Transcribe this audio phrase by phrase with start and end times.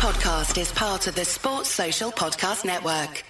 [0.00, 3.22] podcast is part of the Sports Social Podcast Network.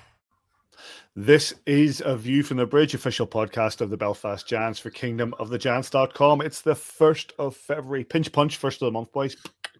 [1.17, 5.34] This is a View from the Bridge official podcast of the Belfast Giants for Kingdom
[5.41, 6.41] of the Giants.com.
[6.41, 8.04] It's the 1st of February.
[8.04, 9.36] Pinch punch, first of the month, boys.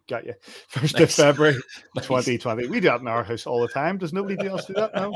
[0.09, 0.33] Got you.
[0.67, 1.03] First nice.
[1.03, 1.53] of February,
[1.97, 2.67] 2020.
[2.67, 3.97] We do that in our house all the time.
[3.97, 5.11] Does nobody else do that now?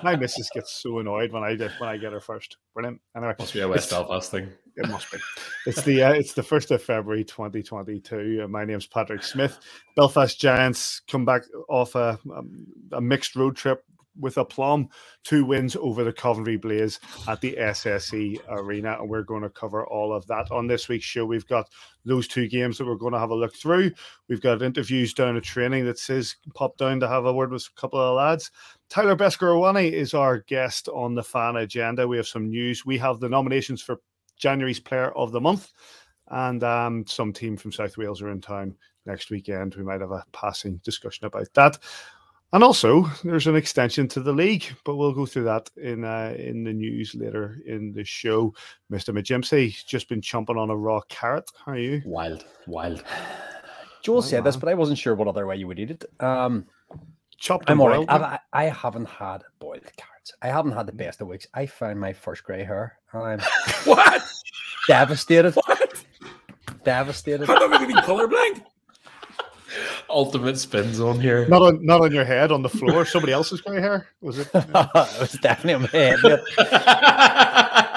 [0.02, 2.56] My missus gets so annoyed when I do, when I get her first.
[2.74, 3.00] Brilliant.
[3.16, 4.50] Anyway, must be a West Belfast thing.
[4.76, 5.18] It must be.
[5.66, 8.42] It's the uh, it's the first of February, 2022.
[8.44, 9.58] Uh, my name's Patrick Smith.
[9.96, 13.82] Belfast Giants come back off a, um, a mixed road trip
[14.18, 14.88] with aplomb,
[15.24, 18.96] two wins over the Coventry Blaze at the SSE Arena.
[19.00, 21.24] And we're going to cover all of that on this week's show.
[21.24, 21.68] We've got
[22.04, 23.92] those two games that we're going to have a look through.
[24.28, 27.66] We've got interviews down at training that says pop down to have a word with
[27.66, 28.50] a couple of lads.
[28.88, 32.06] Tyler Beskorowany is our guest on the fan agenda.
[32.06, 32.86] We have some news.
[32.86, 34.00] We have the nominations for
[34.36, 35.72] January's Player of the Month.
[36.28, 39.74] And um, some team from South Wales are in town next weekend.
[39.76, 41.78] We might have a passing discussion about that.
[42.52, 46.34] And also, there's an extension to the league, but we'll go through that in uh,
[46.38, 48.54] in the news later in the show.
[48.90, 49.12] Mr.
[49.12, 51.50] Majimsey just been chomping on a raw carrot.
[51.64, 52.02] How are you?
[52.04, 53.02] Wild, wild.
[54.02, 54.44] Joel oh, said man.
[54.44, 56.04] this, but I wasn't sure what other way you would eat it.
[56.20, 56.66] Um,
[57.38, 57.68] Chopped.
[57.68, 58.06] I'm all right.
[58.08, 60.32] I, I haven't had boiled carrots.
[60.40, 61.46] I haven't had the best of weeks.
[61.52, 62.98] I found my first grey hair.
[63.12, 63.48] and I'm
[63.84, 64.22] what?
[64.88, 65.54] Devastated.
[65.54, 66.04] What?
[66.84, 67.46] Devastated.
[67.46, 68.62] How long have you been colorblind?
[70.16, 71.46] Ultimate spin zone here.
[71.46, 73.04] Not on not on your head, on the floor.
[73.14, 74.08] Somebody else's grey hair.
[74.20, 74.48] Was it?
[74.54, 76.18] it was definitely on my head.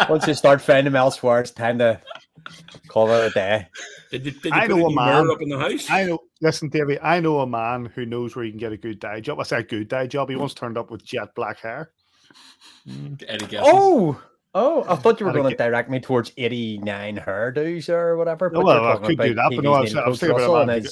[0.09, 1.99] Once you start finding them elsewhere, it's time to
[2.89, 3.67] call it a day.
[4.11, 5.89] Did you, did you I know a man up in the house.
[5.89, 6.19] I know.
[6.41, 6.99] Listen, Davey.
[6.99, 9.39] I know a man who knows where you can get a good dye job.
[9.39, 10.29] I say a good dye job.
[10.29, 11.91] He once turned up with jet black hair.
[12.87, 13.23] Mm.
[13.27, 13.71] Any guesses?
[13.71, 14.21] Oh.
[14.55, 18.49] Oh, I thought you were going to direct me towards 89 hairdos or whatever.
[18.49, 20.65] No, well, I could do that, but no, I was, I was thinking about a
[20.65, 20.83] man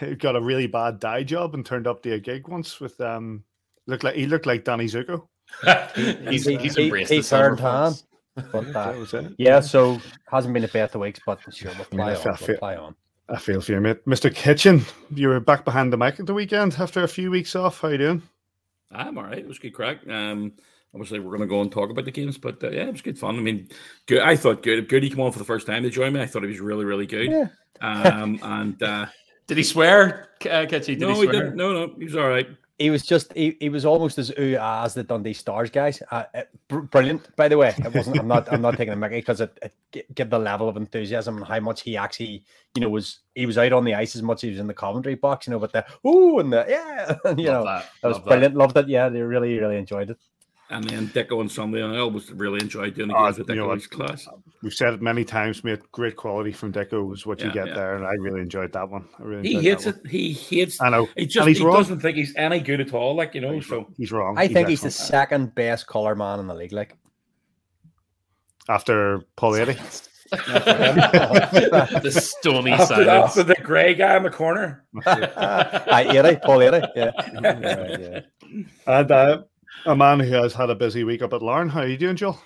[0.00, 3.00] he got a really bad dye job and turned up to a gig once with
[3.00, 3.44] um
[3.86, 5.26] looked like he looked like Danny Zuko.
[6.28, 7.92] he's he, he's embraced he, he turned tan.
[8.50, 9.04] But uh,
[9.36, 10.00] yeah, so
[10.30, 12.94] hasn't been a bad weeks, but sure we'll play, on, we'll play on.
[13.28, 14.04] I feel for you, mate.
[14.06, 14.34] Mr.
[14.34, 17.80] Kitchen, you were back behind the mic at the weekend after a few weeks off.
[17.80, 18.22] How you doing?
[18.90, 19.38] I'm all right.
[19.38, 20.06] It was good crack.
[20.08, 20.52] Um,
[20.94, 23.02] obviously we're going to go and talk about the games, but uh, yeah, it was
[23.02, 23.36] good fun.
[23.36, 23.68] I mean,
[24.06, 24.20] good.
[24.20, 24.88] I thought good.
[24.88, 26.20] Goody came on for the first time to join me.
[26.20, 27.30] I thought he was really, really good.
[27.30, 27.48] Yeah.
[27.80, 29.06] Um, and uh,
[29.52, 31.56] did he swear, uh, Did no, he, he didn't.
[31.56, 32.48] No, no, he was all right.
[32.78, 36.02] He was just he, he was almost as ooh as the Dundee Stars guys.
[36.10, 37.74] Uh, uh br- brilliant, by the way.
[37.76, 38.18] It wasn't.
[38.18, 38.50] I'm not.
[38.50, 39.58] I'm not taking a mickey because it,
[39.92, 43.44] it give the level of enthusiasm and how much he actually, you know, was he
[43.44, 45.46] was out on the ice as much as he was in the Coventry box.
[45.46, 48.54] You know, but the ooh and the yeah, you Love know, that, that was brilliant.
[48.54, 48.58] That.
[48.58, 48.88] Loved it.
[48.88, 50.18] Yeah, they really, really enjoyed it.
[50.72, 53.74] And then Dicko and Sunday, I always really enjoyed doing the games uh, with Dicko.
[53.74, 54.26] He's class.
[54.62, 55.80] We've said it many times, mate.
[55.92, 57.74] Great quality from Dicko is what yeah, you get yeah.
[57.74, 59.06] there, and I really enjoyed that one.
[59.18, 59.96] Really he hates it.
[60.06, 60.80] He hates.
[60.80, 61.08] I know.
[61.16, 61.76] He just he wrong.
[61.76, 63.14] doesn't think he's any good at all.
[63.14, 63.94] Like you know, he's so wrong.
[63.96, 64.38] he's wrong.
[64.38, 64.70] I he's think excellent.
[64.70, 66.72] he's the second best color man in the league.
[66.72, 66.96] Like
[68.68, 69.78] after Paul Eadie.
[70.32, 73.08] the stony after, silence.
[73.08, 74.86] After the grey guy in the corner.
[75.06, 77.10] I Eadie, Paul Eadie, yeah.
[77.42, 77.98] yeah,
[78.54, 78.64] yeah.
[78.86, 79.42] And uh,
[79.86, 81.68] a man who has had a busy week up at Larne.
[81.68, 82.40] How are you doing, Joel?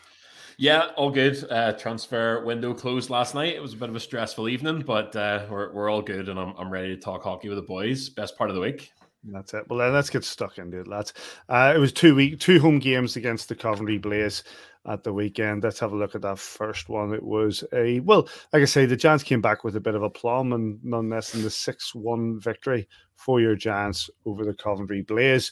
[0.59, 1.45] Yeah, all good.
[1.51, 3.55] Uh, transfer window closed last night.
[3.55, 6.39] It was a bit of a stressful evening, but uh, we're, we're all good, and
[6.41, 8.09] I'm, I'm ready to talk hockey with the boys.
[8.09, 8.93] Best part of the week.
[9.25, 9.65] That's it.
[9.69, 11.13] Well, then let's get stuck into it, lads.
[11.49, 14.45] Uh, it was two week, two home games against the Coventry Blaze
[14.87, 15.65] at the weekend.
[15.65, 17.13] Let's have a look at that first one.
[17.13, 20.03] It was a well, like I say, the Giants came back with a bit of
[20.03, 25.03] a plum and none less than the six-one victory for your Giants over the Coventry
[25.03, 25.51] Blaze.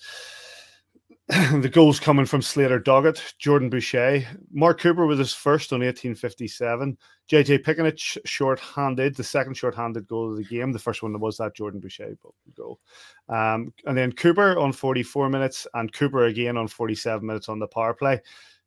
[1.28, 6.98] the goals coming from Slater Doggett, Jordan Boucher, Mark Cooper was his first on 1857,
[7.30, 10.70] JJ Piccinich short-handed, the second short-handed goal of the game.
[10.70, 12.18] The first one was that Jordan Boucher
[12.54, 12.78] goal,
[13.30, 17.68] um, and then Cooper on 44 minutes, and Cooper again on 47 minutes on the
[17.68, 18.20] power play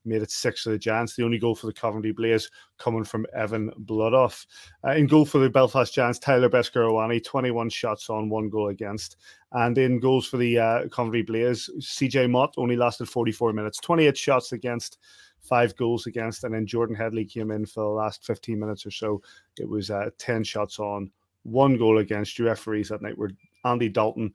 [0.08, 1.16] made it six for the Giants.
[1.16, 4.46] The only goal for the Coventry Blaze coming from Evan Bloodoff.
[4.86, 9.18] Uh, in goal for the Belfast Giants, Tyler Beskorowany, 21 shots on, one goal against.
[9.52, 14.18] And in goals for the uh, Coventry Blaze, CJ Motte only lasted 44 minutes, 28
[14.18, 14.98] shots against,
[15.42, 16.44] five goals against.
[16.44, 19.22] And then Jordan Headley came in for the last 15 minutes or so.
[19.60, 21.12] It was uh, 10 shots on,
[21.44, 22.38] one goal against.
[22.40, 23.32] Your referees that night were
[23.64, 24.34] Andy Dalton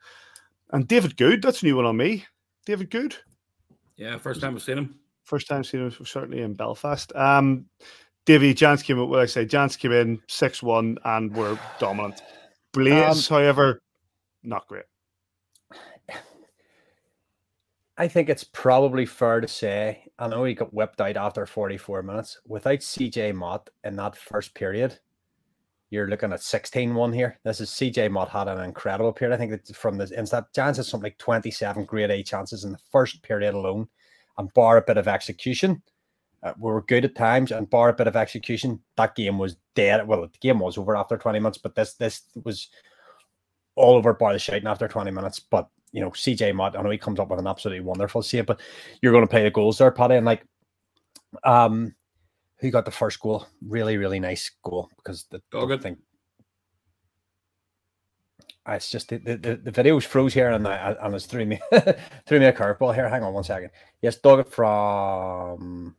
[0.73, 1.43] and David Good.
[1.43, 2.25] That's a new one on me.
[2.67, 3.17] David Good.
[3.97, 4.99] Yeah, first time I've seen him.
[5.25, 7.15] First time seen him certainly in Belfast.
[7.15, 7.67] Um,
[8.27, 9.09] Davy Jans came in.
[9.09, 9.45] What I say?
[9.45, 12.23] Jans came in six one and were dominant.
[12.73, 13.83] Blaze, um, however,
[14.43, 14.85] not great.
[17.99, 20.05] I think it's probably fair to say.
[20.19, 22.41] I know he got whipped out after 44 minutes.
[22.47, 24.99] Without CJ Motte in that first period,
[25.91, 27.39] you're looking at 16 1 here.
[27.45, 29.35] This is CJ Motte had an incredible period.
[29.35, 32.73] I think that from the instant Giants had something like 27 grade A chances in
[32.73, 33.89] the first period alone,
[34.39, 35.83] and bar a bit of execution.
[36.43, 39.57] Uh, we were good at times, and bar a bit of execution, that game was
[39.75, 40.07] dead.
[40.07, 42.69] Well, the game was over after 20 minutes, but this this was
[43.77, 45.39] all over by the shouting after 20 minutes.
[45.39, 48.47] But you know, CJ Motte, I know he comes up with an absolutely wonderful save,
[48.47, 48.61] but
[49.01, 50.45] you're going to play the goals there, Paddy, and like,
[51.45, 51.95] um,
[52.59, 53.47] who got the first goal?
[53.67, 55.83] Really, really nice goal because the Doggett.
[55.83, 55.99] thing.
[58.65, 61.61] Ah, It's just the, the, the, videos froze here and I, and it's threw me
[62.27, 63.09] threw me a curveball here.
[63.09, 63.71] Hang on one second.
[64.01, 65.97] Yes, dog from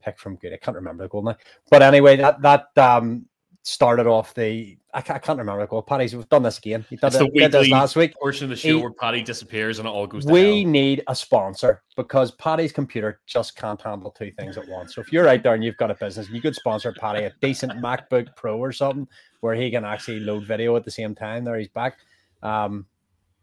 [0.00, 0.52] pick from good.
[0.52, 1.36] I can't remember the goal now.
[1.70, 3.26] But anyway, that that um
[3.62, 5.82] started off the I can't, I can't remember the goal.
[5.82, 6.84] Paddy's we've done this again.
[6.88, 8.14] You did, It's it, the did this last week.
[8.18, 10.70] portion of the show He- where Paddy disappears and it all goes to We hell.
[10.70, 14.94] need a sponsor because Paddy's computer just can't handle two things at once.
[14.94, 17.32] So if you're out there and you've got a business, you could sponsor Paddy a
[17.42, 19.06] decent MacBook Pro or something
[19.40, 21.44] where he can actually load video at the same time.
[21.44, 21.98] There he's back.
[22.42, 22.86] Um,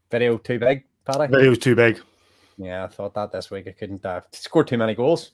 [0.10, 1.32] video too big, Paddy.
[1.46, 2.02] It was too big.
[2.58, 3.68] Yeah, I thought that this week.
[3.68, 5.32] I couldn't uh, score too many goals.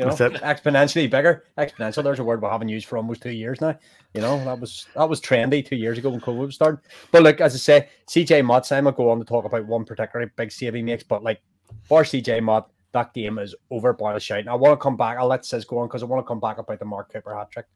[0.00, 0.42] You know, That's it.
[0.42, 1.44] exponentially bigger.
[1.58, 2.02] Exponential.
[2.02, 3.78] There's a word we haven't used for almost two years now.
[4.14, 6.80] You know, that was that was trendy two years ago when COVID started.
[7.12, 9.84] But look, as I say, CJ Motte, Simon will go on to talk about one
[9.84, 11.04] particularly big save he makes.
[11.04, 11.42] But like
[11.84, 14.38] for CJ Motte, that game is over by the shout.
[14.38, 15.18] And I want to come back.
[15.18, 17.36] I'll let Sis go on because I want to come back about the Mark Cooper
[17.36, 17.66] hat trick.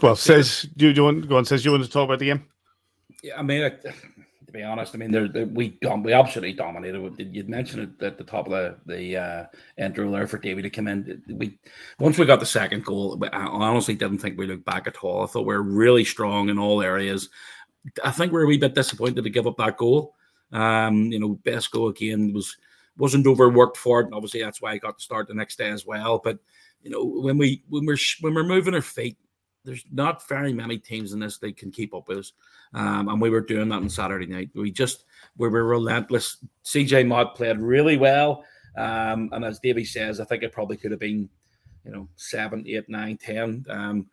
[0.00, 1.44] Well, says do you, do you want go on?
[1.44, 2.46] Says you want to talk about the game?
[3.24, 3.82] Yeah, I mean, like,
[4.52, 7.14] to be honest, I mean, there there- we we absolutely dominated.
[7.32, 9.46] You'd mentioned it at the top of the the uh,
[9.78, 11.22] intro there for Davey to come in.
[11.28, 11.58] We
[11.98, 15.22] once we got the second goal, I honestly didn't think we looked back at all.
[15.22, 17.30] I thought we were really strong in all areas.
[18.04, 20.14] I think we we're a wee bit disappointed to give up that goal.
[20.52, 22.56] Um, you know, best goal again was
[22.98, 24.06] wasn't overworked for it.
[24.06, 26.20] And obviously, that's why I got to start the next day as well.
[26.22, 26.38] But
[26.82, 29.16] you know, when we when we're when we're moving our feet,
[29.64, 32.32] there's not very many teams in this that can keep up with us.
[32.74, 34.50] Um, and we were doing that on Saturday night.
[34.54, 35.04] We just
[35.36, 36.38] we were relentless.
[36.64, 38.44] CJ Motte played really well.
[38.76, 41.28] Um, and as Davey says, I think it probably could have been,
[41.84, 43.64] you know, seven, eight, nine, ten.
[43.68, 44.06] Um,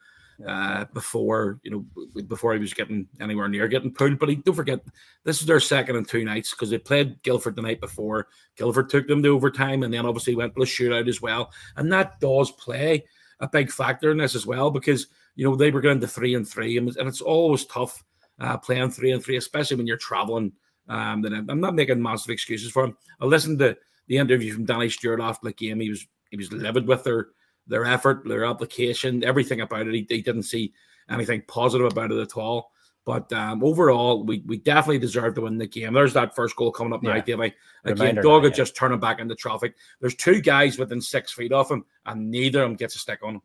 [0.48, 4.19] uh, before you know, before he was getting anywhere near getting pulled.
[4.19, 4.80] But he, don't forget,
[5.25, 8.28] this is their second and two nights because they played Guildford the night before.
[8.56, 11.51] Guildford took them to overtime, and then obviously went to a shootout as well.
[11.75, 13.06] And that does play
[13.40, 15.07] a big factor in this as well because
[15.39, 18.03] you know they were going to three and three, and, and it's always tough
[18.41, 20.51] uh, playing three and three, especially when you're traveling.
[20.89, 22.97] Um, then I'm not making massive excuses for him.
[23.21, 23.77] I listened to
[24.07, 25.80] the interview from Danny Stewart after the game.
[25.80, 27.27] He was he was livid with their
[27.68, 29.94] their effort, their application, everything about it.
[29.94, 30.74] He, he didn't see
[31.09, 32.71] anything positive about it at all.
[33.06, 35.94] But um, overall, we, we definitely deserve to win the game.
[35.94, 37.56] There's that first goal coming up now, Davey.
[37.86, 38.50] Again, now, yeah.
[38.50, 39.75] just turning back into traffic.
[40.01, 43.19] There's two guys within six feet of him, and neither of them gets a stick
[43.24, 43.41] on him.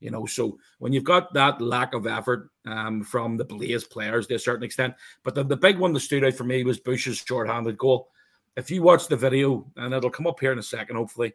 [0.00, 4.26] You know, so when you've got that lack of effort um, from the Blaze players
[4.26, 4.94] to a certain extent,
[5.24, 8.10] but the, the big one that stood out for me was Bush's short-handed goal.
[8.56, 11.32] If you watch the video, and it'll come up here in a second, hopefully,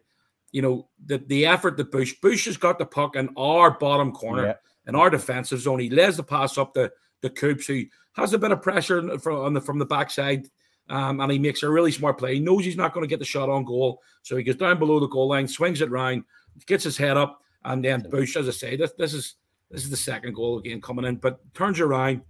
[0.52, 4.12] you know the the effort that Bush Bush has got the puck in our bottom
[4.12, 4.54] corner Yeah.
[4.86, 5.78] in our defensive zone.
[5.80, 6.92] He lays the pass up the
[7.22, 10.46] the Coops, who has a bit of pressure from on the from the backside,
[10.90, 12.34] um, and he makes a really smart play.
[12.34, 14.78] He knows he's not going to get the shot on goal, so he goes down
[14.78, 16.24] below the goal line, swings it round,
[16.66, 19.36] gets his head up, and then Bush, as I say, this this is
[19.70, 22.22] this is the second goal again coming in, but turns around.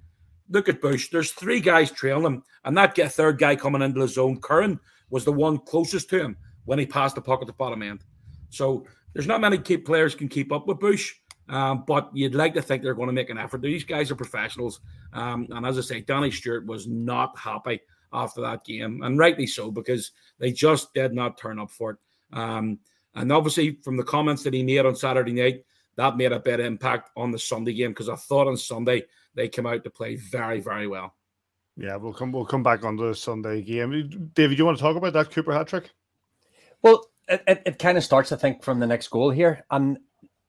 [0.50, 1.08] Look at Bush.
[1.10, 4.40] There's three guys trailing him, and that get third guy coming into the zone.
[4.40, 4.78] Curran
[5.10, 8.04] was the one closest to him when he passed the puck at the bottom end.
[8.50, 11.14] So there's not many keep players can keep up with Bush,
[11.48, 13.62] um, but you'd like to think they're going to make an effort.
[13.62, 14.80] These guys are professionals,
[15.12, 17.80] um, and as I say, Danny Stewart was not happy
[18.12, 21.96] after that game, and rightly so because they just did not turn up for it.
[22.32, 22.78] Um,
[23.14, 25.64] and obviously, from the comments that he made on Saturday night,
[25.96, 29.04] that made a bit of impact on the Sunday game because I thought on Sunday
[29.34, 31.14] they came out to play very, very well.
[31.76, 34.30] Yeah, we'll come we'll come back on the Sunday game.
[34.34, 35.90] David, you want to talk about that Cooper hat trick?
[36.82, 39.64] Well, it, it, it kind of starts, I think, from the next goal here.
[39.70, 39.98] And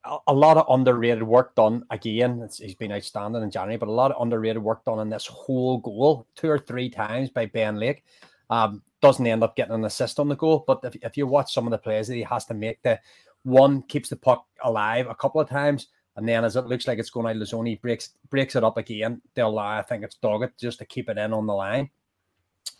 [0.04, 2.42] a, a lot of underrated work done again.
[2.42, 5.26] It's, he's been outstanding in January, but a lot of underrated work done in this
[5.26, 8.04] whole goal two or three times by Ben Lake.
[8.50, 11.52] Um, doesn't end up getting an assist on the goal, but if, if you watch
[11.52, 12.98] some of the plays that he has to make, the
[13.42, 16.98] one keeps the puck alive a couple of times, and then as it looks like
[16.98, 19.20] it's going out of the zone, he breaks breaks it up again.
[19.34, 21.90] They'll I think it's Doggett just to keep it in on the line.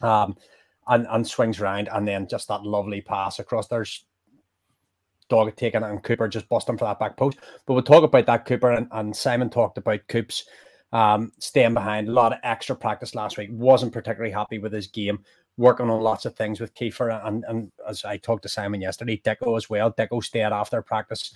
[0.00, 0.37] Um,
[0.87, 3.69] and, and swings around, and then just that lovely pass across.
[3.69, 4.04] There's
[5.31, 7.38] Doggett taking it, and Cooper just busting for that back post.
[7.66, 10.45] But we'll talk about that Cooper, and, and Simon talked about Coops
[10.93, 12.09] um, staying behind.
[12.09, 13.50] A lot of extra practice last week.
[13.52, 15.25] Wasn't particularly happy with his game.
[15.56, 19.20] Working on lots of things with Kiefer, and, and as I talked to Simon yesterday,
[19.25, 19.92] Deco as well.
[19.92, 21.32] Deco stayed after practice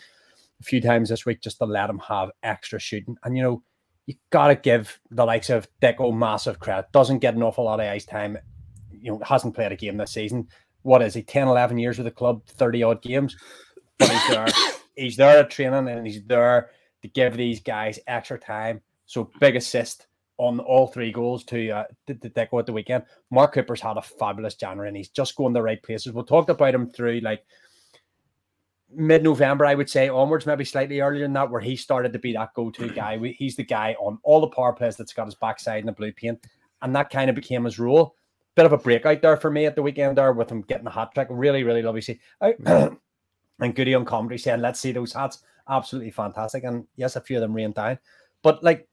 [0.60, 3.16] a few times this week just to let him have extra shooting.
[3.22, 3.62] And you know,
[4.06, 6.90] you gotta give the likes of Deco massive credit.
[6.92, 8.38] Doesn't get an awful lot of ice time.
[8.90, 10.48] You know, hasn't played a game this season.
[10.82, 11.22] What is he?
[11.22, 13.36] 10, 11 years with the club, 30 odd games.
[13.98, 14.46] But he's there.
[14.96, 16.70] he's there at training and he's there
[17.02, 18.80] to give these guys extra time.
[19.06, 20.06] So big assist
[20.38, 23.04] on all three goals to uh, to, to Deco at the weekend.
[23.30, 26.12] Mark Cooper's had a fabulous January and he's just going the right places.
[26.12, 27.44] We talked about him through like
[28.90, 32.32] mid-November, I would say onwards, maybe slightly earlier than that, where he started to be
[32.32, 33.18] that go-to guy.
[33.36, 36.12] He's the guy on all the power plays that's got his backside in the blue
[36.12, 36.46] paint,
[36.82, 38.14] and that kind of became his role.
[38.54, 40.90] Bit of a breakout there for me at the weekend there with him getting a
[40.90, 41.28] hat trick.
[41.30, 42.00] Really, really lovely.
[42.00, 42.98] See, and
[43.60, 46.64] Goody on commentary saying, "Let's see those hats." Absolutely fantastic.
[46.64, 47.98] And yes, a few of them rained down,
[48.42, 48.88] but like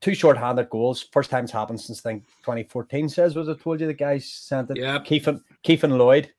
[0.00, 1.08] two short-handed goals.
[1.12, 3.08] First time it's happened since I think 2014.
[3.08, 4.76] Says was I told you the guys sent it.
[4.78, 6.32] Yeah, Keith and Keith and Lloyd,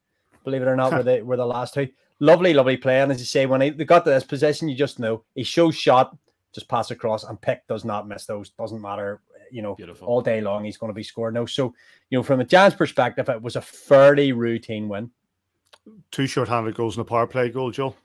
[0.43, 1.87] believe it or not, were the were the last two
[2.19, 3.01] lovely, lovely play.
[3.01, 5.43] And as you say, when he, they got to this position, you just know he
[5.43, 6.15] shows shot,
[6.53, 8.49] just pass across, and Pick does not miss those.
[8.51, 10.07] Doesn't matter, you know, Beautiful.
[10.07, 11.53] all day long, he's going to be scoring those.
[11.53, 11.73] So,
[12.09, 15.11] you know, from a Giants perspective, it was a fairly routine win.
[16.11, 17.95] Two short-handed goals and a power play goal, Joel.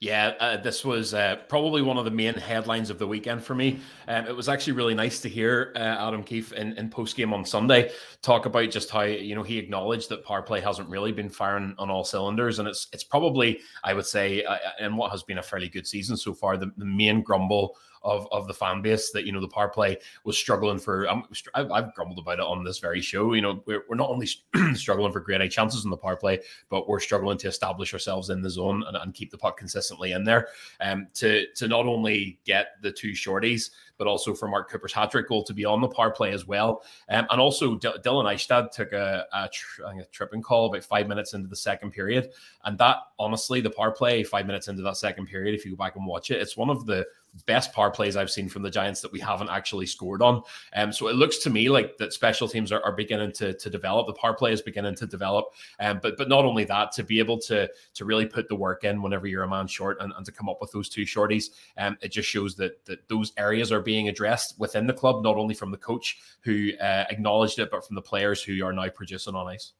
[0.00, 3.54] Yeah, uh, this was uh, probably one of the main headlines of the weekend for
[3.54, 3.80] me.
[4.08, 7.32] Um, it was actually really nice to hear uh, Adam Keefe in, in post game
[7.32, 11.12] on Sunday talk about just how you know he acknowledged that power play hasn't really
[11.12, 15.12] been firing on all cylinders, and it's it's probably I would say uh, in what
[15.12, 18.54] has been a fairly good season so far the, the main grumble of of the
[18.54, 21.08] fan base that you know the power play was struggling for.
[21.08, 23.34] Um, I've, I've grumbled about it on this very show.
[23.34, 24.28] You know, we're, we're not only
[24.74, 28.40] struggling for great chances in the power play, but we're struggling to establish ourselves in
[28.40, 30.48] the zone and, and keep the puck consistently in there.
[30.80, 35.10] Um, to to not only get the two shorties but also for Mark Cooper's hat
[35.10, 36.82] trick goal to be on the power play as well.
[37.08, 41.08] Um, and also, D- Dylan Eistad took a, a, tr- a, tripping call about five
[41.08, 42.30] minutes into the second period.
[42.64, 45.76] And that, honestly, the power play, five minutes into that second period, if you go
[45.76, 47.06] back and watch it, it's one of the
[47.44, 50.42] best power plays I've seen from the Giants that we haven't actually scored on.
[50.74, 53.70] Um, so it looks to me like that special teams are, are beginning to, to
[53.70, 54.06] develop.
[54.06, 55.46] The power play is beginning to develop.
[55.80, 58.84] Um, but but not only that, to be able to to really put the work
[58.84, 61.50] in whenever you're a man short and, and to come up with those two shorties,
[61.76, 65.36] um, it just shows that that those areas are being addressed within the club, not
[65.36, 68.90] only from the coach who uh, acknowledged it, but from the players who are now
[68.90, 69.72] producing on ice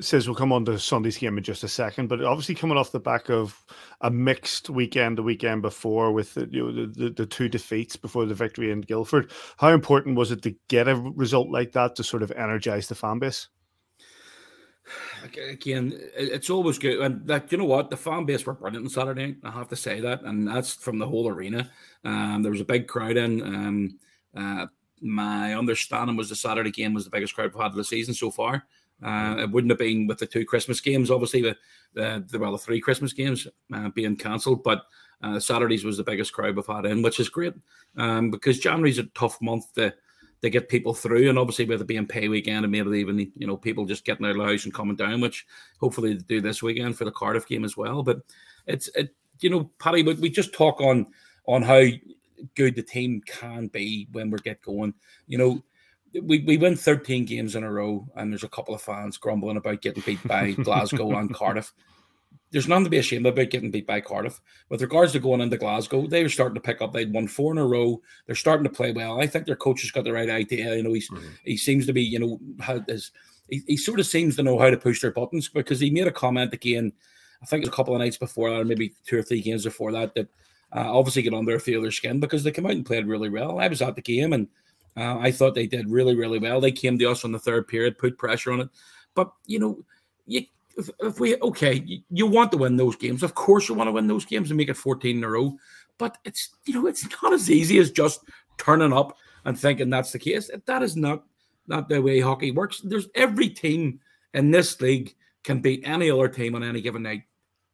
[0.00, 2.92] says we'll come on to Sunday's game in just a second, but obviously coming off
[2.92, 3.64] the back of
[4.00, 7.96] a mixed weekend the weekend before with the, you know, the, the, the, two defeats
[7.96, 11.94] before the victory in Guildford, how important was it to get a result like that
[11.96, 13.48] to sort of energize the fan base?
[15.24, 18.90] Again, it's always good, and that you know what the fan base were brilliant on
[18.90, 19.36] Saturday.
[19.44, 21.70] I have to say that, and that's from the whole arena.
[22.04, 23.42] Um, there was a big crowd in.
[23.42, 23.98] Um,
[24.36, 24.66] uh,
[25.00, 28.14] my understanding was the Saturday game was the biggest crowd we've had of the season
[28.14, 28.64] so far.
[29.04, 31.56] Uh, it wouldn't have been with the two Christmas games, obviously the
[31.94, 34.86] the, the well the three Christmas games uh, being cancelled, but
[35.22, 37.54] uh, Saturdays was the biggest crowd we've had in, which is great
[37.96, 39.94] um, because January's a tough month to
[40.42, 43.46] to get people through, and obviously with it being pay weekend and maybe even you
[43.46, 45.46] know people just getting out of the house and coming down, which
[45.80, 48.02] hopefully they do this weekend for the Cardiff game as well.
[48.02, 48.20] But
[48.66, 51.06] it's it you know Paddy, but we just talk on
[51.46, 51.84] on how
[52.54, 54.94] good the team can be when we get going.
[55.26, 55.62] You know,
[56.22, 59.56] we, we win 13 games in a row, and there's a couple of fans grumbling
[59.56, 61.72] about getting beat by Glasgow and Cardiff.
[62.50, 64.40] There's nothing to be ashamed about getting beat by Cardiff.
[64.68, 66.92] With regards to going into Glasgow, they were starting to pick up.
[66.92, 68.02] They'd won four in a row.
[68.26, 69.20] They're starting to play well.
[69.20, 70.76] I think their coach has got the right idea.
[70.76, 71.28] You know, he's mm-hmm.
[71.44, 73.10] he seems to be, you know, how his,
[73.48, 76.06] he, he sort of seems to know how to push their buttons because he made
[76.06, 76.92] a comment again.
[77.42, 79.40] I think it was a couple of nights before that, or maybe two or three
[79.40, 80.28] games before that, that
[80.74, 83.58] uh, obviously get under feel their skin because they came out and played really well.
[83.58, 84.46] I was at the game and
[84.96, 86.60] uh, I thought they did really, really well.
[86.60, 88.68] They came to us on the third period, put pressure on it.
[89.14, 89.84] But, you know,
[90.26, 90.42] you,
[90.76, 93.22] if, if we, okay, you, you, want to win those games.
[93.22, 95.56] Of course, you want to win those games and make it 14 in a row.
[95.98, 98.20] But it's, you know, it's not as easy as just
[98.58, 100.50] turning up and thinking that's the case.
[100.66, 101.24] That is not,
[101.66, 102.80] not the way hockey works.
[102.80, 104.00] There's every team
[104.34, 105.14] in this league
[105.44, 107.22] can beat any other team on any given night.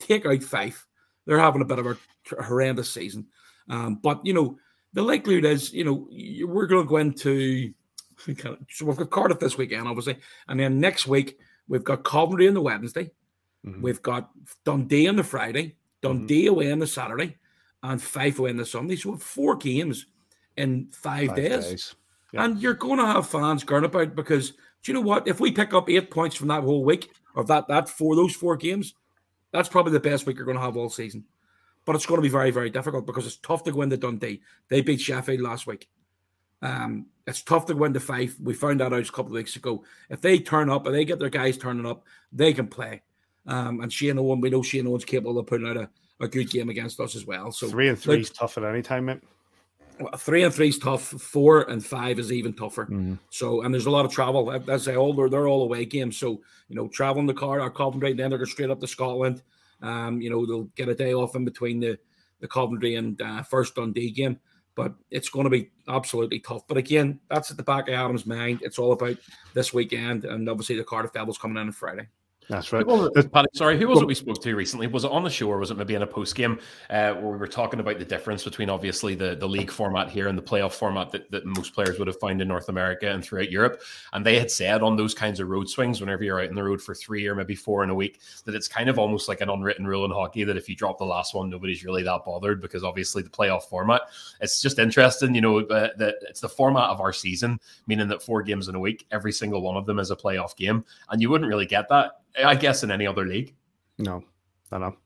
[0.00, 0.86] Take out Fife.
[1.26, 3.26] They're having a bit of a horrendous season.
[3.68, 4.58] Um, but, you know,
[4.94, 6.08] the likelihood is, you know,
[6.46, 7.74] we're going to go into
[8.68, 11.38] so we've got Cardiff this weekend, obviously, and then next week
[11.68, 13.10] we've got Coventry on the Wednesday,
[13.66, 13.82] mm-hmm.
[13.82, 14.30] we've got
[14.64, 16.54] Dundee on the Friday, Dundee mm-hmm.
[16.54, 17.36] away on the Saturday,
[17.82, 18.96] and Fife away on the Sunday.
[18.96, 20.06] So four games
[20.56, 21.94] in five, five days, days.
[22.34, 24.50] and you're going to have fans going about because
[24.82, 25.28] do you know what?
[25.28, 28.34] If we pick up eight points from that whole week of that that for those
[28.34, 28.94] four games,
[29.52, 31.24] that's probably the best week you're going to have all season
[31.88, 34.42] but it's going to be very, very difficult because it's tough to go into Dundee.
[34.68, 35.88] They beat Sheffield last week.
[36.62, 38.38] Um, it's tough to go into Fife.
[38.40, 39.84] We found that out a couple of weeks ago.
[40.08, 43.02] If they turn up and they get their guys turning up, they can play.
[43.46, 46.50] Um, and Shane Owen, we know Shane Owen's capable of putting out a, a good
[46.50, 47.52] game against us as well.
[47.52, 49.20] So three and three is tough at any time, mate.
[50.16, 51.02] Three and three is tough.
[51.02, 52.84] Four and five is even tougher.
[52.84, 53.14] Mm-hmm.
[53.30, 54.50] So, and there's a lot of travel.
[54.70, 56.16] As I all they're, they're all away games.
[56.16, 59.42] So, you know, traveling the car, our Coventry, then they're going straight up to Scotland.
[59.82, 61.98] Um, you know, they'll get a day off in between the
[62.40, 64.38] the Coventry and uh, first Dundee game
[64.78, 66.62] but it's going to be absolutely tough.
[66.68, 68.60] But again, that's at the back of Adam's mind.
[68.62, 69.16] It's all about
[69.52, 72.06] this weekend, and obviously the Cardiff Devils coming in on Friday.
[72.48, 72.86] That's right.
[73.30, 74.86] Paddy, sorry, who was it we spoke to recently?
[74.86, 77.32] Was it on the show or was it maybe in a post game uh, where
[77.32, 80.42] we were talking about the difference between obviously the, the league format here and the
[80.42, 83.82] playoff format that, that most players would have found in North America and throughout Europe?
[84.14, 86.64] And they had said on those kinds of road swings, whenever you're out in the
[86.64, 89.42] road for three or maybe four in a week, that it's kind of almost like
[89.42, 92.24] an unwritten rule in hockey that if you drop the last one, nobody's really that
[92.24, 94.02] bothered because obviously the playoff format.
[94.40, 98.22] It's just interesting, you know, uh, that it's the format of our season, meaning that
[98.22, 100.82] four games in a week, every single one of them is a playoff game.
[101.10, 102.12] And you wouldn't really get that
[102.44, 103.54] I guess in any other league.
[103.98, 104.22] No,
[104.70, 104.96] I know.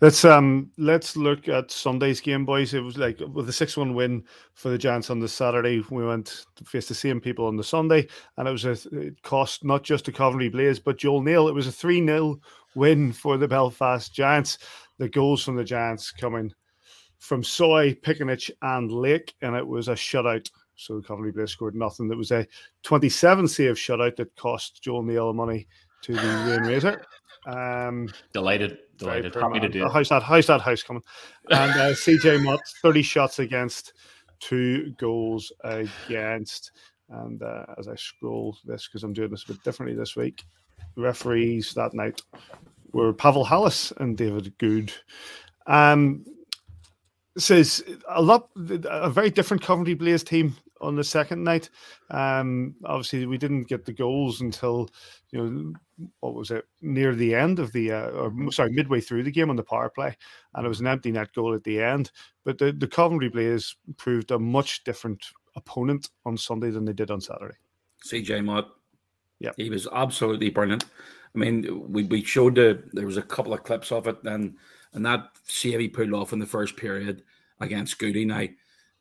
[0.00, 2.74] Let's um let's look at Sunday's game, boys.
[2.74, 4.24] It was like with a six-one win
[4.54, 5.82] for the Giants on the Saturday.
[5.90, 9.20] We went to face the same people on the Sunday, and it was a it
[9.22, 11.48] cost not just the Coventry Blaze but Joel Neal.
[11.48, 12.38] It was a three 0
[12.74, 14.58] win for the Belfast Giants.
[14.98, 16.52] The goals from the Giants coming
[17.18, 20.50] from Soy, Piccinich, and Lake, and it was a shutout.
[20.76, 22.10] So Coventry Blaze scored nothing.
[22.12, 22.46] It was a
[22.82, 25.66] 27 save shutout that cost Joel Neal money
[26.06, 27.04] to the Rainmaker.
[27.46, 29.86] Um, delighted, delighted, happy to do.
[29.86, 29.92] It.
[29.92, 30.22] How's that?
[30.22, 31.02] How's that house coming?
[31.50, 33.92] And uh, CJ Motte, thirty shots against,
[34.40, 36.72] two goals against.
[37.08, 40.44] And uh, as I scroll this, because I'm doing this a bit differently this week,
[40.96, 42.20] referees that night
[42.92, 44.92] were Pavel Halas and David Good.
[45.66, 46.24] Um,
[47.38, 51.70] says a lot, a very different Coventry Blaze team on the second night.
[52.10, 54.88] Um, obviously, we didn't get the goals until
[55.30, 55.72] you know
[56.20, 59.50] what was it near the end of the uh, or sorry midway through the game
[59.50, 60.16] on the power play,
[60.54, 62.10] and it was an empty net goal at the end.
[62.44, 65.24] But the the Coventry Blaze proved a much different
[65.56, 67.56] opponent on Sunday than they did on Saturday.
[68.04, 68.68] CJ Motte,
[69.38, 70.84] yeah, he was absolutely brilliant.
[71.34, 74.56] I mean, we, we showed the there was a couple of clips of it, and
[74.92, 77.22] and that save he pulled off in the first period
[77.60, 78.24] against Goody.
[78.24, 78.46] Now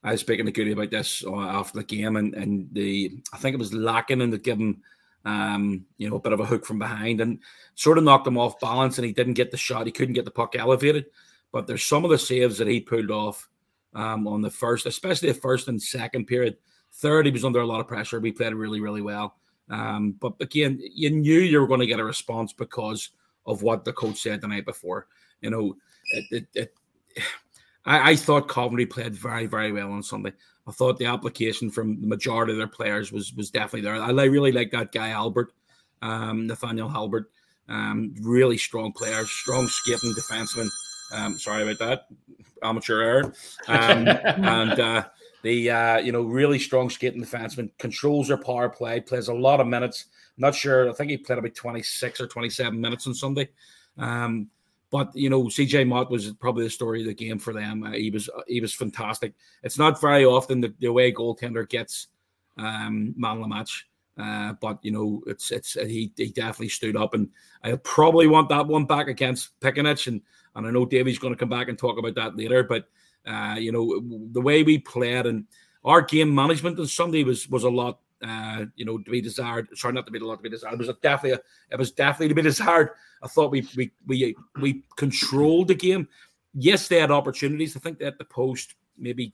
[0.03, 3.38] I was speaking to Goody about this uh, after the game, and, and the I
[3.38, 4.81] think it was lacking and give him
[5.25, 7.39] um, you know, a bit of a hook from behind and
[7.73, 9.85] sort of knocked him off balance, and he didn't get the shot.
[9.85, 11.05] He couldn't get the puck elevated.
[11.51, 13.49] But there's some of the saves that he pulled off
[13.93, 16.57] um, on the first, especially the first and second period.
[16.93, 18.19] Third, he was under a lot of pressure.
[18.19, 19.35] We played really, really well.
[19.69, 23.09] Um, but again, you knew you were going to get a response because
[23.45, 25.07] of what the coach said the night before.
[25.41, 25.77] You know,
[26.11, 26.73] it, it, it
[27.85, 30.33] I, I, thought Coventry played very, very well on Sunday.
[30.67, 33.95] I thought the application from the majority of their players was was definitely there.
[33.95, 35.54] I really like that guy Albert,
[36.01, 37.30] um, Nathaniel Halbert.
[37.67, 40.69] Um, really strong player, strong skating defenseman.
[41.12, 42.08] Um, sorry about that,
[42.63, 43.34] amateur error.
[43.67, 45.06] Um, and uh,
[45.43, 49.60] the uh, you know really strong skating defenseman controls their power play, plays a lot
[49.60, 50.06] of minutes.
[50.38, 50.89] not sure.
[50.89, 53.49] I think he played about twenty six or twenty seven minutes on Sunday.
[53.97, 54.49] Um,
[54.91, 57.84] but you know, CJ Motte was probably the story of the game for them.
[57.84, 59.34] Uh, he was he was fantastic.
[59.63, 62.08] It's not very often the, the way goaltender gets
[62.58, 66.95] um, man of the match, uh, but you know, it's it's he he definitely stood
[66.95, 67.30] up, and
[67.63, 70.21] I probably want that one back against Piccinich, and
[70.56, 72.63] and I know Davey's going to come back and talk about that later.
[72.63, 72.88] But
[73.26, 75.45] uh, you know, the way we played and
[75.84, 79.67] our game management on Sunday was was a lot uh, you know, to be desired.
[79.75, 80.73] Sorry, not to be a lot to be desired.
[80.73, 81.39] It was definitely a,
[81.71, 82.91] it was definitely to be desired.
[83.23, 86.08] I thought we we we we controlled the game.
[86.54, 87.75] Yes, they had opportunities.
[87.75, 89.34] I think they had the post maybe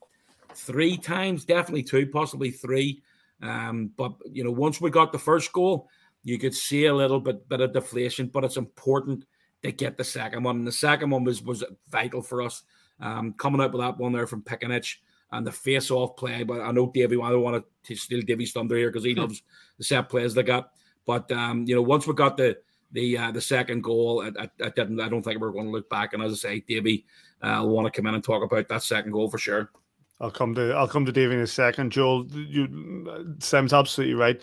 [0.56, 3.02] three times, definitely two, possibly three.
[3.41, 5.89] Um, but you know, once we got the first goal,
[6.24, 8.28] you could see a little bit bit of deflation.
[8.28, 9.26] But it's important
[9.63, 10.58] to get the second one.
[10.58, 12.63] And the second one was was vital for us.
[13.00, 14.98] Um, coming out with that one there from Piccinich
[15.32, 16.44] and the face-off play.
[16.44, 19.22] But I know Davey, I don't want to steal Davey's thunder here because he hmm.
[19.22, 19.41] loves
[19.78, 20.72] the set plays they got.
[21.06, 22.58] But um, you know, once we got the
[22.91, 25.00] the uh, the second goal, I, I, I, didn't.
[25.00, 26.13] I don't think we're going to look back.
[26.13, 27.06] And as I say, Davey
[27.41, 29.72] uh, will want to come in and talk about that second goal for sure.
[30.20, 31.91] I'll come to I'll come to Davey in a second.
[31.91, 34.39] Joel, you Sam's absolutely right.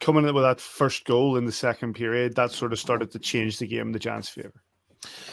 [0.00, 3.20] Coming in with that first goal in the second period, that sort of started to
[3.20, 4.64] change the game in the Giants' favor.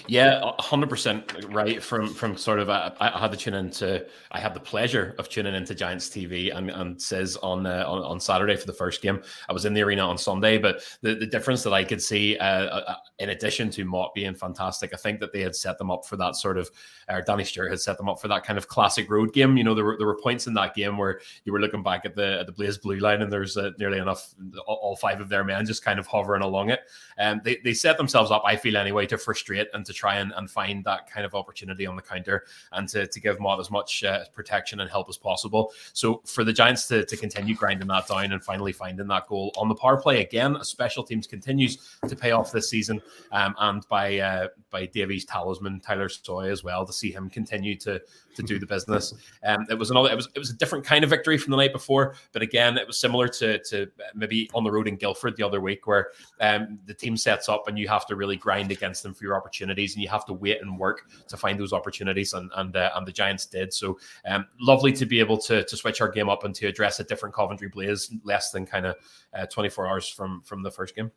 [0.07, 1.81] Yeah, hundred percent right.
[1.81, 4.05] From from sort of, uh, I had to tune into.
[4.31, 8.03] I had the pleasure of tuning into Giants TV and, and says on, uh, on
[8.03, 9.21] on Saturday for the first game.
[9.47, 12.37] I was in the arena on Sunday, but the, the difference that I could see,
[12.37, 15.91] uh, uh in addition to Motte being fantastic, I think that they had set them
[15.91, 16.69] up for that sort of.
[17.07, 19.57] Or Danny Stewart had set them up for that kind of classic road game.
[19.57, 22.05] You know, there were there were points in that game where you were looking back
[22.05, 24.33] at the at the Blaze blue line, and there's uh, nearly enough
[24.65, 26.81] all, five of their men just kind of hovering along it.
[27.17, 30.33] And they they set themselves up, I feel anyway, to frustrate and to try and,
[30.35, 33.71] and find that kind of opportunity on the counter and to, to give Motte as
[33.71, 35.71] much uh, protection and help as possible.
[35.93, 39.53] So for the Giants to, to continue grinding that down and finally finding that goal
[39.57, 43.87] on the power play again, special teams continues to pay off this season, um, and
[43.87, 48.01] by uh, by Davies talisman Tyler Soy as well to see him continue to
[48.35, 49.13] to do the business.
[49.43, 50.09] Um, it was another.
[50.09, 52.77] It was it was a different kind of victory from the night before, but again,
[52.77, 56.09] it was similar to to maybe on the road in Guildford the other week, where
[56.39, 59.35] um, the team sets up and you have to really grind against them for your
[59.35, 62.91] opportunities, and you have to wait and work to find those opportunities, and and uh,
[62.95, 63.73] and the Giants did.
[63.73, 66.99] So um, lovely to be able to to switch our game up and to address
[66.99, 68.95] a different Coventry Blaze less than kind of
[69.33, 71.11] uh, 24 hours from from the first game.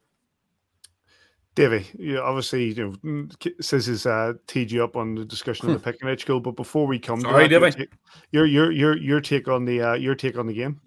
[1.54, 3.28] Davey, you obviously you know
[3.60, 6.86] says his uh, teed you up on the discussion of the Piccinich goal, but before
[6.86, 7.88] we come Sorry, to that,
[8.32, 10.80] your, your your your take on the uh, your take on the game.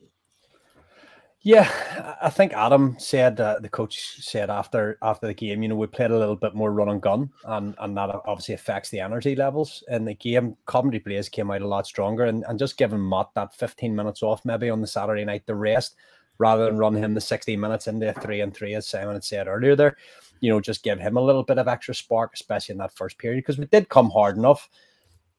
[1.42, 5.76] Yeah, I think Adam said uh, the coach said after after the game, you know,
[5.76, 9.00] we played a little bit more run and gun, and and that obviously affects the
[9.00, 10.58] energy levels in the game.
[10.66, 14.22] Coventry Blaze came out a lot stronger, and, and just giving Matt that 15 minutes
[14.22, 15.96] off maybe on the Saturday night, the rest
[16.40, 19.24] rather than run him the 16 minutes into a three and three, as Simon had
[19.24, 19.96] said earlier there
[20.40, 23.18] you know, just give him a little bit of extra spark, especially in that first
[23.18, 24.70] period, because we did come hard enough.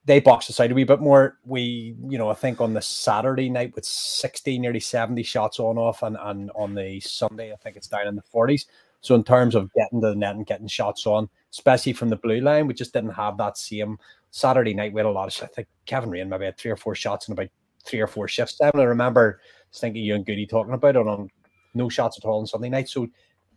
[0.05, 1.39] They boxed aside a wee bit more.
[1.45, 5.77] We, you know, I think on the Saturday night with 60, nearly 70 shots on
[5.77, 8.67] off, and, and on the Sunday, I think it's down in the 40s.
[9.01, 12.17] So in terms of getting to the net and getting shots on, especially from the
[12.17, 13.99] blue line, we just didn't have that same
[14.31, 14.93] Saturday night.
[14.93, 17.29] We had a lot of I think Kevin Raine maybe had three or four shots
[17.29, 17.49] in about
[17.85, 18.61] three or four shifts.
[18.61, 19.41] I remember
[19.73, 21.31] thinking you and Goody talking about it on
[21.75, 22.89] no shots at all on Sunday night.
[22.89, 23.09] So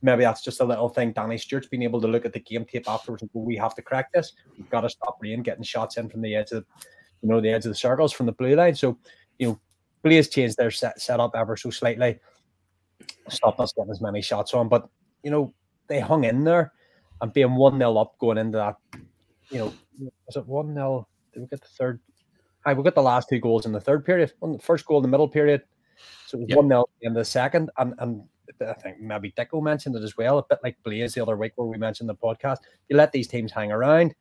[0.02, 1.12] maybe that's just a little thing.
[1.14, 3.76] Danny Stewart's been able to look at the game tape afterwards and go, we have
[3.76, 4.34] to crack this.
[4.58, 6.86] We've got to stop Raine getting shots in from the edge of the,
[7.22, 8.76] you know, the edge of the circles from the blue line.
[8.76, 8.98] So,
[9.38, 9.60] you know,
[10.04, 12.20] Blaze changed their set, setup ever so slightly,
[13.30, 14.68] stopped us getting as many shots on.
[14.68, 14.90] But,
[15.24, 15.54] you know,
[15.88, 16.74] they hung in there
[17.22, 18.76] and being 1 0 up going into that,
[19.50, 21.08] you know, was it 1 0?
[21.34, 22.00] Did we get the third?
[22.66, 24.34] I we got the last two goals in the third period.
[24.40, 25.64] One, the first goal in the middle period.
[26.28, 27.70] So it was 1 0 in the second.
[27.78, 28.24] And, and
[28.60, 31.54] I think maybe Dicko mentioned it as well, a bit like Blaze the other week
[31.56, 32.58] where we mentioned the podcast.
[32.90, 34.14] You let these teams hang around,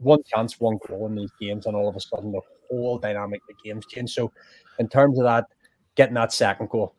[0.00, 3.40] one chance, one goal in these games, and all of a sudden the whole dynamic
[3.42, 4.12] of the games change.
[4.12, 4.32] So,
[4.78, 5.46] in terms of that,
[5.94, 6.94] getting that second goal,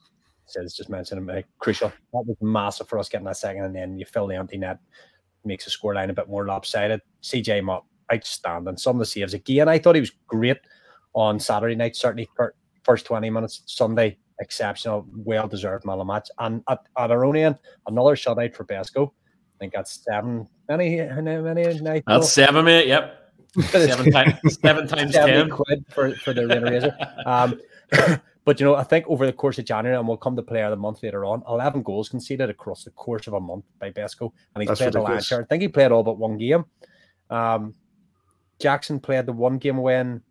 [0.46, 1.90] says just mentioned it, crucial.
[2.14, 4.80] That was massive for us getting that second, and then you fill the empty net,
[5.46, 7.02] makes the scoreline a bit more lopsided.
[7.24, 8.78] CJ Motte, outstanding.
[8.78, 9.68] Some of the saves again.
[9.68, 10.58] I thought he was great
[11.14, 11.96] on Saturday night.
[11.96, 12.30] Certainly,
[12.84, 16.30] first twenty minutes Sunday exceptional, well deserved man of the match.
[16.40, 19.08] And at, at our own end, another shutout for Besco.
[19.08, 20.48] I think that's seven.
[20.68, 22.06] Many, many nights.
[22.08, 22.88] That's seven, mate.
[22.88, 23.16] Yep.
[23.70, 26.96] seven times, seven times ten quid for for the Rain Razor.
[27.26, 27.60] Um,
[28.46, 30.66] but you know, I think over the course of January, and we'll come to player
[30.66, 33.90] of the month later on, eleven goals conceded across the course of a month by
[33.90, 35.10] Besco, and he's That's played ridiculous.
[35.10, 35.42] the last year.
[35.42, 36.66] I think he played all but one game.
[37.32, 37.74] Um,
[38.60, 40.22] Jackson played the one game when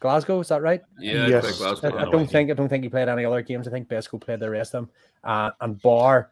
[0.00, 0.40] Glasgow.
[0.40, 0.82] Is that right?
[0.98, 1.60] Yeah, yes.
[1.60, 3.66] I, I, don't think I don't think he played any other games.
[3.66, 4.90] I think Besco played the rest of them.
[5.22, 6.30] Uh, and Bar,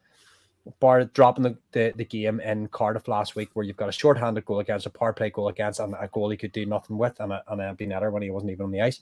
[0.79, 4.44] Bar dropping the, the, the, game in Cardiff last week, where you've got a short-handed
[4.44, 7.18] goal against, a power play goal against, and a goal he could do nothing with,
[7.20, 9.01] and a, and a netter when he wasn't even on the ice.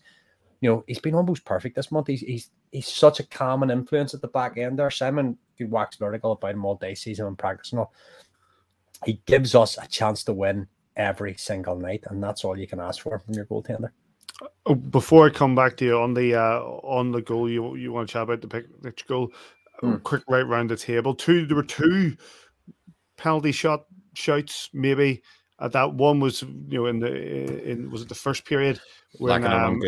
[0.60, 2.06] You know, he's been almost perfect this month.
[2.06, 4.90] He's he's he's such a calming influence at the back end there.
[4.90, 7.92] Simon could wax vertical about him all day, season and practice and all.
[9.04, 12.78] He gives us a chance to win every single night, and that's all you can
[12.78, 13.90] ask for from your goaltender.
[14.66, 17.92] Oh, before I come back to you on the uh, on the goal, you you
[17.92, 19.32] want to chat about the pick goal?
[19.80, 19.96] Hmm.
[19.96, 21.14] Quick right round the table.
[21.14, 22.16] Two, there were two
[23.16, 24.70] penalty shot shouts.
[24.72, 25.22] Maybe
[25.58, 28.80] uh, that one was you know in the in was it the first period
[29.18, 29.80] when um,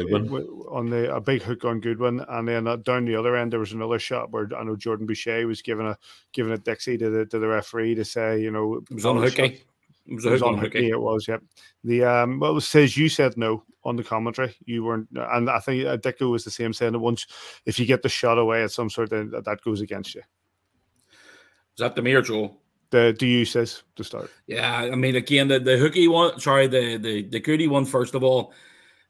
[0.70, 3.60] on the a big hook on Goodwin, and then uh, down the other end there
[3.60, 5.96] was another shot where I know Jordan Boucher was giving a
[6.32, 9.04] giving a Dixie to the to the referee to say you know it was.
[9.52, 9.64] It
[10.06, 10.90] was, it was on hooky.
[10.90, 11.38] It was, yeah.
[11.84, 14.54] The um, well, it says you said no on the commentary.
[14.64, 17.26] You weren't, and I think uh, Dicko was the same saying that once
[17.66, 20.22] if you get the shot away at some sort, then that goes against you.
[21.76, 22.58] Is that the mirror, Joel?
[22.90, 24.30] The do you says to start?
[24.46, 26.38] Yeah, I mean, again, the, the hooky one.
[26.38, 27.86] Sorry, the the the goody one.
[27.86, 28.52] First of all,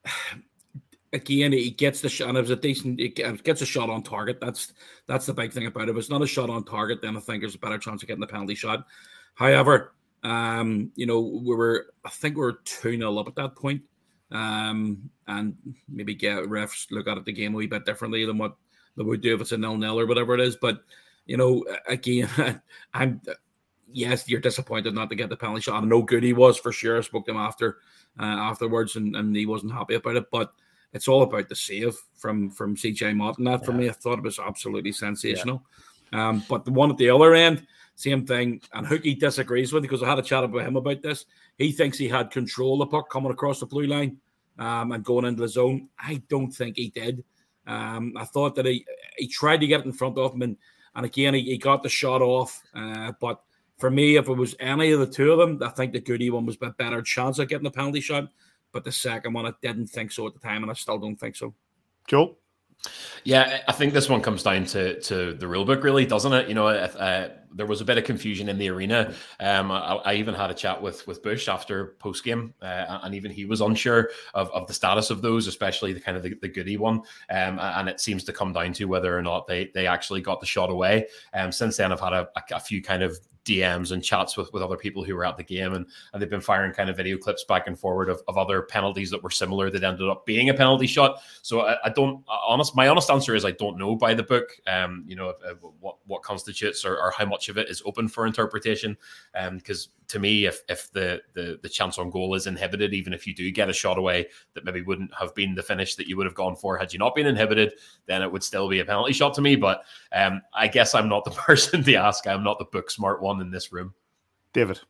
[1.13, 2.29] again, he gets the shot.
[2.29, 3.01] And it was a decent.
[3.01, 4.41] It gets a shot on target.
[4.41, 4.73] That's
[5.09, 5.91] that's the big thing about it.
[5.91, 8.09] If it's not a shot on target, then I think there's a better chance of
[8.09, 8.87] getting the penalty shot.
[9.35, 13.57] However, um, you know, we were I think we were two 0 up at that
[13.57, 13.83] point
[14.33, 15.55] um, and
[15.89, 18.57] maybe get refs look at it the game a wee bit differently than what
[18.97, 20.57] they would do if it's a nil nil or whatever it is.
[20.57, 20.83] But
[21.27, 22.29] you know, again,
[22.95, 23.21] I'm
[23.93, 25.83] yes, you're disappointed not to get the penalty shot.
[25.83, 26.99] I know good he was for sure.
[26.99, 27.79] I spoke to him after
[28.19, 30.31] uh, afterwards, and, and he wasn't happy about it.
[30.31, 30.53] But
[30.93, 33.67] it's all about the save from from CJ Motte, and that yeah.
[33.67, 35.63] for me, I thought it was absolutely sensational.
[36.13, 36.29] Yeah.
[36.29, 38.61] Um, but the one at the other end, Same thing.
[38.73, 41.27] And Hookie disagrees with it because I had a chat with him about this.
[41.59, 44.19] He thinks he had control of the puck coming across the blue line
[44.59, 45.89] um, and going into the zone.
[45.99, 47.23] I don't think he did.
[47.67, 48.85] Um, I thought that he
[49.17, 50.57] he tried to get it in front of him, and,
[50.95, 52.61] and again, he, he got the shot off.
[52.75, 53.41] Uh, but
[53.79, 56.31] for me, if it was any of the two of them, I think the Goody
[56.31, 58.29] one was a better chance of getting the penalty shot.
[58.73, 61.17] But the second one, I didn't think so at the time, and I still don't
[61.17, 61.55] think so.
[62.09, 62.37] Joe?
[63.23, 66.49] Yeah, I think this one comes down to to the rule book, really, doesn't it?
[66.49, 69.13] You know, uh, there was a bit of confusion in the arena.
[69.41, 73.15] Um, I, I, even had a chat with with Bush after post game, uh, and
[73.15, 76.35] even he was unsure of, of the status of those, especially the kind of the,
[76.41, 77.03] the goody one.
[77.31, 80.41] Um, and it seems to come down to whether or not they they actually got
[80.41, 81.07] the shot away.
[81.35, 84.53] Um, since then, I've had a, a, a few kind of DMs and chats with,
[84.53, 86.97] with other people who were at the game, and, and they've been firing kind of
[86.97, 90.25] video clips back and forward of, of other penalties that were similar that ended up
[90.27, 91.21] being a penalty shot.
[91.43, 94.51] So I, I don't honest my honest answer is I don't know by the book.
[94.67, 98.09] Um, you know uh, what what constitutes or, or, how much of it is open
[98.09, 98.97] for interpretation.
[99.35, 103.13] Um, because to me, if if the, the the chance on goal is inhibited, even
[103.13, 106.07] if you do get a shot away that maybe wouldn't have been the finish that
[106.07, 107.73] you would have gone for had you not been inhibited,
[108.07, 109.57] then it would still be a penalty shot to me.
[109.57, 112.27] But um, I guess I'm not the person to ask.
[112.27, 113.95] I'm not the book smart one in this room.
[114.53, 114.81] David.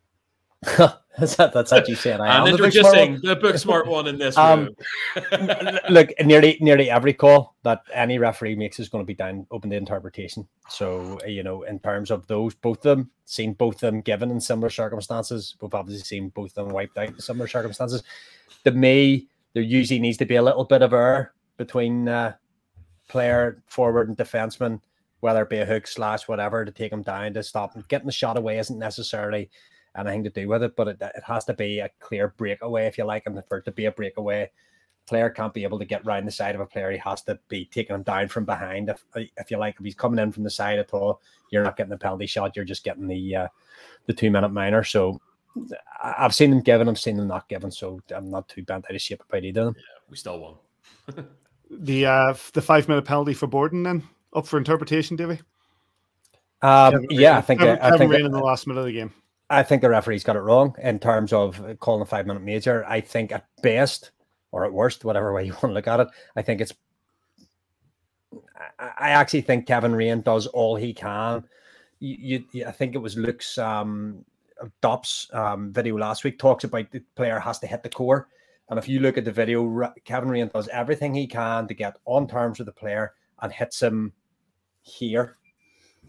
[1.18, 4.68] that's, that's actually saying I am introducing the book smart one in this um,
[5.90, 9.70] look, nearly nearly every call that any referee makes is going to be down open
[9.70, 10.46] to interpretation.
[10.68, 14.30] So you know, in terms of those, both of them seen both of them given
[14.30, 15.56] in similar circumstances.
[15.60, 18.04] We've obviously seen both of them wiped out in similar circumstances.
[18.64, 22.34] To me, there usually needs to be a little bit of error between uh,
[23.08, 24.80] player, forward, and defenseman,
[25.22, 27.84] whether it be a hook slash whatever to take him down to stop them.
[27.86, 29.48] Getting the shot away isn't necessarily
[29.96, 32.98] anything to do with it, but it, it has to be a clear breakaway, if
[32.98, 34.50] you like, and for it to be a breakaway,
[35.06, 36.90] player can't be able to get round the side of a player.
[36.90, 38.88] He has to be taking him down from behind.
[38.88, 41.76] If if you like, if he's coming in from the side at all, you're not
[41.76, 42.56] getting the penalty shot.
[42.56, 43.48] You're just getting the uh,
[44.06, 44.82] the two minute minor.
[44.82, 45.20] So
[46.02, 47.70] I've seen them given, I've seen them not given.
[47.70, 49.76] So I'm not too bent out of shape about either of them.
[49.78, 51.26] Yeah, we still won.
[51.70, 54.02] the uh, the five minute penalty for Borden then
[54.34, 55.40] up for interpretation, Davy.
[56.62, 58.92] Um, Kevin, yeah, I think Kevin, I, I think in the last minute of the
[58.92, 59.12] game.
[59.50, 62.86] I think the referee's got it wrong in terms of calling a five minute major.
[62.86, 64.12] I think at best
[64.50, 66.72] or at worst, whatever way you want to look at it, I think it's.
[68.78, 71.44] I actually think Kevin Raine does all he can.
[71.98, 74.24] You, you I think it was Luke's um,
[74.80, 78.28] Dops um, video last week talks about the player has to hit the core,
[78.70, 81.96] and if you look at the video, Kevin Raine does everything he can to get
[82.04, 84.12] on terms with the player and hits him
[84.82, 85.36] here.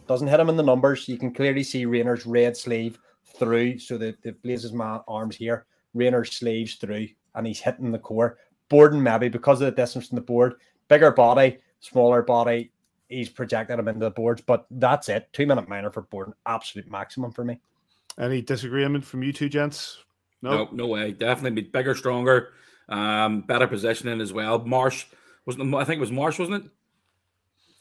[0.07, 1.07] Doesn't hit him in the numbers.
[1.07, 2.99] You can clearly see Rayner's red sleeve
[3.37, 3.79] through.
[3.79, 8.37] So the, the Blazes my arms here, Rayner's sleeves through, and he's hitting the core.
[8.69, 10.55] Borden maybe because of the distance from the board,
[10.87, 12.71] bigger body, smaller body,
[13.07, 14.41] he's projected him into the boards.
[14.41, 15.29] But that's it.
[15.31, 17.59] Two minute minor for Borden, absolute maximum for me.
[18.19, 20.03] Any disagreement from you two gents?
[20.41, 21.11] No, no, no way.
[21.11, 22.49] Definitely bigger, stronger,
[22.89, 24.59] um, better positioning as well.
[24.59, 25.05] Marsh
[25.45, 25.73] wasn't.
[25.73, 26.71] I think it was Marsh, wasn't it?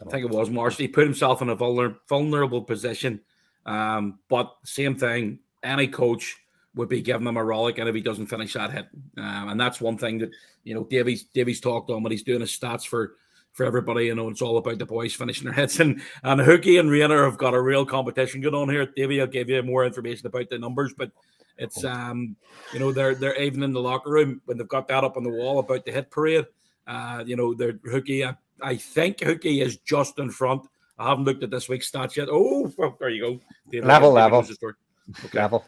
[0.04, 0.76] I think it was Marsh.
[0.76, 3.20] He put himself in a vulner, vulnerable position
[3.66, 6.36] um, but same thing, any coach
[6.74, 8.86] would be giving him a rollick, and if he doesn't finish that hit,
[9.18, 10.30] um, and that's one thing that
[10.64, 13.14] you know Davies Davies talked on when he's doing his stats for
[13.52, 14.06] for everybody.
[14.06, 17.24] You know, it's all about the boys finishing their hits, and and Hookie and Rainer
[17.24, 18.86] have got a real competition going on here.
[18.86, 21.12] Davey, I'll give you more information about the numbers, but
[21.58, 22.34] it's um
[22.72, 25.22] you know they're they're even in the locker room when they've got that up on
[25.22, 26.46] the wall about the hit parade.
[26.86, 28.26] Uh, you know, they're Hookie.
[28.26, 30.62] I, I think Hookie is just in front
[31.02, 32.28] I haven't looked at this week's stats yet.
[32.30, 33.40] Oh, well, there you go.
[33.70, 35.38] David, level, level, okay.
[35.38, 35.64] level.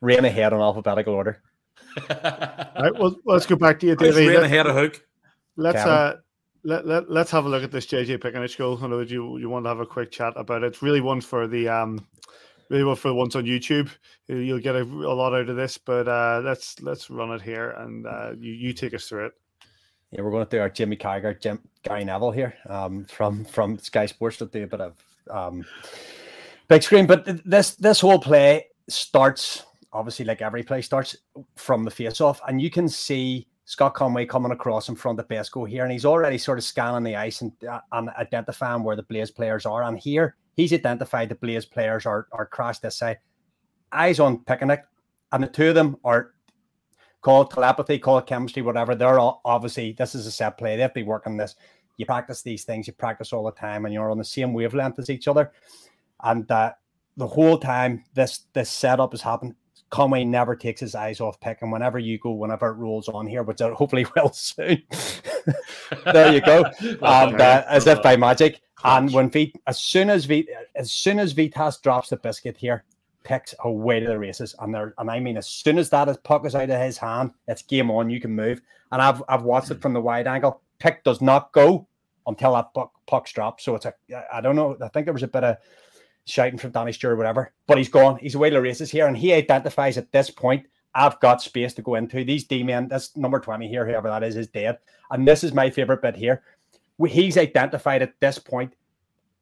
[0.00, 1.40] Raine ahead in alphabetical order.
[1.96, 2.04] All
[2.78, 4.28] right, well, let's go back to you, David.
[4.28, 5.02] Raine ahead of Hook.
[5.56, 6.16] Let's uh,
[6.64, 8.78] let, let, let's have a look at this JJ Piccinich goal.
[8.82, 10.66] I know you you want to have a quick chat about it.
[10.66, 12.04] It's really one for the um
[12.68, 13.88] really one for the ones on YouTube.
[14.26, 17.70] You'll get a, a lot out of this, but uh let's let's run it here
[17.70, 19.32] and uh you, you take us through it.
[20.14, 23.78] Yeah, we're going to do our Jimmy Carragher, Jim, Gary Neville here um, from from
[23.78, 24.94] Sky Sports to do a bit of
[25.28, 25.64] um,
[26.68, 27.06] big screen.
[27.06, 31.16] But this this whole play starts obviously like every play starts
[31.56, 35.26] from the face off, and you can see Scott Conway coming across in front of
[35.26, 38.94] Besco here, and he's already sort of scanning the ice and, uh, and identifying where
[38.94, 39.82] the Blaze players are.
[39.82, 43.18] And here he's identified the Blaze players are are crashed this side.
[43.90, 44.84] Eyes on Picnic,
[45.32, 46.34] and the two of them are
[47.24, 48.94] call it telepathy, call it chemistry, whatever.
[48.94, 50.76] They're all obviously this is a set play.
[50.76, 51.56] They have to be working this.
[51.96, 54.98] You practice these things, you practice all the time, and you're on the same wavelength
[54.98, 55.52] as each other.
[56.22, 56.72] And uh,
[57.16, 59.54] the whole time this this setup is happening,
[59.90, 61.62] Conway never takes his eyes off pick.
[61.62, 64.82] And whenever you go, whenever it rolls on here, which hopefully will soon,
[66.12, 66.64] there you go.
[67.02, 68.60] And uh, as if by magic.
[68.86, 72.84] And when Vit, as soon as V, as soon as Vitas drops the biscuit here,
[73.24, 76.16] picks away to the races, and there, and I mean, as soon as that is
[76.18, 78.10] puck is out of his hand, it's game on.
[78.10, 78.60] You can move.
[78.92, 79.80] And I've I've watched it hmm.
[79.80, 80.60] from the wide angle.
[80.78, 81.86] Pick does not go
[82.26, 83.62] until that puck puck's dropped.
[83.62, 83.94] So it's a
[84.32, 84.76] I don't know.
[84.80, 85.56] I think there was a bit of
[86.26, 88.18] shouting from Danny Stewart or whatever, but he's gone.
[88.18, 90.66] He's away to the races here, and he identifies at this point.
[90.96, 92.24] I've got space to go into.
[92.24, 94.78] These D men, this number 20 here, whoever that is, is dead.
[95.10, 96.44] And this is my favorite bit here
[97.08, 98.74] he's identified at this point.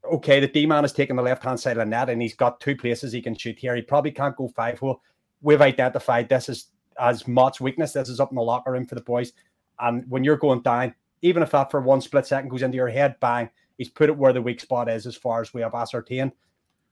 [0.04, 2.34] Okay, the D man is taking the left hand side of the net, and he's
[2.34, 3.76] got two places he can shoot here.
[3.76, 5.00] He probably can't go five hole.
[5.40, 6.66] We've identified this as
[7.00, 7.92] as Motte's weakness.
[7.92, 9.32] This is up in the locker room for the boys.
[9.80, 12.88] And when you're going down, even if that for one split second goes into your
[12.88, 15.74] head, bang, he's put it where the weak spot is as far as we have
[15.74, 16.32] ascertained.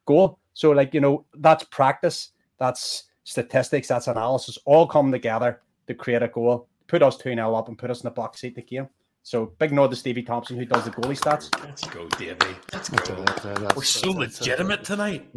[0.06, 0.38] Goal.
[0.54, 6.22] So, like, you know, that's practice, that's statistics, that's analysis, all come together to create
[6.22, 8.62] a goal, put us 2 0 up and put us in the box seat the
[8.62, 8.88] game.
[9.22, 11.54] So big nod to Stevie Thompson who does the goalie stats.
[11.62, 12.56] Let's go, Davey.
[12.72, 13.14] Let's go.
[13.16, 15.28] That's, We're so legitimate tonight.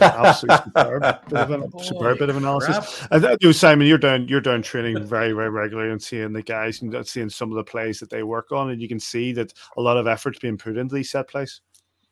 [0.00, 1.02] Absolutely superb.
[1.28, 3.06] Bit of an, superb bit of analysis.
[3.10, 4.28] And you, Simon, you're down.
[4.28, 7.64] You're down training very, very regularly and seeing the guys and seeing some of the
[7.64, 10.56] plays that they work on, and you can see that a lot of effort's being
[10.56, 11.60] put into these set plays.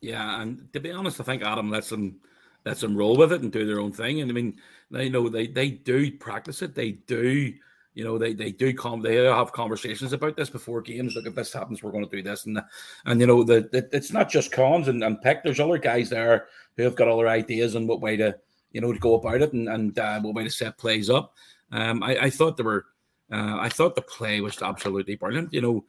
[0.01, 2.21] Yeah, and to be honest, I think Adam lets them
[2.65, 4.21] lets them roll with it and do their own thing.
[4.21, 4.57] And I mean,
[4.91, 6.75] they know they they do practice it.
[6.75, 7.55] They do
[7.95, 11.15] you know, they they do come, they have conversations about this before games.
[11.15, 12.61] Look, if this happens, we're going to do this, and
[13.05, 15.45] and you know, the it's not just Cons and, and Peck.
[15.45, 18.39] There's other guys there who have got other ideas on what way to
[18.71, 21.35] you know to go about it and and uh, what way to set plays up.
[21.71, 22.87] Um, I, I thought there were,
[23.31, 25.53] uh, I thought the play was absolutely brilliant.
[25.53, 25.85] You know,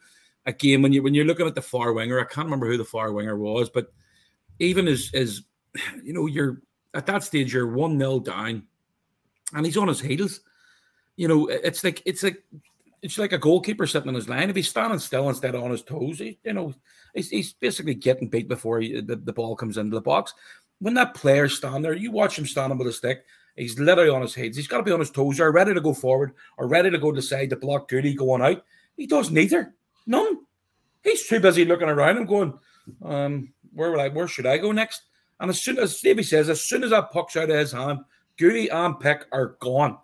[0.45, 2.83] again when you when you're looking at the far winger, I can't remember who the
[2.83, 3.93] far winger was, but
[4.59, 5.41] even as as
[6.03, 6.61] you know, you're
[6.93, 8.63] at that stage, you're one 0 down,
[9.53, 10.41] and he's on his heels
[11.15, 12.43] you know, it's like it's like
[13.02, 14.49] it's like a goalkeeper sitting on his line.
[14.49, 16.73] If he's standing still instead of on his toes, he, you know,
[17.13, 20.34] he's, he's basically getting beat before he, the, the ball comes into the box.
[20.80, 23.26] When that player's standing there, you watch him standing with a stick.
[23.58, 24.56] He's literally on his head.
[24.56, 26.97] He's got to be on his toes or ready to go forward or ready to
[26.97, 28.63] go to the side to block Goody going out.
[28.95, 29.76] He does neither.
[30.08, 30.39] None.
[31.04, 32.58] He's too busy looking around and going,
[33.04, 35.04] um, where will I where should I go next?
[35.39, 37.99] And as soon as Stevie says, as soon as that puck's out of his hand,
[38.38, 39.97] Goody and Pick are gone.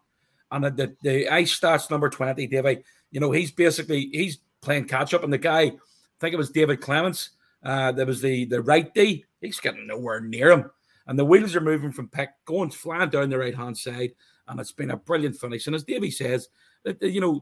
[0.51, 5.13] And the, the ice stats number 20, David, you know, he's basically he's playing catch
[5.13, 5.23] up.
[5.23, 5.71] And the guy, I
[6.19, 7.31] think it was David Clements,
[7.63, 10.71] uh, there was the the right D, he's getting nowhere near him.
[11.07, 14.11] And the wheels are moving from Peck, going flying down the right hand side.
[14.47, 15.67] And it's been a brilliant finish.
[15.67, 16.49] And as Davey says,
[17.01, 17.41] you know,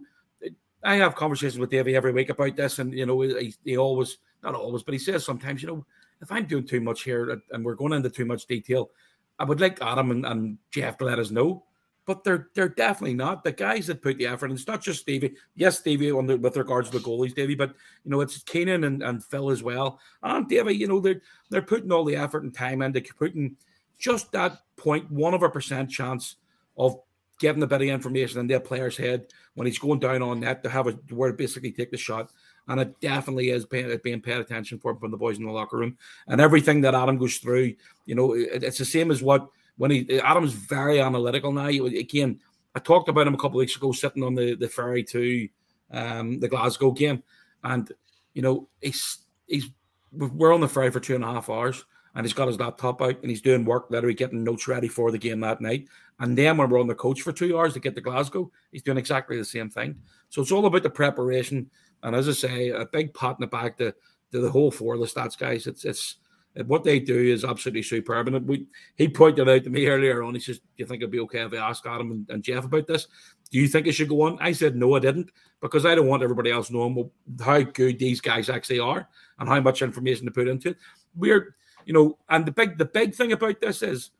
[0.84, 4.18] I have conversations with Davey every week about this, and you know, he, he always
[4.44, 5.86] not always, but he says sometimes, you know,
[6.22, 8.92] if I'm doing too much here and we're going into too much detail,
[9.40, 11.64] I would like Adam and, and Jeff to let us know
[12.08, 14.48] but they're they're definitely not the guys that put the effort.
[14.48, 15.36] And it's not just Stevie.
[15.56, 18.86] Yes, Stevie on the, with regards to the goalies, Davey, but you know it's Keenan
[18.86, 20.00] and, and Phil as well.
[20.24, 23.58] And Davey, you know they're they're putting all the effort and time into putting
[24.00, 26.38] just that point one of a percent chance
[26.78, 26.98] of
[27.40, 30.64] getting a bit of information in their player's head when he's going down on net
[30.64, 32.32] to have a where to basically take the shot.
[32.70, 35.78] And it definitely is being, being paid attention for from the boys in the locker
[35.78, 35.98] room.
[36.28, 39.92] And everything that Adam goes through, you know, it, it's the same as what when
[39.92, 41.68] he Adam's very analytical now.
[41.68, 42.40] Again,
[42.76, 45.48] I talked about him a couple weeks ago, sitting on the, the ferry to
[45.92, 47.24] um, the Glasgow game,
[47.64, 47.92] and
[48.34, 49.70] you know he's he's
[50.12, 51.86] we're on the ferry for two and a half hours,
[52.16, 55.12] and he's got his laptop out and he's doing work, literally getting notes ready for
[55.12, 55.88] the game that night.
[56.20, 58.82] And then when we're on the coach for two hours to get to Glasgow, he's
[58.82, 59.96] doing exactly the same thing.
[60.30, 61.70] So it's all about the preparation,
[62.04, 63.94] and as I say, a big pat in the back to
[64.32, 65.68] to the whole four of the stats guys.
[65.68, 66.18] It's it's
[66.66, 68.28] what they do is absolutely superb.
[68.28, 68.66] And we,
[68.96, 71.42] he pointed out to me earlier on, he says, Do you think it'd be okay
[71.42, 73.08] if I ask Adam and, and Jeff about this?
[73.52, 74.38] Do you think it should go on?
[74.42, 78.22] I said, No, I didn't, because I don't want everybody else knowing how good these
[78.22, 79.08] guys actually are
[79.40, 80.78] and how much information to put into it.
[81.16, 84.12] We're, you know, and the big the big thing about this is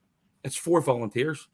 [0.44, 1.48] it's four volunteers.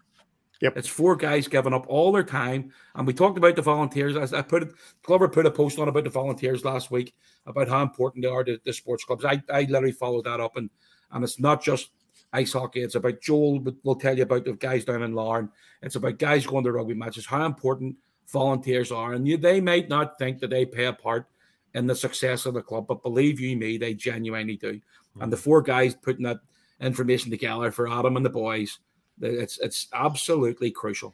[0.62, 0.78] Yep.
[0.78, 2.72] It's four guys giving up all their time.
[2.96, 4.16] And we talked about the volunteers.
[4.16, 7.14] As I put it, Glover put a post on about the volunteers last week
[7.46, 9.26] about how important they are to the sports clubs.
[9.26, 10.70] I, I literally followed that up and
[11.12, 11.90] and it's not just
[12.32, 12.82] ice hockey.
[12.82, 15.50] It's about Joel will tell you about the guys down in Larne.
[15.82, 17.98] It's about guys going to rugby matches, how important
[18.32, 19.14] volunteers are.
[19.14, 21.28] And you, they might not think that they play a part
[21.76, 24.74] in the success of the club, but believe you me, they genuinely do.
[24.74, 25.22] Mm-hmm.
[25.22, 26.40] And the four guys putting that
[26.80, 28.80] information together for Adam and the boys–
[29.24, 31.14] it's it's absolutely crucial.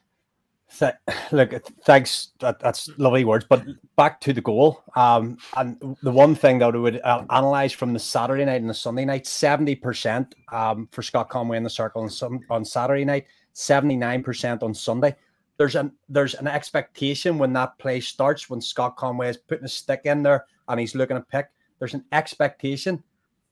[0.77, 0.93] Th-
[1.31, 1.51] look,
[1.83, 2.29] thanks.
[2.39, 3.45] That, that's lovely words.
[3.49, 4.83] But back to the goal.
[4.95, 8.69] Um, and the one thing that I would uh, analyze from the Saturday night and
[8.69, 12.63] the Sunday night: seventy percent um, for Scott Conway in the circle on some on
[12.63, 15.15] Saturday night, seventy nine percent on Sunday.
[15.57, 19.69] There's an there's an expectation when that play starts when Scott Conway is putting a
[19.69, 21.47] stick in there and he's looking to pick,
[21.79, 23.03] there's an expectation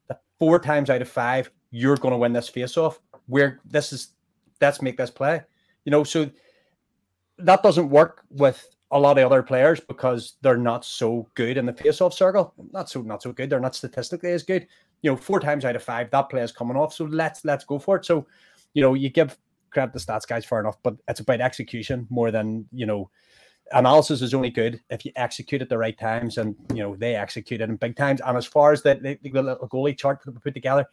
[0.08, 3.02] that four times out of five you're going to win this face-off.
[3.26, 4.14] Where this is,
[4.62, 5.42] let's make this play.
[5.86, 6.30] You know, so
[7.38, 11.66] that doesn't work with a lot of other players because they're not so good in
[11.66, 12.54] the face-off circle.
[12.72, 13.50] Not so not so good.
[13.50, 14.68] They're not statistically as good.
[15.02, 16.94] You know, four times out of five, that play is coming off.
[16.94, 18.06] So let's let's go for it.
[18.06, 18.28] So,
[18.74, 19.38] you know, you give
[19.70, 23.10] credit to stats guys fair enough, but it's about execution more than you know.
[23.74, 27.16] Analysis is only good if you execute at the right times, and you know they
[27.16, 28.22] executed in big times.
[28.26, 30.86] And as far as the, the, the little goalie chart that we put together,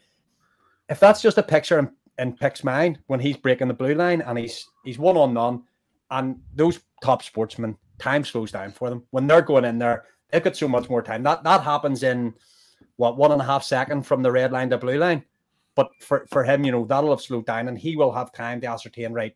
[0.89, 4.23] if that's just a picture in, in Pick's mine when he's breaking the blue line
[4.23, 5.63] and he's he's one on none,
[6.11, 10.05] and those top sportsmen time slows down for them when they're going in there.
[10.31, 11.23] They've got so much more time.
[11.23, 12.35] That that happens in
[12.97, 15.25] what one and a half second from the red line to blue line.
[15.75, 18.61] But for, for him, you know, that'll have slowed down and he will have time
[18.61, 19.35] to ascertain, right,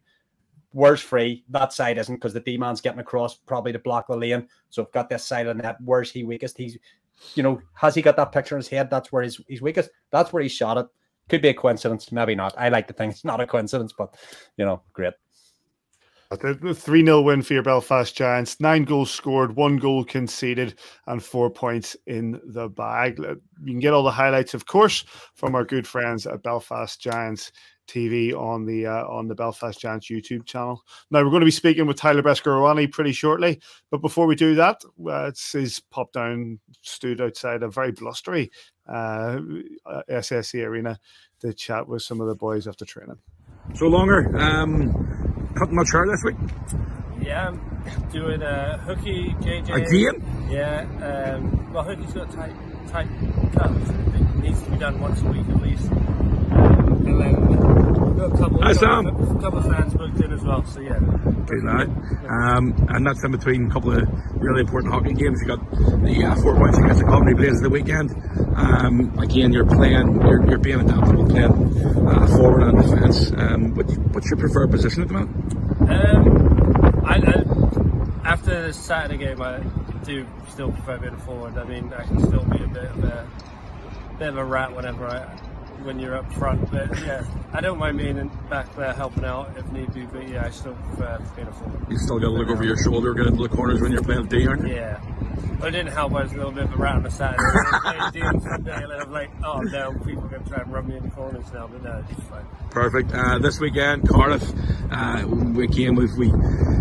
[0.70, 1.44] where's free?
[1.48, 4.46] That side isn't because the D man's getting across probably to block the lane.
[4.70, 5.76] So I've got this side of the net.
[5.84, 6.56] Where's he weakest?
[6.56, 6.78] He's,
[7.34, 8.88] you know, has he got that picture in his head?
[8.88, 9.90] That's where he's, he's weakest.
[10.12, 10.86] That's where he shot it.
[11.28, 12.54] Could be a coincidence, maybe not.
[12.58, 14.16] I like to think it's not a coincidence, but,
[14.56, 15.14] you know, great.
[16.30, 18.60] The 3 0 win for your Belfast Giants.
[18.60, 23.18] Nine goals scored, one goal conceded, and four points in the bag.
[23.18, 25.06] You can get all the highlights, of course,
[25.36, 27.50] from our good friends at Belfast Giants
[27.88, 30.84] TV on the uh, on the Belfast Giants YouTube channel.
[31.10, 33.58] Now we're going to be speaking with Tyler Beskorowany pretty shortly,
[33.90, 38.50] but before we do that, uh, it's his pop down stood outside a very blustery
[38.88, 39.38] uh,
[40.10, 40.98] SSE arena
[41.40, 43.18] to chat with some of the boys after training.
[43.74, 46.36] So longer, um, cutting much hair this week?
[47.20, 49.74] Yeah, I'm doing a hooky JJ.
[49.74, 50.48] Again?
[50.50, 51.34] Yeah.
[51.36, 52.54] Um, well, hooky's got tight,
[52.88, 53.08] tight
[53.52, 53.90] cuts.
[53.90, 55.90] It needs to be done once a week at least.
[55.90, 57.57] Um, and then
[58.18, 59.06] got a couple, Hi, got Sam.
[59.06, 60.64] a couple of fans booked in as well.
[60.66, 60.98] So yeah.
[60.98, 61.88] Good lad.
[62.28, 65.40] Um, and that's in between a couple of really important hockey games.
[65.40, 68.10] You've got the uh, four points against the Coventry Blaze the weekend.
[68.56, 71.52] Um, again, you're playing, you're, you're being adaptable, playing
[72.08, 73.32] uh, forward and defence.
[73.32, 75.52] Um, what, what's your preferred position at the moment?
[75.88, 79.60] Um, I, I, after the Saturday game, I
[80.04, 81.56] do still prefer being a forward.
[81.56, 83.28] I mean, I can still be a bit of a
[84.18, 85.38] bit of a rat whenever I
[85.84, 86.70] when you're up front.
[86.70, 90.02] But yeah, I don't mind being in back there helping out if need be.
[90.02, 91.86] But yeah, I still prefer being a forward.
[91.88, 94.26] You still got to look over your shoulder, get into the corners when you're playing
[94.26, 94.74] D, aren't you?
[94.74, 95.00] Yeah.
[95.58, 96.12] But it didn't help.
[96.12, 97.42] I was a little bit of a rat on the Saturday.
[97.42, 100.72] I played D Sunday, and I'm like, oh no, people are going to try and
[100.72, 101.66] rub me in the corners now.
[101.66, 102.46] But no, it's fine.
[102.78, 103.12] Perfect.
[103.12, 104.52] Uh, this weekend, Cardiff,
[104.92, 106.28] uh, we came with, we,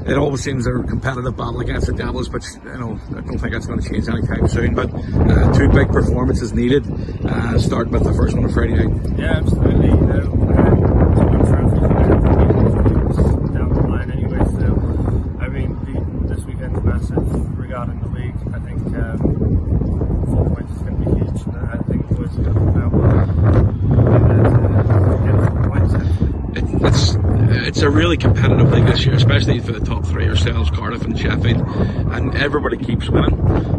[0.05, 3.51] it always seems a competitive battle against the Devils, but, you know, I don't think
[3.51, 4.75] that's going to change anytime soon.
[4.75, 6.85] But uh, two big performances needed.
[7.25, 8.91] Uh, start with the first one on Friday night.
[9.17, 9.87] Yeah, absolutely.
[9.87, 10.75] You know, uh,
[11.17, 13.09] some trophies, you know,
[13.57, 14.45] down the line anyway.
[14.53, 14.67] So,
[15.41, 18.35] I mean, the, this weekend's massive regarding the league.
[18.53, 19.17] I think um,
[20.27, 21.41] four points is going to be huge.
[21.41, 22.93] And I think the boys are going to come out
[23.97, 25.93] uh, get four points.
[26.57, 27.17] It, it's
[27.67, 31.17] it's a really competitive league this year, especially for the top three ourselves, Cardiff and
[31.17, 31.61] Sheffield,
[32.13, 33.33] and everybody keeps winning.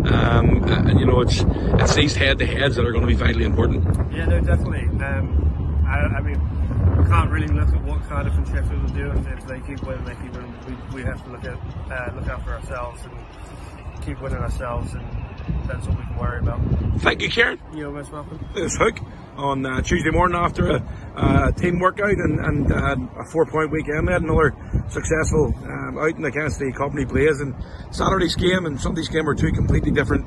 [0.08, 3.84] Um, and you know, it's it's these head-to-heads that are going to be vitally important.
[4.12, 4.88] Yeah, no, definitely.
[5.04, 9.24] Um, I, I mean, we can't really look at what Cardiff and Sheffield are doing.
[9.26, 10.54] If they keep winning, they keep winning.
[10.66, 14.94] We, we have to look at uh, look out for ourselves and keep winning ourselves,
[14.94, 15.06] and
[15.68, 16.60] that's all we can worry about.
[17.02, 17.60] Thank you, Kieran.
[17.72, 18.44] You're most welcome.
[18.52, 18.98] This hook
[19.39, 20.82] on uh, Tuesday morning after a
[21.16, 24.07] uh, team workout and, and uh, a four-point weekend.
[24.07, 24.55] We had another
[24.89, 27.55] successful um, outing against the Coventry Blaze, and
[27.93, 30.26] Saturday's game and Sunday's game were two completely different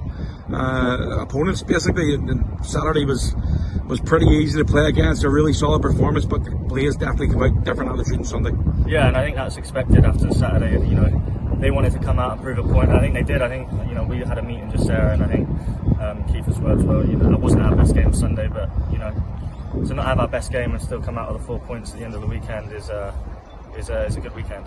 [0.52, 1.62] uh, opponents.
[1.62, 3.36] Basically, and, and Saturday was
[3.88, 7.44] was pretty easy to play against, a really solid performance, but the Blaze definitely came
[7.44, 8.52] out different attitude on Sunday.
[8.88, 10.80] Yeah, and I think that's expected after Saturday.
[10.88, 12.90] You know, they wanted to come out and prove a point.
[12.90, 13.42] I think they did.
[13.42, 15.48] I think you know we had a meeting just there, and I think
[16.02, 16.76] um, Keith as well.
[16.76, 17.08] Well.
[17.08, 19.14] You know, that wasn't our best game Sunday, but you know,
[19.88, 22.00] to not have our best game and still come out with the four points at
[22.00, 23.14] the end of the weekend is uh,
[23.78, 24.66] is, uh, is a good weekend.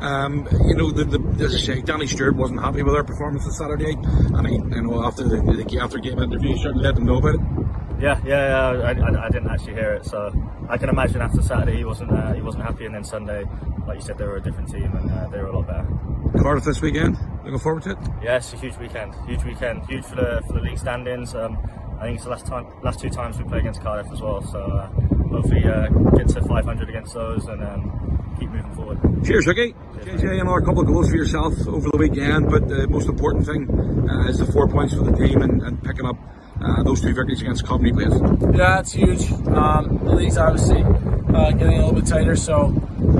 [0.00, 3.44] Um, you know, the, the, as I say, Danny Stewart wasn't happy with our performance
[3.44, 6.94] on Saturday, and he, you know, after the, the after game interview, he certainly let
[6.94, 7.40] them know about it.
[7.98, 8.88] Yeah, yeah, yeah.
[8.88, 10.30] I, I, I didn't actually hear it, so
[10.68, 13.44] I can imagine after Saturday he wasn't uh, he wasn't happy, and then Sunday,
[13.86, 15.86] like you said, they were a different team and uh, they were a lot better.
[16.42, 17.98] Cardiff this weekend, looking forward to it.
[18.22, 21.34] Yeah, it's a huge weekend, huge weekend, huge for the for the league standings.
[21.34, 21.58] Um,
[21.98, 24.42] I think it's the last time, last two times we play against Cardiff as well.
[24.42, 24.88] So uh,
[25.28, 29.00] hopefully uh, get to 500 against those and um, keep moving forward.
[29.24, 29.72] Cheers, okay.
[30.00, 33.66] JJ, another couple of goals for yourself over the weekend, but the most important thing
[34.10, 36.16] uh, is the four points for the team and, and picking up
[36.62, 38.20] uh, those two victories against Coventry Blaze.
[38.56, 39.30] Yeah, it's huge.
[39.48, 42.66] Um, the league's obviously uh, getting a little bit tighter, so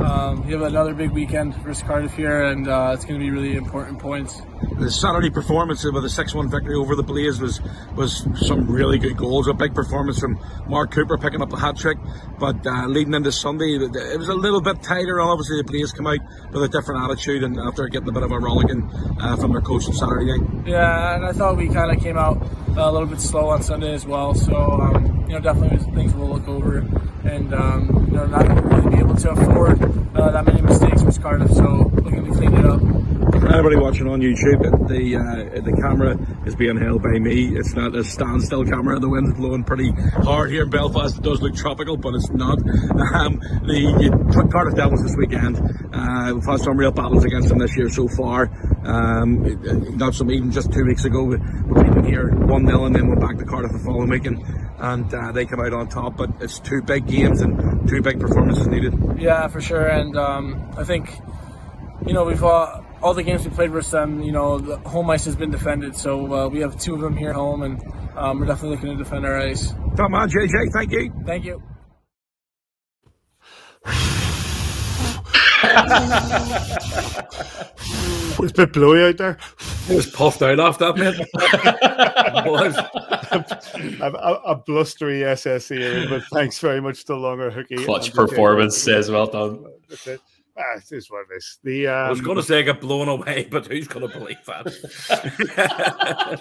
[0.05, 3.31] um, we have another big weekend versus Cardiff here, and uh, it's going to be
[3.31, 4.41] really important points
[4.79, 7.61] the Saturday performance with a six-one victory over the Blaze was
[7.95, 9.49] was some really good goals.
[9.49, 11.99] A big performance from Mark Cooper picking up a hat trick,
[12.39, 15.21] but uh, leading into Sunday, it was a little bit tighter.
[15.21, 16.19] Obviously, the Blaze come out
[16.53, 18.83] with a different attitude, and after getting a bit of a rollicking
[19.21, 20.67] uh, from their coach on Saturday night.
[20.67, 22.37] Yeah, and I thought we kind of came out
[22.77, 24.35] a little bit slow on Sunday as well.
[24.35, 26.79] So um, you know, definitely things we'll look over,
[27.25, 29.83] and um, you know, not really be able to afford
[30.15, 31.51] uh, that many mistakes with Cardiff.
[31.53, 32.83] So looking to clean it up.
[33.57, 37.57] Anybody watching on YouTube, the uh, the camera is being held by me.
[37.57, 39.01] It's not a standstill camera.
[39.01, 41.17] The wind's blowing pretty hard here in Belfast.
[41.17, 42.59] It does look tropical, but it's not.
[43.17, 45.57] Um, the you, Cardiff Devils this weekend.
[45.91, 48.51] Uh, we've had some real battles against them this year so far.
[48.85, 51.25] Um, not some even just two weeks ago.
[51.25, 54.11] We, we beat them here one 0 and then went back to Cardiff the following
[54.11, 54.43] week and,
[54.79, 56.19] and uh, they come out on top.
[56.19, 58.93] But it's two big games and two big performances needed.
[59.19, 59.87] Yeah, for sure.
[59.87, 61.19] And um, I think
[62.07, 62.45] you know we've.
[62.45, 65.51] Uh, all the games we played versus them, you know, the home ice has been
[65.51, 65.97] defended.
[65.97, 67.83] So uh, we have two of them here at home, and
[68.17, 69.73] um, we're definitely looking to defend our ice.
[69.97, 70.73] Come on, JJ.
[70.73, 71.13] Thank you.
[71.25, 71.63] Thank you.
[78.39, 79.39] it's a bit blowy out there.
[79.89, 81.15] It was puffed out off that, man.
[84.01, 87.85] a, a, a, blustery SSE, but thanks very much to Longer Hooky.
[87.85, 89.65] Clutch performance says well done.
[90.59, 91.59] Ah, it is what it is.
[91.65, 94.19] The um, I was going to say I got blown away, but who's going to
[94.19, 96.41] believe that?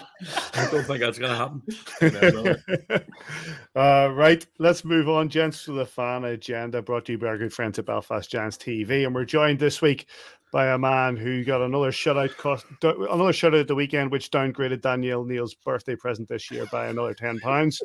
[0.54, 3.04] I don't think that's going to happen.
[3.76, 7.36] uh, right, let's move on, gents, to the fan agenda brought to you by our
[7.36, 10.06] good friends at Belfast Giants TV, and we're joined this week
[10.50, 14.80] by a man who got another shutout cost, another shutout at the weekend, which downgraded
[14.80, 17.82] Danielle Neal's birthday present this year by another ten pounds.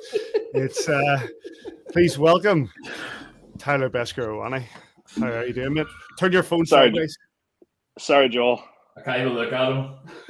[0.53, 1.27] it's uh,
[1.91, 2.71] please welcome
[3.57, 4.39] Tyler Besker
[5.19, 5.87] How are you doing, mate?
[6.17, 7.17] Turn your phone sorry, sideways.
[7.97, 8.63] Sorry, Joel.
[8.97, 9.93] I can't even look at him.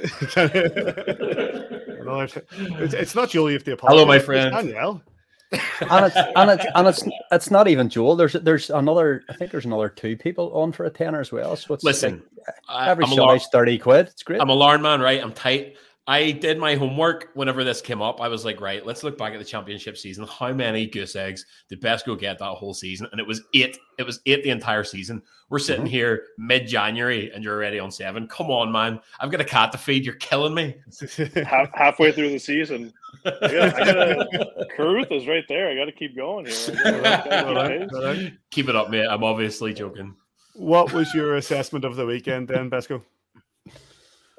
[2.80, 3.50] it's, it's, not Joel.
[3.50, 4.00] You have to apologize.
[4.00, 4.54] Hello, my friend.
[4.54, 5.02] Danielle.
[5.52, 8.16] and it's and it's and it's it's not even Joel.
[8.16, 9.22] There's there's another.
[9.28, 11.56] I think there's another two people on for a tenner as well.
[11.56, 12.22] So it's listen.
[12.68, 14.06] Like, every show is thirty quid.
[14.08, 14.40] It's great.
[14.40, 15.22] I'm a Larne man, right?
[15.22, 15.76] I'm tight.
[16.06, 18.20] I did my homework whenever this came up.
[18.20, 20.26] I was like, right, let's look back at the championship season.
[20.26, 23.06] How many goose eggs did Besco get that whole season?
[23.12, 23.78] And it was eight.
[24.00, 25.22] It was eight the entire season.
[25.48, 25.92] We're sitting mm-hmm.
[25.92, 28.26] here mid January and you're already on seven.
[28.26, 28.98] Come on, man.
[29.20, 30.04] I've got a cat to feed.
[30.04, 30.74] You're killing me.
[31.44, 32.92] Half, halfway through the season.
[33.24, 35.68] I got, I gotta, Carruth is right there.
[35.68, 38.32] I got to keep going here.
[38.50, 39.06] Keep it up, mate.
[39.06, 40.16] I'm obviously joking.
[40.54, 43.02] What was your assessment of the weekend then, Besco?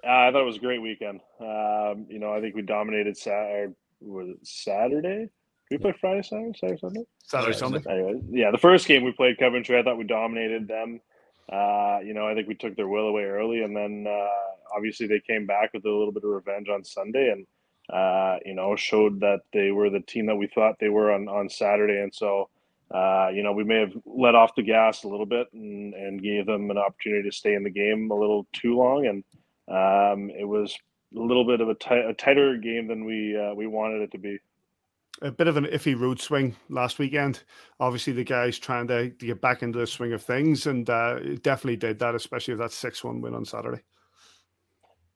[0.05, 1.21] Uh, I thought it was a great weekend.
[1.39, 3.73] Um, you know, I think we dominated Saturday.
[4.01, 5.29] Was it Saturday?
[5.71, 7.03] we play Friday, Saturday, Saturday, Sunday?
[7.25, 7.81] Saturday, Sunday.
[7.89, 10.99] Anyway, yeah, the first game we played Coventry, I thought we dominated them.
[11.51, 15.07] Uh, you know, I think we took their will away early, and then uh, obviously
[15.07, 17.47] they came back with a little bit of revenge on Sunday, and
[17.91, 21.27] uh, you know, showed that they were the team that we thought they were on
[21.27, 22.49] on Saturday, and so.
[22.93, 26.21] Uh, you know, we may have let off the gas a little bit and, and
[26.21, 29.07] gave them an opportunity to stay in the game a little too long.
[29.07, 29.23] And
[29.67, 30.77] um, it was
[31.15, 34.11] a little bit of a, t- a tighter game than we uh, we wanted it
[34.11, 34.39] to be.
[35.21, 37.43] A bit of an iffy road swing last weekend.
[37.79, 41.19] Obviously, the guys trying to, to get back into the swing of things, and uh,
[41.41, 43.81] definitely did that, especially with that six-one win on Saturday.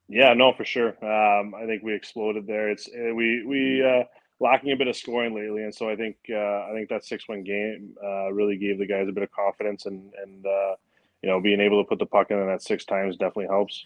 [0.07, 0.89] Yeah, no, for sure.
[1.03, 2.69] Um, I think we exploded there.
[2.69, 4.03] It's uh, we we uh,
[4.39, 7.43] lacking a bit of scoring lately, and so I think uh, I think that six-one
[7.43, 10.75] game uh, really gave the guys a bit of confidence, and and uh,
[11.23, 13.85] you know being able to put the puck in that six times definitely helps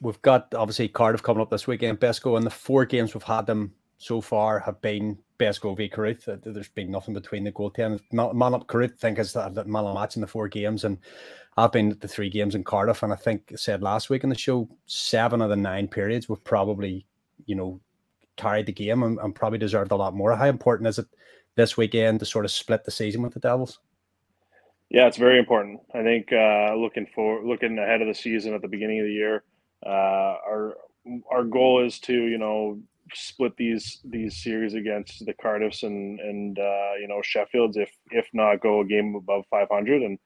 [0.00, 3.46] we've got obviously Cardiff coming up this weekend, Besco, and the four games we've had
[3.46, 6.28] them so far have been Besco v Carruth.
[6.42, 8.00] There's been nothing between the goaltenders.
[8.12, 10.84] Mac Carruth, I think, is the man of match in the four games.
[10.84, 10.98] And
[11.56, 14.24] I've been at the three games in Cardiff, and I think I said last week
[14.24, 17.06] in the show, seven of the nine periods we've probably,
[17.46, 17.80] you know,
[18.36, 20.36] carried the game and, and probably deserved a lot more.
[20.36, 21.06] How important is it
[21.54, 23.78] this weekend to sort of split the season with the Devils?
[24.90, 25.80] Yeah, it's very important.
[25.94, 29.12] I think uh, looking for looking ahead of the season at the beginning of the
[29.12, 29.42] year,
[29.86, 30.76] uh, our
[31.30, 32.78] our goal is to you know
[33.14, 38.26] split these these series against the Cardiffs and and uh, you know Sheffields if if
[38.32, 40.18] not go a game above 500 and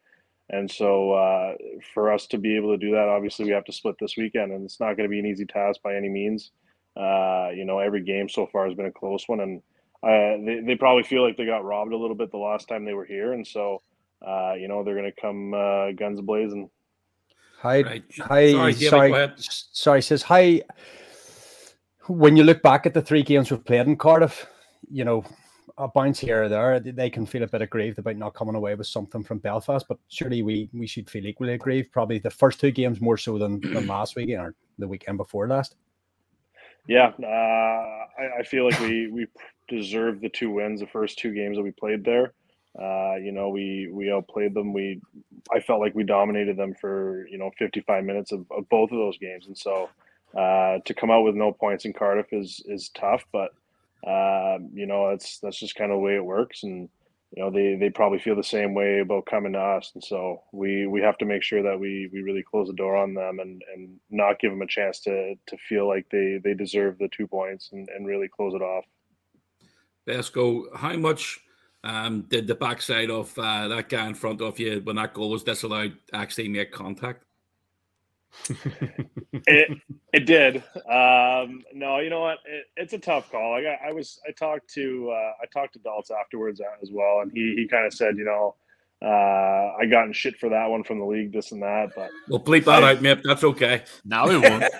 [0.49, 1.55] and so uh,
[1.95, 4.53] for us to be able to do that obviously we have to split this weekend
[4.53, 6.51] and it's not going to be an easy task by any means.
[6.97, 9.63] Uh, you know every game so far has been a close one and
[10.03, 12.87] uh, they, they probably feel like they got robbed a little bit the last time
[12.87, 13.35] they were here.
[13.35, 13.83] And so
[14.27, 15.53] uh, you know they're going to come
[15.97, 16.71] guns blazing
[17.61, 18.05] Hi, right.
[18.21, 18.53] hi.
[18.53, 20.03] Sorry, sorry, sorry.
[20.03, 20.63] Says hi.
[22.07, 24.47] When you look back at the three games we've played in Cardiff,
[24.91, 25.25] you know,
[25.77, 28.75] a bounce here or there, they can feel a bit aggrieved about not coming away
[28.77, 29.85] with something from Belfast.
[29.87, 31.93] But surely we we should feel equally aggrieved.
[31.93, 35.47] Probably the first two games more so than, than last weekend, or the weekend before
[35.47, 35.77] last.
[36.89, 39.27] Yeah, uh, I, I, feel like we we
[39.69, 42.33] deserved the two wins the first two games that we played there.
[42.79, 44.73] Uh, you know, we we outplayed them.
[44.73, 45.01] We
[45.53, 48.99] I felt like we dominated them for you know 55 minutes of, of both of
[48.99, 49.89] those games, and so
[50.37, 53.25] uh, to come out with no points in Cardiff is is tough.
[53.33, 53.51] But
[54.07, 56.89] uh, you know, that's that's just kind of the way it works, and
[57.35, 60.43] you know they they probably feel the same way about coming to us, and so
[60.53, 63.41] we we have to make sure that we we really close the door on them
[63.41, 67.09] and and not give them a chance to to feel like they they deserve the
[67.09, 68.85] two points and and really close it off.
[70.09, 71.41] Besko, how much
[71.85, 75.31] um, did the backside of uh, that guy in front of you when that goal
[75.31, 77.24] was disallowed actually make contact?
[79.47, 79.78] it
[80.12, 80.59] it did.
[80.89, 82.39] Um, no, you know what?
[82.45, 83.55] It, it's a tough call.
[83.55, 87.20] I got, I was I talked to uh, I talked to Daltz afterwards as well,
[87.22, 88.55] and he he kind of said, you know,
[89.03, 91.93] uh, I gotten shit for that one from the league, this and that.
[91.97, 93.23] But we'll bleep that I, out, Mip.
[93.25, 93.85] That's okay.
[94.05, 94.63] Now we won't.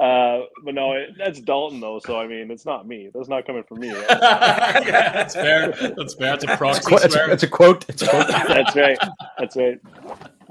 [0.00, 1.98] uh, but no, it, that's Dalton though.
[1.98, 3.10] So I mean, it's not me.
[3.12, 3.90] That's not coming from me.
[3.90, 4.06] Right?
[4.10, 5.72] yeah, that's fair.
[5.96, 6.34] That's fair.
[6.34, 6.94] It's a proxy.
[6.94, 7.84] It's, a, it's a quote.
[7.90, 8.28] It's a quote.
[8.48, 8.98] that's right.
[9.38, 9.78] That's right.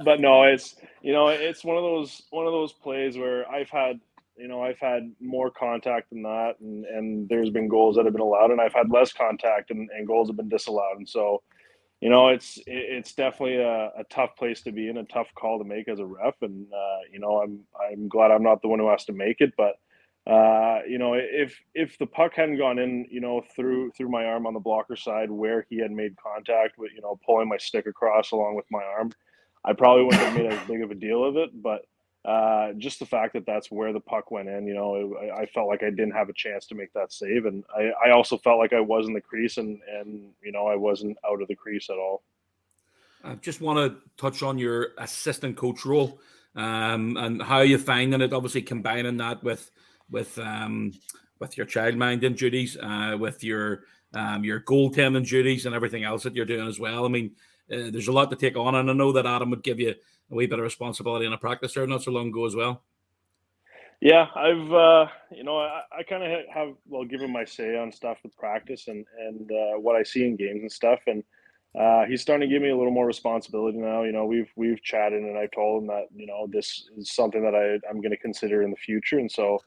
[0.06, 3.70] But no, it's you know, it's one of those one of those plays where I've
[3.70, 4.00] had
[4.40, 8.14] you know I've had more contact than that, and and there's been goals that have
[8.14, 11.42] been allowed, and I've had less contact, and, and goals have been disallowed, and so
[12.02, 15.60] you know it's it's definitely a, a tough place to be in, a tough call
[15.60, 18.70] to make as a ref, and uh, you know I'm I'm glad I'm not the
[18.70, 19.76] one who has to make it, but.
[20.28, 24.26] Uh, you know, if if the puck hadn't gone in, you know, through through my
[24.26, 27.58] arm on the blocker side where he had made contact with, you know, pulling my
[27.58, 29.12] stick across along with my arm,
[29.66, 31.82] I probably wouldn't have made as big of a deal of it, but
[32.30, 35.48] uh, just the fact that that's where the puck went in, you know, it, I
[35.48, 38.38] felt like I didn't have a chance to make that save, and I, I also
[38.38, 41.48] felt like I was in the crease, and and you know I wasn't out of
[41.48, 42.22] the crease at all.
[43.24, 46.20] I just want to touch on your assistant coach role
[46.56, 48.32] um, and how you're finding it.
[48.32, 49.72] Obviously, combining that with
[50.12, 50.94] with um,
[51.40, 56.22] with your child minding duties, uh, with your um, your goaltending duties, and everything else
[56.24, 57.06] that you're doing as well.
[57.06, 57.32] I mean,
[57.74, 59.96] uh, there's a lot to take on, and I know that Adam would give you
[60.32, 62.84] a wee bit of responsibility in a practice there not so long ago as well.
[64.02, 67.92] Yeah, I've uh, you know I, I kind of have well given my say on
[67.92, 71.24] stuff with practice and and uh, what I see in games and stuff, and
[71.78, 74.04] uh, he's starting to give me a little more responsibility now.
[74.04, 77.44] You know, we've we've chatted, and I've told him that you know this is something
[77.44, 79.60] that I I'm going to consider in the future, and so.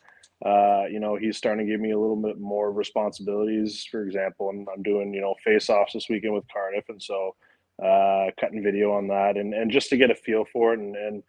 [0.44, 3.86] Uh, you know, he's starting to give me a little bit more responsibilities.
[3.88, 6.88] For example, I'm, I'm doing, you know, face offs this weekend with Cardiff.
[6.88, 7.36] And so,
[7.82, 10.96] uh, cutting video on that, and, and just to get a feel for it, and,
[10.96, 11.22] and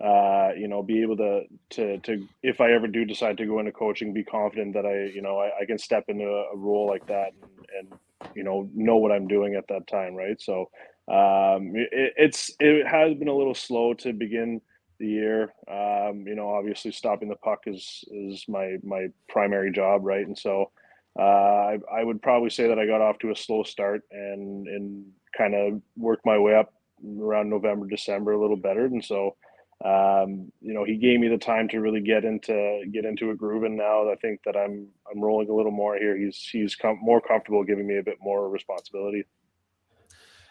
[0.00, 3.58] uh, you know, be able to to to if I ever do decide to go
[3.58, 6.86] into coaching, be confident that I you know I, I can step into a, role
[6.86, 7.98] like that and, and
[8.34, 10.40] you know know what I'm doing at that time, right?
[10.40, 10.70] So
[11.08, 14.60] um, it, it's it has been a little slow to begin
[15.00, 15.54] the year.
[15.68, 20.24] Um, you know, obviously stopping the puck is is my my primary job, right?
[20.24, 20.70] And so
[21.18, 24.68] uh, I, I would probably say that I got off to a slow start and
[24.68, 25.06] and
[25.36, 26.72] kind of worked my way up
[27.20, 28.86] around November, December a little better.
[28.86, 29.36] And so,
[29.84, 33.34] um, you know, he gave me the time to really get into get into a
[33.34, 33.64] groove.
[33.64, 36.16] And now I think that I'm I'm rolling a little more here.
[36.16, 39.24] He's he's com- more comfortable giving me a bit more responsibility.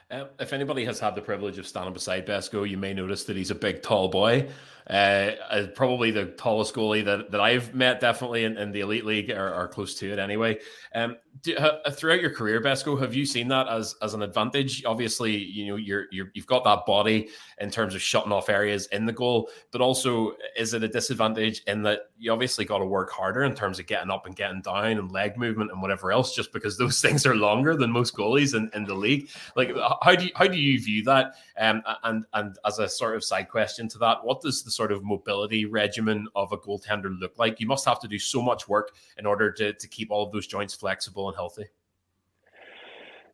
[0.10, 3.36] Uh, if anybody has had the privilege of standing beside Besko, you may notice that
[3.36, 4.48] he's a big, tall boy.
[4.90, 9.06] Uh, uh, probably the tallest goalie that, that I've met, definitely in, in the elite
[9.06, 10.60] league, or, or, close to it anyway.
[10.96, 14.86] Um, do, uh, throughout your career, Besko, have you seen that as as an advantage?
[14.86, 17.28] Obviously, you know you're, you're you've got that body
[17.60, 21.64] in terms of shutting off areas in the goal, but also is it a disadvantage
[21.68, 24.62] in that you obviously got to work harder in terms of getting up and getting
[24.62, 28.16] down and leg movement and whatever else, just because those things are longer than most
[28.16, 29.30] goalies in, in the league.
[29.58, 29.72] Like,
[30.02, 31.36] how do you, how do you view that?
[31.58, 34.92] Um, and and as a sort of side question to that, what does the sort
[34.92, 37.60] of mobility regimen of a goaltender look like?
[37.60, 40.32] You must have to do so much work in order to to keep all of
[40.32, 41.66] those joints flexible and healthy?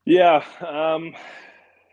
[0.05, 1.15] Yeah, um,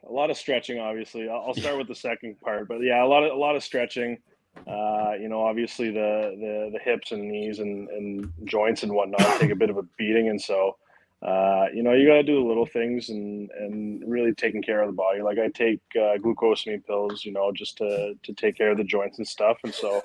[0.08, 0.80] a lot of stretching.
[0.80, 3.62] Obviously, I'll start with the second part, but yeah, a lot of a lot of
[3.62, 4.18] stretching.
[4.66, 9.20] Uh, you know, obviously the, the the hips and knees and, and joints and whatnot
[9.40, 10.76] take a bit of a beating, and so
[11.22, 14.82] uh, you know you got to do the little things and and really taking care
[14.82, 15.22] of the body.
[15.22, 18.84] Like I take uh, glucosamine pills, you know, just to to take care of the
[18.84, 20.02] joints and stuff, and so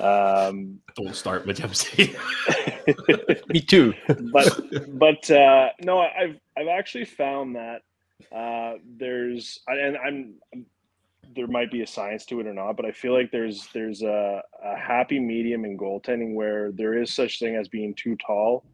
[0.00, 2.14] um, Don't start with MC.
[3.48, 3.94] Me too.
[4.32, 4.60] but
[4.98, 7.82] but uh, no, I've I've actually found that
[8.34, 10.34] uh, there's and I'm
[11.34, 14.02] there might be a science to it or not, but I feel like there's there's
[14.02, 18.64] a, a happy medium in goaltending where there is such thing as being too tall.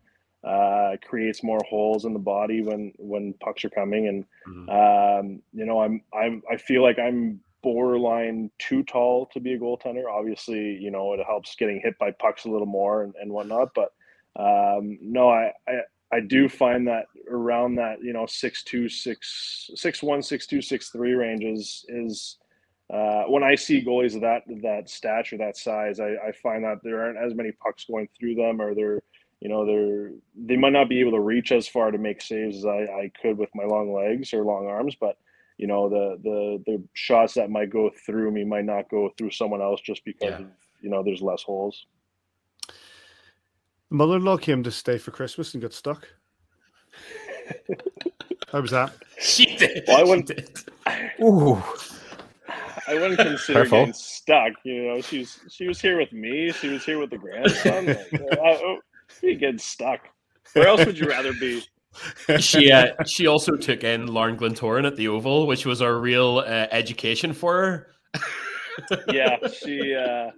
[0.45, 4.68] Uh, creates more holes in the body when when pucks are coming, and mm-hmm.
[4.70, 9.59] um, you know I'm I'm I feel like I'm borderline too tall to be a
[9.59, 10.05] goaltender.
[10.09, 13.74] Obviously, you know, it helps getting hit by pucks a little more and, and whatnot.
[13.74, 13.93] But
[14.36, 15.80] um, no, I, I
[16.12, 20.62] I do find that around that you know six two six six one six two
[20.62, 22.39] six three ranges is
[22.93, 26.78] uh, when I see goalies of that that stature that size, I, I find that
[26.82, 29.03] there aren't as many pucks going through them, or they're
[29.41, 32.59] you know they're they might not be able to reach as far to make saves
[32.59, 35.16] as I, I could with my long legs or long arms, but
[35.59, 39.30] you know the the the shots that might go through me might not go through
[39.30, 40.39] someone else just because yeah.
[40.39, 40.47] of,
[40.82, 41.86] you know there's less holes.
[43.91, 46.09] Mother-in-law came to stay for Christmas and got stuck.
[48.53, 48.93] How was that?
[49.18, 49.84] She did.
[49.86, 50.30] Well, I wouldn't.
[51.22, 51.62] Ooh.
[52.86, 53.78] I wouldn't consider Careful.
[53.78, 54.53] getting stuck.
[54.64, 56.51] You know, she's she was here with me.
[56.53, 57.86] She was here with the grandson.
[57.86, 58.78] Like, uh, oh,
[59.23, 60.09] you getting stuck.
[60.53, 61.63] Where else would you rather be?
[62.39, 66.39] she uh, she also took in Larne Glentoran at the Oval, which was our real
[66.39, 68.23] uh, education for her.
[69.09, 70.31] yeah, she, uh,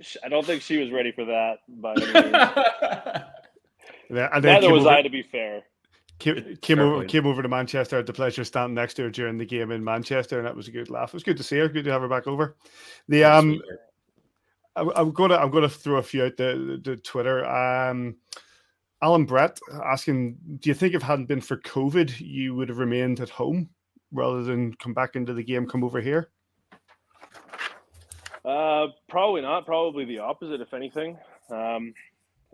[0.00, 2.00] she, I don't think she was ready for that, but
[4.10, 5.02] yeah, and neither was over, I.
[5.02, 5.62] To be fair,
[6.18, 7.96] came, came over came over to Manchester.
[7.96, 10.56] Had the pleasure of standing next to her during the game in Manchester, and that
[10.56, 11.10] was a good laugh.
[11.10, 11.68] It was good to see her.
[11.68, 12.56] Good to have her back over.
[13.08, 13.74] The um, I,
[14.76, 17.44] am gonna I'm gonna throw a few out the, the Twitter.
[17.44, 18.16] Um
[19.02, 22.78] Alan Brett asking, do you think if it hadn't been for COVID, you would have
[22.78, 23.68] remained at home
[24.12, 26.30] rather than come back into the game, come over here?
[28.44, 29.66] Uh, probably not.
[29.66, 31.18] Probably the opposite, if anything.
[31.50, 31.92] Um,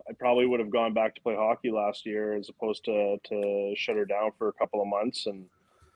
[0.09, 3.75] I probably would have gone back to play hockey last year as opposed to to
[3.77, 5.47] shut her down for a couple of months and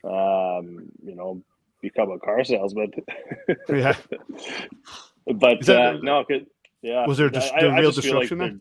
[0.05, 1.43] um, you know
[1.81, 2.93] become a car salesman.
[3.69, 3.97] yeah.
[5.27, 6.25] But that, uh, no,
[6.83, 7.07] yeah.
[7.07, 8.53] Was there just I, real disruption like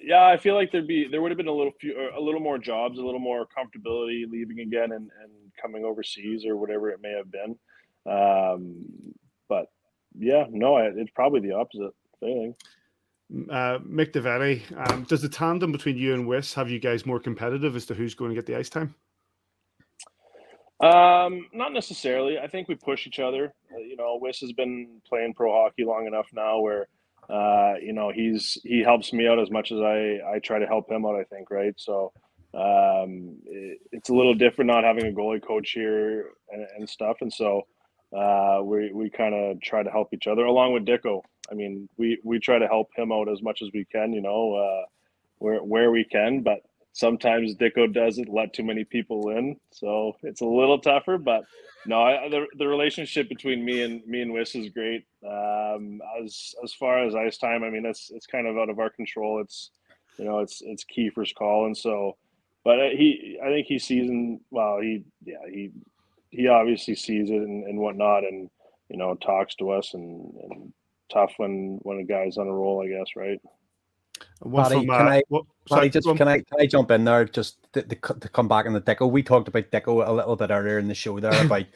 [0.00, 2.40] yeah, I feel like there'd be there would have been a little few a little
[2.40, 7.00] more jobs, a little more comfortability leaving again and, and coming overseas or whatever it
[7.02, 7.56] may have been.
[8.06, 8.84] Um,
[9.48, 9.66] but
[10.18, 12.54] yeah, no, it's probably the opposite thing.
[13.50, 17.20] Uh, Mick DeVetti, um, does the tandem between you and Wyss have you guys more
[17.20, 18.94] competitive as to who's going to get the ice time?
[20.80, 22.38] Um, not necessarily.
[22.38, 23.52] I think we push each other.
[23.72, 26.88] Uh, you know, Wyss has been playing pro hockey long enough now where
[27.28, 30.66] uh, you know, he's he helps me out as much as I I try to
[30.66, 31.14] help him out.
[31.14, 31.74] I think, right?
[31.76, 32.12] So
[32.54, 37.18] um, it, it's a little different not having a goalie coach here and, and stuff,
[37.20, 37.66] and so
[38.16, 41.20] uh, we we kind of try to help each other along with Dicko.
[41.50, 44.22] I mean, we we try to help him out as much as we can, you
[44.22, 44.86] know, uh,
[45.36, 46.60] where where we can, but
[46.92, 51.18] sometimes Dicko doesn't let too many people in, so it's a little tougher.
[51.18, 51.44] But
[51.86, 55.06] no, I, the the relationship between me and me and Wyss is great.
[55.26, 58.78] Um, as as far as ice time, I mean, it's it's kind of out of
[58.78, 59.40] our control.
[59.40, 59.70] It's
[60.18, 62.16] you know, it's it's Kiefer's call, and so,
[62.64, 65.70] but he, I think he sees and well, he yeah he
[66.30, 68.50] he obviously sees it and, and whatnot, and
[68.88, 70.72] you know, talks to us and, and
[71.12, 73.40] tough when when a guy's on a roll, I guess, right.
[74.42, 77.24] Paddy, from, uh, can I, what, sorry, just can I can I jump in there
[77.24, 79.10] just to, to, to, come back on the Dicko?
[79.10, 81.66] We talked about Dicko a little bit earlier in the show there about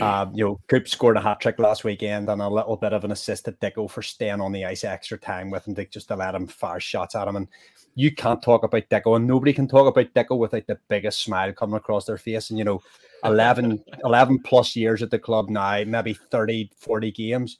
[0.00, 3.04] um, you know Coop scored a hat trick last weekend and a little bit of
[3.04, 6.08] an assist at Dicko for staying on the ice extra time with him to just
[6.08, 7.36] to let him fire shots at him.
[7.36, 7.48] And
[7.96, 11.52] you can't talk about Dicko, and nobody can talk about Dicko without the biggest smile
[11.52, 12.50] coming across their face.
[12.50, 12.82] And you know,
[13.24, 17.58] 11, 11 plus years at the club now, maybe 30, 40 games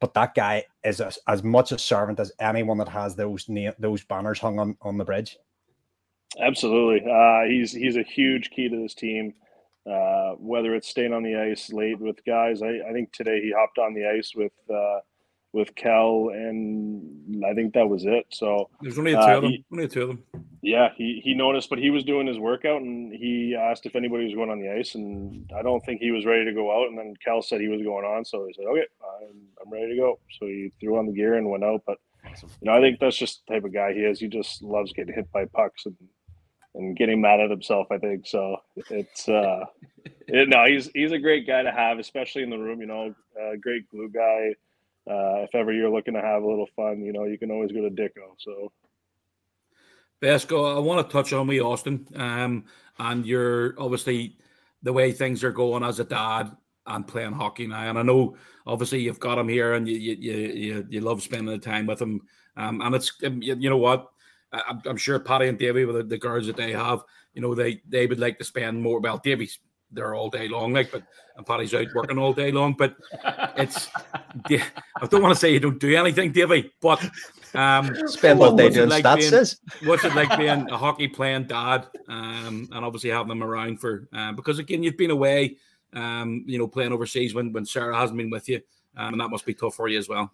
[0.00, 4.04] but that guy is a, as much a servant as anyone that has those those
[4.04, 5.38] banners hung on, on the bridge.
[6.40, 9.34] Absolutely, uh, he's he's a huge key to this team.
[9.90, 13.52] Uh, whether it's staying on the ice late with guys, I, I think today he
[13.56, 15.00] hopped on the ice with uh,
[15.52, 18.26] with Cal, and I think that was it.
[18.30, 19.50] So there's only two uh, of them.
[19.52, 20.24] He, only two of them.
[20.64, 24.24] Yeah, he he noticed, but he was doing his workout, and he asked if anybody
[24.24, 26.88] was going on the ice, and I don't think he was ready to go out.
[26.88, 28.86] And then Cal said he was going on, so he said, "Okay,
[29.20, 31.82] I'm, I'm ready to go." So he threw on the gear and went out.
[31.86, 34.18] But you know, I think that's just the type of guy he is.
[34.18, 35.96] He just loves getting hit by pucks and
[36.74, 37.88] and getting mad at himself.
[37.90, 38.56] I think so.
[38.88, 39.66] It's uh,
[40.28, 42.80] it, no, he's he's a great guy to have, especially in the room.
[42.80, 44.54] You know, a great glue guy
[45.06, 47.72] uh, if ever you're looking to have a little fun, you know, you can always
[47.72, 48.34] go to Dicko.
[48.38, 48.72] So,
[50.24, 52.64] Besco, I want to touch on me, Austin, um,
[52.98, 54.38] and you're obviously
[54.82, 56.50] the way things are going as a dad
[56.86, 57.90] and playing hockey now.
[57.90, 58.34] And I know,
[58.66, 62.00] obviously, you've got him here, and you you you, you love spending the time with
[62.00, 62.22] him.
[62.56, 64.08] Um, and it's um, you, know what,
[64.50, 67.02] I, I'm sure Patty and Davey, with the, the girls that they have,
[67.34, 69.00] you know, they they would like to spend more.
[69.00, 69.58] Well, Davey's
[69.94, 71.02] there all day long, like, but
[71.36, 72.74] and Paddy's out working all day long.
[72.74, 72.96] But
[73.56, 73.88] it's
[74.44, 77.02] I don't want to say you don't do anything, Davey, but
[77.54, 79.56] um, spend all day doing like stats.
[79.80, 83.80] Being, what's it like being a hockey playing dad, um, and obviously having them around
[83.80, 85.56] for uh, because again you've been away
[85.94, 88.60] um, you know, playing overseas when when Sarah hasn't been with you,
[88.96, 90.30] um, and that must be tough for you as well.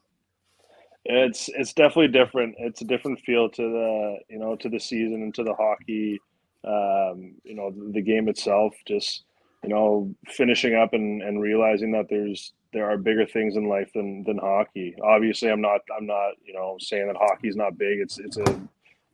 [1.05, 2.57] It's it's definitely different.
[2.59, 6.21] It's a different feel to the you know to the season and to the hockey.
[6.65, 8.75] Um, you know the game itself.
[8.87, 9.25] Just
[9.63, 13.91] you know finishing up and, and realizing that there's there are bigger things in life
[13.95, 14.95] than than hockey.
[15.03, 18.01] Obviously, I'm not I'm not you know saying that hockey is not big.
[18.01, 18.61] It's it's a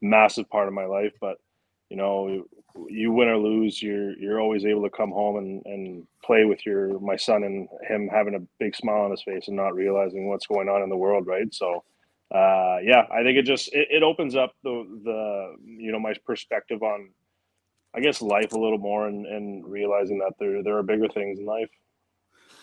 [0.01, 1.39] massive part of my life, but
[1.91, 2.45] you know
[2.89, 6.65] you win or lose, you're you're always able to come home and, and play with
[6.67, 10.29] your my son and him having a big smile on his face and not realizing
[10.29, 11.53] what's going on in the world, right?
[11.55, 11.85] So,
[12.35, 16.15] uh, yeah, I think it just it, it opens up the the you know my
[16.25, 17.11] perspective on,
[17.97, 21.39] I guess, life a little more and, and realizing that there there are bigger things
[21.39, 21.71] in life.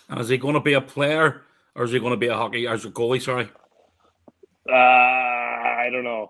[0.09, 1.41] And is he going to be a player
[1.75, 3.21] or is he going to be a hockey as a goalie?
[3.21, 3.49] Sorry.
[4.69, 6.29] Uh, I don't know.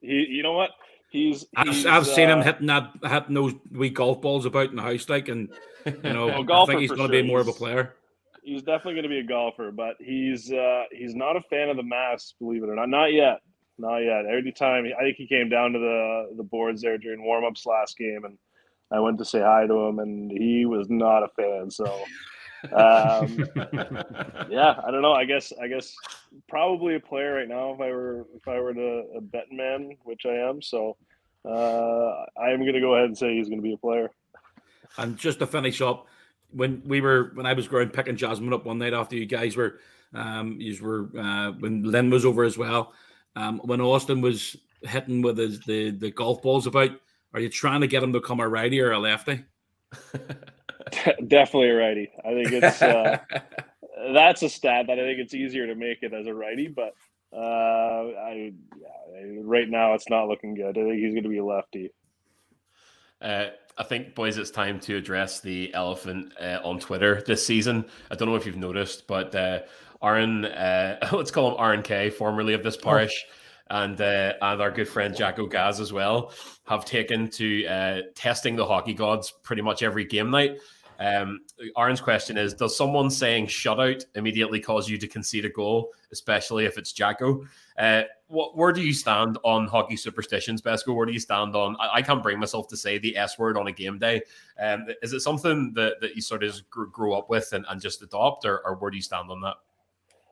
[0.00, 0.70] He, you know what?
[1.10, 4.70] He's, he's I've, I've seen him uh, hitting that hitting those wee golf balls about
[4.70, 5.48] in the house, like, and
[5.86, 7.26] you know, I think he's going to be sure.
[7.26, 7.94] more of a He's- player.
[8.42, 11.76] he's definitely going to be a golfer, but he's uh, he's not a fan of
[11.76, 12.88] the mask, believe it or not.
[12.90, 13.40] Not yet,
[13.78, 14.26] not yet.
[14.26, 17.96] Every time I think he came down to the the boards there during warmups last
[17.96, 18.38] game, and
[18.90, 21.70] I went to say hi to him, and he was not a fan.
[21.70, 21.86] So,
[22.72, 23.38] um,
[24.50, 25.12] yeah, I don't know.
[25.12, 25.94] I guess I guess
[26.48, 29.96] probably a player right now if I were if I were to a betting man,
[30.04, 30.62] which I am.
[30.62, 30.96] So,
[31.44, 34.10] uh, I am going to go ahead and say he's going to be a player.
[34.96, 36.06] And just to finish up,
[36.50, 39.56] when we were when I was growing picking Jasmine up one night after you guys
[39.56, 39.78] were
[40.14, 42.92] um you were uh when Lynn was over as well.
[43.36, 46.90] Um when Austin was hitting with his the, the golf balls about,
[47.34, 49.44] are you trying to get him to become a righty or a lefty?
[51.26, 52.10] Definitely a righty.
[52.24, 53.18] I think it's uh,
[54.12, 56.94] that's a stat that I think it's easier to make it as a righty, but
[57.32, 60.78] uh, I, yeah, right now it's not looking good.
[60.78, 61.92] I think he's going to be a lefty.
[63.20, 67.84] Uh, I think, boys, it's time to address the elephant uh, on Twitter this season.
[68.10, 69.60] I don't know if you've noticed, but uh,
[70.02, 73.24] Aaron, uh, let's call him Aaron K, formerly of this parish,
[73.70, 76.32] and uh, and our good friend Jacko Gaz as well,
[76.66, 80.58] have taken to uh, testing the hockey gods pretty much every game night.
[81.00, 81.40] Um,
[81.76, 86.64] Aaron's question is: Does someone saying "shutout" immediately cause you to concede a goal, especially
[86.64, 87.44] if it's Jacko?
[87.78, 90.94] Uh, what, where do you stand on hockey superstitions, Besco?
[90.94, 91.76] Where do you stand on?
[91.78, 94.22] I, I can't bring myself to say the S word on a game day.
[94.60, 98.02] Um, is it something that, that you sort of grew up with and, and just
[98.02, 99.54] adopt, or, or where do you stand on that?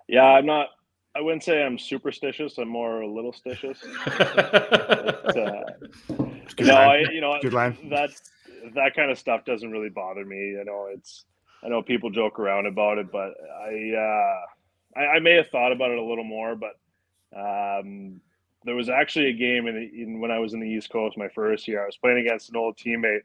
[0.09, 0.69] Yeah, I'm not.
[1.15, 2.59] I wouldn't say I'm superstitious.
[2.59, 3.79] I'm more a little stitious.
[5.27, 5.65] But, uh,
[6.61, 6.75] no.
[6.75, 7.77] I, you know Good line.
[7.91, 8.11] that
[8.75, 10.37] that kind of stuff doesn't really bother me.
[10.37, 11.25] You know, it's
[11.65, 15.73] I know people joke around about it, but I uh, I, I may have thought
[15.73, 16.57] about it a little more.
[16.57, 16.79] But
[17.37, 18.21] um,
[18.65, 21.29] there was actually a game in, in when I was in the East Coast my
[21.29, 21.83] first year.
[21.83, 23.23] I was playing against an old teammate,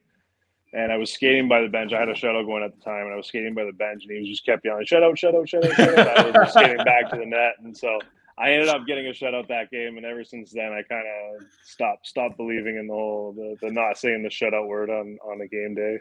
[0.74, 1.93] and I was skating by the bench.
[1.93, 4.03] I had a shutout going at the time, and I was skating by the bench,
[4.03, 6.26] and he was just kept yelling, "Shut out, shut out, shut out, shut out!" I
[6.26, 7.99] was just skating back to the net, and so
[8.38, 9.97] I ended up getting a shutout that game.
[9.97, 13.72] And ever since then, I kind of stopped stopped believing in the whole the, the
[13.72, 15.97] not saying the shutout word on on a game day.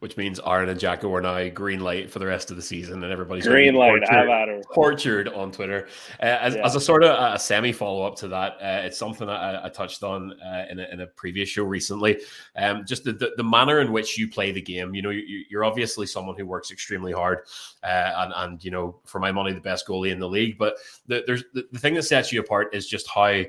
[0.00, 3.04] Which means Aaron and Jacko are now green light for the rest of the season,
[3.04, 4.60] and everybody's Green light, at her.
[4.74, 5.86] tortured on Twitter.
[6.20, 6.66] Uh, as, Yeah.
[6.66, 9.66] as a sort of a semi follow up to that, uh, it's something that I,
[9.66, 12.20] I touched on uh, in, a, in a previous show recently.
[12.56, 14.92] Um, just the, the, the manner in which you play the game.
[14.92, 17.42] You know, you, you're obviously someone who works extremely hard,
[17.84, 20.58] uh, and and you know, for my money, the best goalie in the league.
[20.58, 20.74] But
[21.06, 23.44] the, there's the, the thing that sets you apart is just how.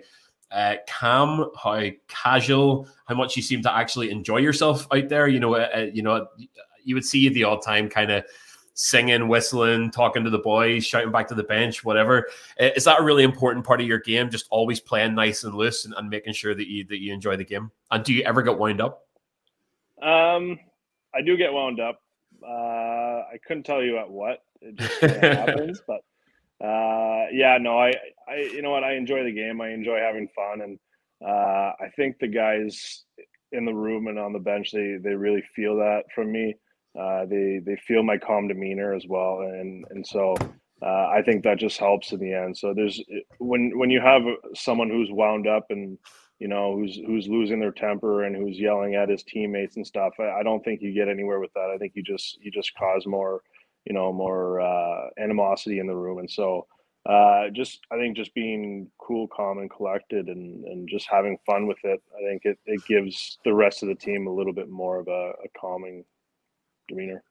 [0.54, 5.28] Uh, calm, how casual, how much you seem to actually enjoy yourself out there.
[5.28, 6.28] You know, uh, uh, you know,
[6.84, 8.24] you would see you the odd time, kind of
[8.76, 12.28] singing, whistling, talking to the boys, shouting back to the bench, whatever.
[12.60, 14.30] Uh, Is that a really important part of your game?
[14.30, 17.36] Just always playing nice and loose and, and making sure that you that you enjoy
[17.36, 17.72] the game.
[17.90, 19.08] And do you ever get wound up?
[20.02, 20.60] Um,
[21.16, 22.02] I do get wound up.
[22.46, 24.44] Uh, I couldn't tell you at what.
[24.62, 26.02] It just happens, but
[26.64, 27.94] uh, yeah, no, I,
[28.28, 28.84] I, you know what?
[28.84, 29.60] I enjoy the game.
[29.60, 30.80] I enjoy having fun, and
[31.26, 33.04] uh, I think the guys
[33.52, 36.56] in the room and on the bench they they really feel that from me.
[37.00, 40.36] Uh, they they feel my calm demeanor as well, and and so
[40.82, 42.58] uh, I think that just helps in the end.
[42.58, 43.02] So there's
[43.40, 44.22] when when you have
[44.54, 45.98] someone who's wound up and
[46.40, 50.14] you know who's who's losing their temper and who's yelling at his teammates and stuff.
[50.20, 51.72] I, I don't think you get anywhere with that.
[51.74, 53.42] I think you just you just cause more
[53.86, 56.68] you know more uh, animosity in the room, and so.
[57.06, 61.68] Uh, just I think just being cool, calm, and collected, and, and just having fun
[61.68, 62.02] with it.
[62.18, 65.10] I think it, it gives the rest of the team a little bit more of
[65.10, 66.06] a, a calming
[66.88, 67.22] demeanor.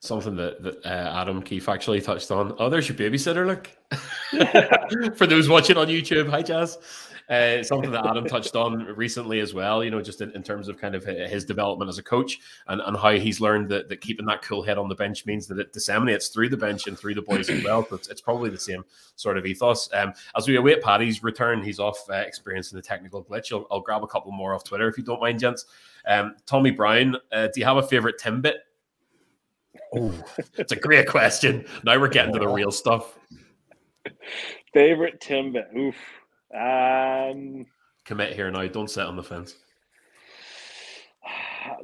[0.00, 2.54] Something that, that uh, Adam Keefe actually touched on.
[2.60, 3.44] Oh, there's your babysitter.
[3.44, 3.68] Look,
[5.16, 6.78] for those watching on YouTube, hi Jazz.
[7.28, 10.66] Uh, something that Adam touched on recently as well, you know, just in, in, terms
[10.66, 14.00] of kind of his development as a coach and, and how he's learned that, that
[14.00, 16.98] keeping that cool head on the bench means that it disseminates through the bench and
[16.98, 17.86] through the boys as well.
[17.86, 18.82] So it's, it's probably the same
[19.16, 19.90] sort of ethos.
[19.92, 23.52] Um, as we await Paddy's return, he's off uh, experiencing the technical glitch.
[23.52, 25.66] I'll, I'll, grab a couple more off Twitter if you don't mind, gents.
[26.06, 28.54] Um, Tommy Brown, uh, do you have a favorite Timbit?
[29.94, 30.14] Oh,
[30.56, 31.66] it's a great question.
[31.84, 33.18] Now we're getting to the real stuff.
[34.72, 35.74] Favorite Timbit?
[35.76, 35.96] Oof.
[36.54, 37.66] Um,
[38.04, 38.66] Commit here now.
[38.66, 39.54] Don't sit on the fence.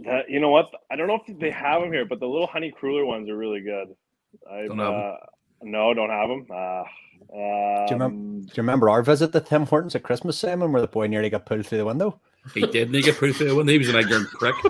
[0.05, 0.71] That, you know what?
[0.91, 3.37] I don't know if they have them here, but the little honey cruller ones are
[3.37, 3.95] really good.
[4.51, 5.17] I don't uh,
[5.63, 6.47] no, don't have them.
[6.51, 6.83] Uh,
[7.33, 10.39] um, do, you remember, um, do you remember our visit to Tim Hortons at Christmas,
[10.39, 12.21] Simon, where the boy nearly got pulled through the window?
[12.53, 12.95] He did.
[12.95, 13.73] He get pulled through the window.
[13.73, 14.55] He was an ignorant prick.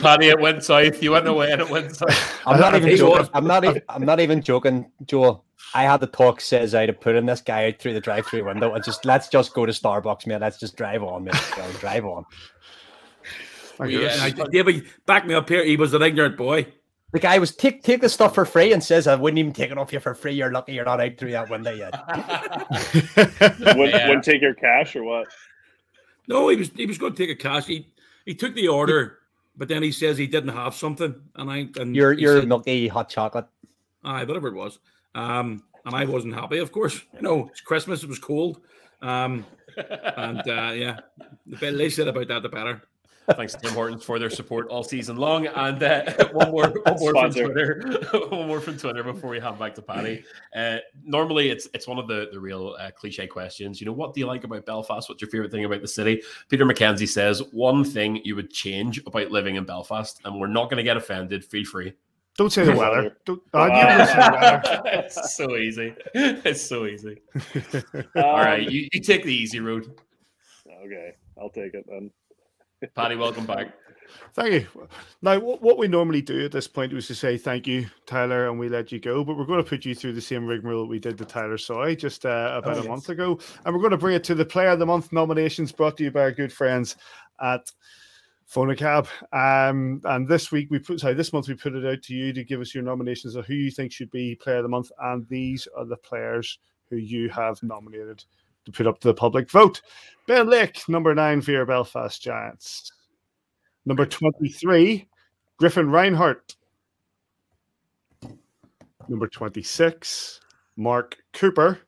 [0.00, 1.02] Paddy, it went south.
[1.02, 2.42] You went away and it went south.
[2.46, 3.28] I'm not even joking.
[3.32, 3.82] I'm not even.
[3.88, 5.44] I'm not even joking, Joel.
[5.74, 8.44] I had the talk says I to put in this guy out through the drive-through
[8.44, 10.40] window and just let's just go to Starbucks, man.
[10.40, 11.34] Let's just drive on, man.
[11.80, 12.24] drive on.
[13.86, 15.64] yeah, I, David, back me up here.
[15.64, 16.66] He was an ignorant boy.
[17.12, 19.70] The guy was take take the stuff for free and says I wouldn't even take
[19.70, 20.32] it off you for free.
[20.32, 21.92] You're lucky you're not out through that window yet.
[23.76, 24.08] wouldn't, yeah.
[24.08, 25.28] wouldn't take your cash or what?
[26.26, 27.66] No, he was he was going to take a cash.
[27.66, 27.92] He
[28.24, 29.18] he took the order,
[29.56, 32.88] but then he says he didn't have something, and I and your your said, milky
[32.88, 33.46] hot chocolate.
[34.04, 34.78] Aye, whatever it was.
[35.14, 36.58] Um, and I wasn't happy.
[36.58, 38.02] Of course, you know it's Christmas.
[38.02, 38.60] It was cold.
[39.00, 39.44] Um,
[39.76, 41.00] and uh, yeah,
[41.46, 42.82] the better they said about that, the better.
[43.36, 45.46] Thanks, to Tim Hortons, for their support all season long.
[45.46, 48.00] And uh, one more, one more from Twitter.
[48.30, 50.24] one more from Twitter before we hand back to Paddy.
[50.54, 53.80] Uh, normally, it's it's one of the the real uh, cliche questions.
[53.80, 55.08] You know, what do you like about Belfast?
[55.08, 56.22] What's your favorite thing about the city?
[56.48, 60.64] Peter McKenzie says one thing you would change about living in Belfast, and we're not
[60.64, 61.44] going to get offended.
[61.44, 61.92] Feel free.
[62.38, 63.16] Don't say the weather.
[63.24, 64.82] Don't, uh, the weather.
[64.86, 65.94] it's so easy.
[66.14, 67.20] It's so easy.
[67.34, 70.00] Um, all right, you, you take the easy road.
[70.84, 72.10] Okay, I'll take it then.
[72.94, 73.74] Paddy, welcome back.
[74.34, 74.88] Thank you.
[75.22, 78.58] Now, what we normally do at this point was to say thank you, Tyler, and
[78.58, 79.24] we let you go.
[79.24, 81.94] But we're going to put you through the same rigmarole we did to Tyler Soy
[81.94, 82.88] just uh, about oh, a yes.
[82.88, 85.72] month ago, and we're going to bring it to the Player of the Month nominations
[85.72, 86.96] brought to you by our good friends
[87.40, 87.70] at
[88.52, 89.06] fonaCAB.
[89.32, 92.32] Um, and this week we put sorry, this month we put it out to you
[92.32, 94.90] to give us your nominations of who you think should be Player of the Month,
[95.00, 96.58] and these are the players
[96.90, 98.24] who you have nominated
[98.64, 99.80] to put up to the public vote.
[100.26, 102.92] Ben Lake, number nine for your Belfast Giants.
[103.84, 105.08] Number 23,
[105.56, 106.54] Griffin Reinhart.
[109.08, 110.40] Number 26,
[110.76, 111.80] Mark Cooper.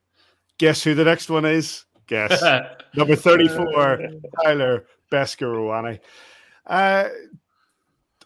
[0.59, 1.85] Guess who the next one is?
[2.07, 2.43] Guess.
[2.97, 4.01] number 34,
[4.43, 6.01] Tyler Beskorowany.
[6.67, 7.09] Uh,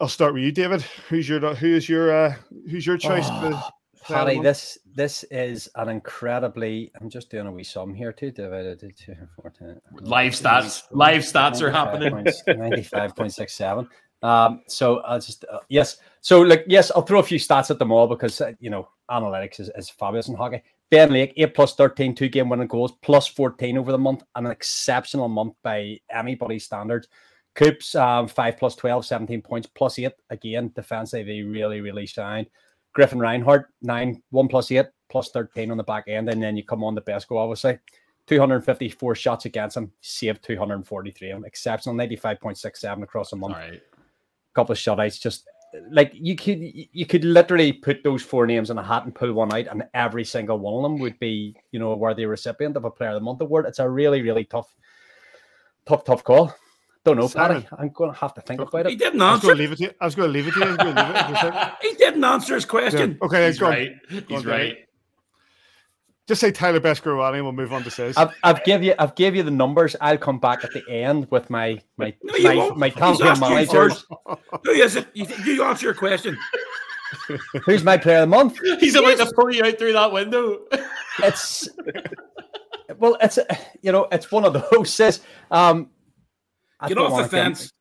[0.01, 0.83] I'll start with you, David.
[1.09, 2.35] Who's your who is your uh,
[2.71, 3.27] who's your choice?
[3.29, 3.69] Oh,
[4.03, 6.93] Paddy, this this is an incredibly.
[7.01, 8.31] I'm just doing a wee sum here too.
[8.31, 10.85] Divided into four, ten, live stats.
[10.93, 12.27] Live stats are happening.
[12.47, 13.89] Ninety-five point six seven.
[14.23, 15.99] Um, so I'll just uh, yes.
[16.21, 18.89] So like yes, I'll throw a few stats at them all because uh, you know
[19.11, 20.63] analytics is, is fabulous in hockey.
[20.91, 24.47] Ben Lake, 8 plus 13, two game winning goals, plus 14 over the month, an
[24.47, 27.09] exceptional month by anybody's standards.
[27.59, 30.13] Coops, um, 5 plus 12, 17 points, plus 8.
[30.31, 32.47] Again, defensively, really, really shined.
[32.93, 36.29] Griffin Reinhart, nine, one plus eight, plus 13 on the back end.
[36.29, 37.79] And then you come on the best goal, obviously.
[38.29, 41.33] 254 shots against him, saved 243.
[41.45, 43.55] Exceptional, 95.67 across a month.
[43.55, 43.83] All right.
[44.55, 45.49] Couple of shutouts, just
[45.91, 49.33] like you could you could literally put those four names in a hat and pull
[49.33, 52.77] one out, and every single one of them would be, you know, a worthy recipient
[52.77, 53.67] of a player of the month award.
[53.67, 54.73] It's a really, really tough,
[55.87, 56.55] tough, tough call.
[57.09, 57.67] Don't know, Paddy.
[57.79, 58.91] I'm going to have to think about it.
[58.91, 59.51] He didn't answer.
[59.51, 59.91] I was going to leave it to you.
[59.99, 61.71] I was going to leave it to you.
[61.91, 63.13] he didn't answer his question.
[63.13, 63.27] Yeah.
[63.27, 63.93] Okay, he's right.
[64.29, 64.77] He's right.
[66.27, 68.15] Just say Tyler Beskorowany and we'll move on to says.
[68.19, 69.97] I've, I've give you I've give you the numbers.
[70.03, 74.05] I'll come back at the end with my my no, my, my campaign managers.
[74.65, 75.07] Who is it?
[75.15, 76.37] You, you answer your question.
[77.65, 78.59] Who's my player of the month?
[78.79, 80.59] He's about to pull you out through that window.
[81.23, 81.67] It's
[82.99, 83.39] well, it's
[83.83, 84.93] you know, it's one of those.
[84.99, 85.89] Says um,
[86.87, 87.73] Get off the fence.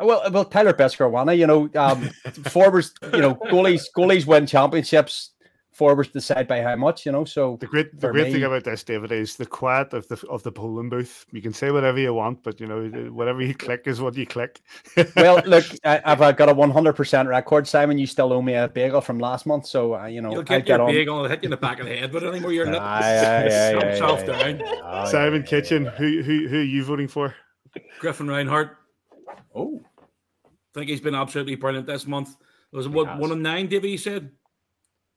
[0.00, 2.02] Well, well, Tyler Beskorowany, you know, um,
[2.48, 5.30] forwards, you know, goalies, goalies win championships.
[5.72, 7.24] Forwards decide by how much, you know.
[7.24, 10.22] So the great, the great me, thing about this, David, is the quiet of the
[10.28, 11.24] of the polling booth.
[11.32, 14.26] You can say whatever you want, but you know, whatever you click is what you
[14.26, 14.60] click.
[15.16, 17.96] well, look, I, have got a one hundred percent record, Simon.
[17.96, 20.68] You still owe me a bagel from last month, so uh, you know, you'll get
[20.68, 22.82] your bagel, hit you in the back of the head, but anymore your lip.
[22.82, 25.06] Aye, aye, aye, down.
[25.06, 27.34] Simon Kitchen, who who who are you voting for?
[27.98, 28.78] Griffin Reinhart.
[29.54, 29.82] Oh,
[30.44, 32.36] I think he's been absolutely brilliant this month.
[32.72, 34.30] It was one, one and nine, Davey, you said?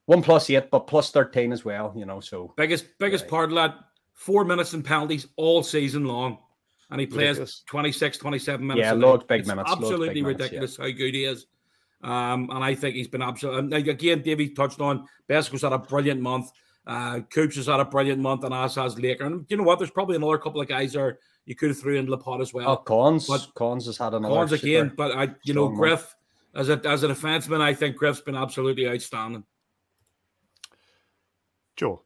[0.04, 2.20] One plus eight, but plus 13 as well, you know.
[2.20, 3.30] So biggest biggest right.
[3.30, 3.76] part of that
[4.14, 6.38] four minutes and penalties all season long.
[6.90, 7.62] And he plays Ridiculous.
[7.66, 8.84] 26, 27 minutes.
[8.84, 11.46] Yeah, loads big It's minutes, loads big Absolutely minutes, ridiculous how good he is.
[12.02, 13.90] Um, and I think he's been absolutely.
[13.90, 16.52] Again, Davey touched on Besco's had a brilliant month.
[16.86, 19.24] Uh, Coops has had a brilliant month, and as has Laker.
[19.24, 19.78] And you know what?
[19.78, 22.52] There's probably another couple of guys there you could have threw into the pot as
[22.52, 22.68] well.
[22.68, 24.34] Oh, Cons, But- Cons has had another.
[24.34, 25.78] Cons again, but I, you know, strong month.
[25.78, 26.16] Griff
[26.54, 29.44] as a as a defenseman, I think Griff's been absolutely outstanding.
[31.76, 32.02] Joe.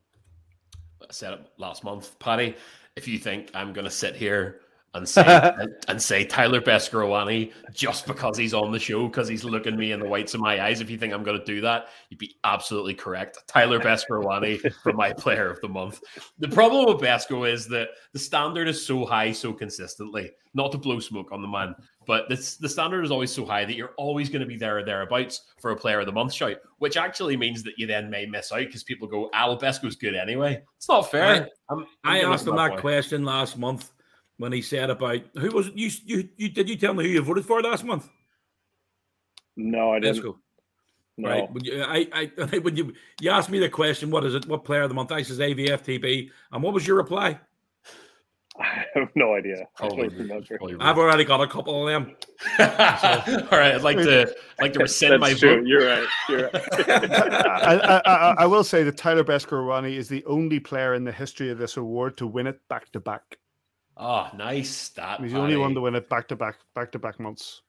[1.02, 2.56] I said it last month, Paddy.
[2.96, 4.60] If you think I'm going to sit here
[4.94, 5.24] and say
[5.58, 9.92] and, and say Tyler Beskorowany just because he's on the show, because he's looking me
[9.92, 12.18] in the whites of my eyes, if you think I'm going to do that, you'd
[12.18, 13.38] be absolutely correct.
[13.46, 16.00] Tyler Beskorowany for my player of the month.
[16.38, 20.32] The problem with Besco is that the standard is so high so consistently.
[20.52, 21.76] Not to blow smoke on the man,
[22.08, 24.78] but this, the standard is always so high that you're always going to be there
[24.78, 28.10] or thereabouts for a player of the month shout, which actually means that you then
[28.10, 30.60] may miss out because people go, ah, Al Besco's good anyway.
[30.76, 31.24] It's not fair.
[31.24, 33.92] I'm- I'm I asked him my that question last month
[34.40, 35.76] when he said about who was it?
[35.76, 38.08] you you you did you tell me who you voted for last month?
[39.54, 40.22] No, I didn't.
[40.22, 40.36] Besco.
[41.18, 41.28] No.
[41.28, 41.52] Right.
[41.52, 44.46] When you, I, I, when you, you asked me the question, what is it?
[44.46, 45.12] What player of the month?
[45.12, 46.30] I says AVFTB.
[46.52, 47.38] And what was your reply?
[48.58, 49.66] I have no idea.
[49.76, 52.16] Probably, probably I've already got a couple of them.
[52.58, 55.56] All right, I'd like to i like to rescind That's my true.
[55.56, 55.66] vote.
[55.66, 56.08] You're right.
[56.30, 56.64] You're right.
[56.88, 61.12] I, I, I, I will say that Tyler Beskorowany is the only player in the
[61.12, 63.36] history of this award to win it back to back.
[64.02, 65.20] Oh, nice stat.
[65.20, 67.60] He's the only one to win it back to back, back to back months.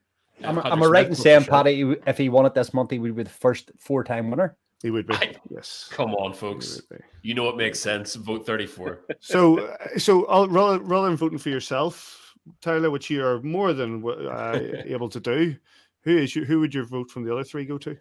[0.42, 1.52] Am, Patrick am I right in saying, for.
[1.52, 4.56] Paddy, if he won it this month, he would be the first four-time winner?
[4.82, 5.14] He would be.
[5.14, 5.90] I- yes.
[5.92, 6.82] Come on, folks.
[7.22, 8.16] You know it makes sense.
[8.16, 9.02] Vote 34.
[9.20, 13.74] So, uh, so I'll, rather, rather than voting for yourself, Tyler, which you are more
[13.74, 15.56] than uh, able to do,
[16.04, 17.98] who is you, who would your vote from the other three go to?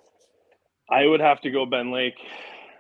[0.89, 2.15] I would have to go Ben Lake.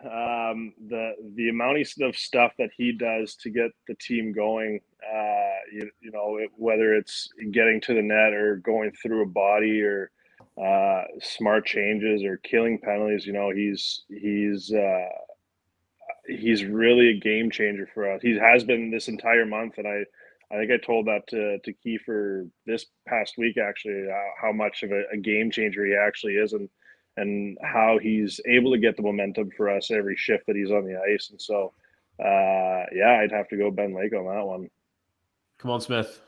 [0.03, 5.59] Um, the the amount of stuff that he does to get the team going, uh,
[5.73, 9.83] you, you know, it, whether it's getting to the net or going through a body
[9.83, 10.11] or
[10.63, 15.09] uh, smart changes or killing penalties, you know, he's he's uh,
[16.27, 18.23] he's really a game changer for us.
[18.23, 20.05] He has been this entire month, and I
[20.51, 24.83] I think I told that to to Kiefer this past week actually uh, how much
[24.83, 26.69] of a, a game changer he actually is, and
[27.17, 30.85] and how he's able to get the momentum for us every shift that he's on
[30.85, 31.31] the ice.
[31.31, 31.73] And so,
[32.19, 34.71] uh, yeah, I'd have to go Ben Lake on that one.
[35.59, 36.21] Come on, Smith.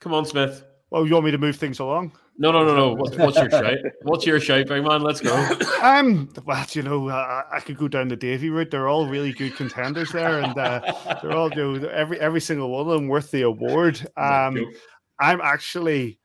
[0.00, 0.64] Come on, Smith.
[0.90, 2.12] Well, you want me to move things along?
[2.38, 2.94] No, no, no, no.
[2.94, 3.78] What's, what's your shout?
[4.02, 5.02] What's your shout, big man?
[5.02, 5.58] Let's go.
[5.82, 8.70] Um, well, you know, I, I could go down the Davy route.
[8.70, 12.70] They're all really good contenders there, and uh, they're all you know, every every single
[12.70, 13.98] one of them worth the award.
[14.16, 14.64] Um,
[15.18, 16.20] I'm actually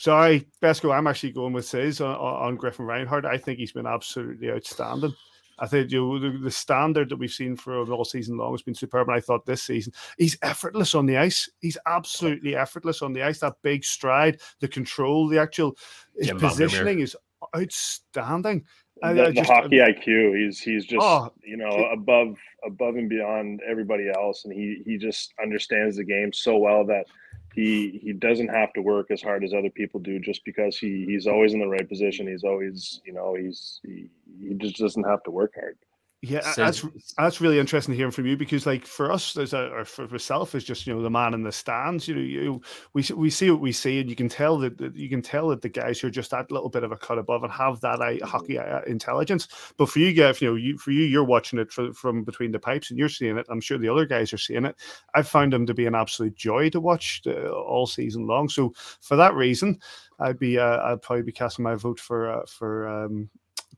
[0.00, 0.92] sorry, Besco.
[0.96, 3.24] I'm actually going with says on, on Griffin Reinhart.
[3.24, 5.14] I think he's been absolutely outstanding.
[5.62, 8.62] I think you know, the, the standard that we've seen for all season long has
[8.62, 9.08] been superb.
[9.08, 11.50] And I thought this season he's effortless on the ice.
[11.60, 13.40] He's absolutely effortless on the ice.
[13.40, 15.76] That big stride, the control, the actual
[16.16, 17.14] his positioning is
[17.54, 18.64] outstanding.
[19.02, 22.36] I- The, I the just- hockey um, IQ, he's he's just Oh, you know above
[22.66, 27.06] above and beyond everybody else, and he he just understands the game so well that
[27.54, 31.04] he he doesn't have to work as hard as other people do just because he
[31.06, 32.28] he's always in the right position.
[32.28, 35.76] He's always you know he's he, he just doesn't have to work hard.
[36.22, 39.70] Yeah, Says- that's that's really interesting hearing from you because, like, for us, there's a
[39.70, 42.06] or for myself is just you know the man in the stands.
[42.06, 42.60] You know, you
[42.92, 45.22] we see- we see what we see, and you can tell that, that you can
[45.22, 47.50] tell that the guys who are just that little bit of a cut above and
[47.50, 49.48] have that uh, hockey uh, intelligence.
[49.78, 52.52] But for you, Gav, you know, you for you, you're watching it for, from between
[52.52, 53.46] the pipes and you're seeing it.
[53.48, 54.76] I'm sure the other guys are seeing it.
[55.14, 58.50] I've found them to be an absolute joy to watch uh, all season long.
[58.50, 59.78] So for that reason,
[60.18, 62.86] I'd be uh, I'd probably be casting my vote for uh, for.
[62.86, 63.30] Um,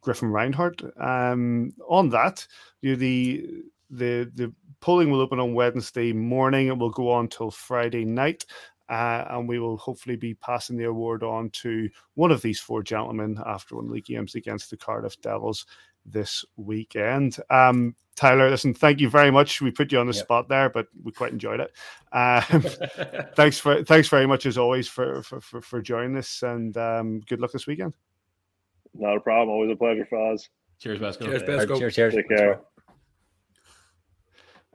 [0.03, 0.83] Griffin Reinhart.
[1.01, 2.47] Um, on that,
[2.83, 6.67] you the the the polling will open on Wednesday morning.
[6.67, 8.45] It will go on till Friday night.
[8.89, 12.83] Uh, and we will hopefully be passing the award on to one of these four
[12.83, 15.65] gentlemen after one of the games against the Cardiff Devils
[16.05, 17.39] this weekend.
[17.49, 19.63] Um, Tyler, listen, thank you very much.
[19.63, 20.25] We put you on the Yep.
[20.25, 21.73] spot there, but we quite enjoyed it.
[22.13, 22.63] Um,
[23.35, 27.21] thanks for thanks very much as always for for, for, for joining us, and um,
[27.21, 27.95] good luck this weekend.
[28.95, 29.51] Not a problem.
[29.51, 30.49] Always a pleasure, Foz.
[30.79, 31.25] Cheers, Besco.
[31.25, 31.79] Cheers, All right, Besco.
[31.79, 32.15] cheers, cheers.
[32.15, 32.61] Take care.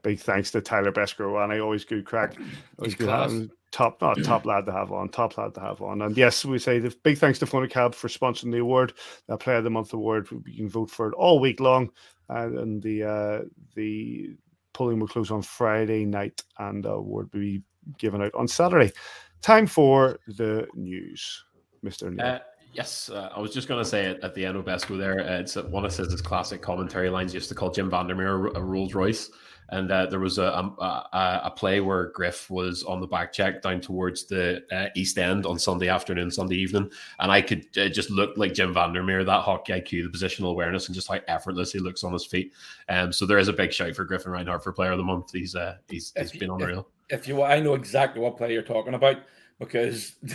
[0.03, 2.35] Big thanks to Tyler Besker, and I always good crack.
[2.77, 3.31] Always He's good class.
[3.31, 6.01] having- top, oh, top lad to have on, top lad to have on.
[6.01, 8.93] And yes, we say the big thanks to fonaCAB for sponsoring the award,
[9.27, 10.29] the Player of the Month award.
[10.31, 11.91] You can vote for it all week long,
[12.29, 13.41] uh, and the uh,
[13.75, 14.29] the
[14.73, 17.61] polling will close on Friday night, and the award will be
[17.97, 18.93] given out on Saturday.
[19.41, 21.43] Time for the news,
[21.81, 22.09] Mister.
[22.09, 22.25] Neil.
[22.25, 22.39] Uh,
[22.73, 25.19] Yes, uh, I was just going to say it at the end of Besco there.
[25.19, 27.33] Uh, it's one of his classic commentary lines.
[27.33, 29.29] Used to call Jim Vandermeer a Rolls Royce.
[29.69, 33.61] And uh, there was a, a, a play where Griff was on the back check
[33.61, 36.89] down towards the uh, East End on Sunday afternoon, Sunday evening,
[37.19, 40.87] and I could uh, just look like Jim Vandermeer, that hockey IQ, the positional awareness,
[40.87, 42.53] and just how effortless he looks on his feet.
[42.87, 45.33] Um, so there is a big shout for Griffin Reinhart for Player of the Month.
[45.33, 46.87] He's uh, he's, he's been unreal.
[47.09, 49.17] If, if you, I know exactly what play you're talking about
[49.59, 50.15] because.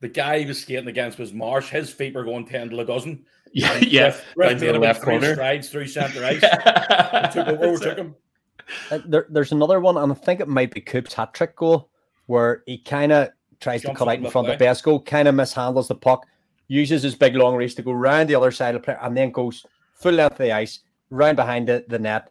[0.00, 1.70] the guy he was skating against was Marsh.
[1.70, 3.24] His feet were going 10 to a dozen.
[3.52, 4.02] Yeah, yeah.
[4.10, 5.34] Griff, Griff made left corner.
[5.34, 6.40] strides through center ice.
[7.32, 8.14] took over, overtook him.
[8.90, 11.90] Uh, there, there's another one, and I think it might be Coop's hat trick goal,
[12.26, 13.30] where he kind of
[13.60, 16.26] tries Jumps to cut out in front of Besco, kind of mishandles the puck,
[16.68, 19.16] uses his big long reach to go round the other side of the player, and
[19.16, 19.64] then goes
[19.94, 20.80] full length of the ice,
[21.10, 22.30] round behind the, the net.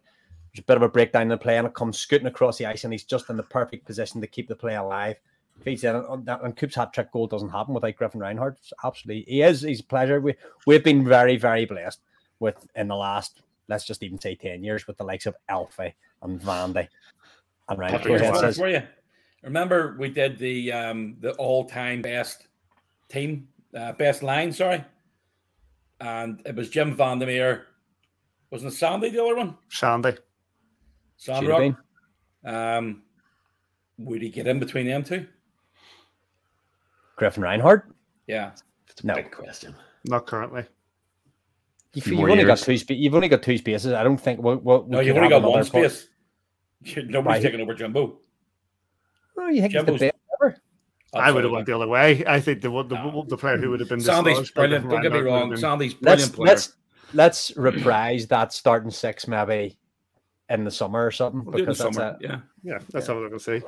[0.52, 2.66] There's a bit of a breakdown in the play, and it comes scooting across the
[2.66, 5.16] ice, and he's just in the perfect position to keep the play alive.
[5.62, 9.42] Feeds in, and, and Coop's hat trick goal doesn't happen without Griffin Reinhart, Absolutely, he
[9.42, 9.62] is.
[9.62, 10.20] He's a pleasure.
[10.20, 10.34] We
[10.66, 12.00] we've been very, very blessed
[12.38, 15.94] with in the last, let's just even say, ten years with the likes of Alfie
[16.22, 16.88] and Vandy.
[17.68, 18.82] And right, go says, for you.
[19.42, 22.46] Remember, we did the um, the all time best
[23.08, 24.84] team, uh, best line, sorry,
[26.00, 27.66] and it was Jim Vandermeer.
[28.50, 29.56] Wasn't it Sandy the other one?
[29.68, 30.16] Sandy.
[31.18, 31.76] Sandrock.
[32.44, 33.02] Um,
[33.98, 35.26] would he get in between them two?
[37.18, 37.90] Griffin Reinhart?
[38.26, 38.52] Yeah.
[38.88, 39.14] It's a no.
[39.14, 39.74] big question.
[40.04, 40.64] Not currently.
[41.94, 42.78] You've, you've only got two.
[42.78, 43.92] Sp- you've only got two spaces.
[43.92, 44.40] I don't think.
[44.40, 44.62] What?
[44.62, 44.88] What?
[44.88, 46.08] No, you've only got one space.
[46.96, 47.42] Nobody's right.
[47.42, 48.18] taking over Jumbo.
[49.36, 50.00] Oh, you think Jumbo's...
[50.00, 50.56] he's the best ever?
[51.14, 52.24] I would have went the other way.
[52.26, 53.24] I think the the, no.
[53.26, 54.88] the player who would have been Sandy's brilliant.
[54.88, 55.56] Don't get me wrong.
[55.56, 56.46] Sandy's brilliant let's, player.
[56.46, 56.72] Let's
[57.14, 59.77] let's reprise that starting six maybe
[60.50, 62.16] in the summer or something we'll because that's summer.
[62.20, 63.14] yeah yeah that's yeah.
[63.14, 63.62] what I'm gonna say.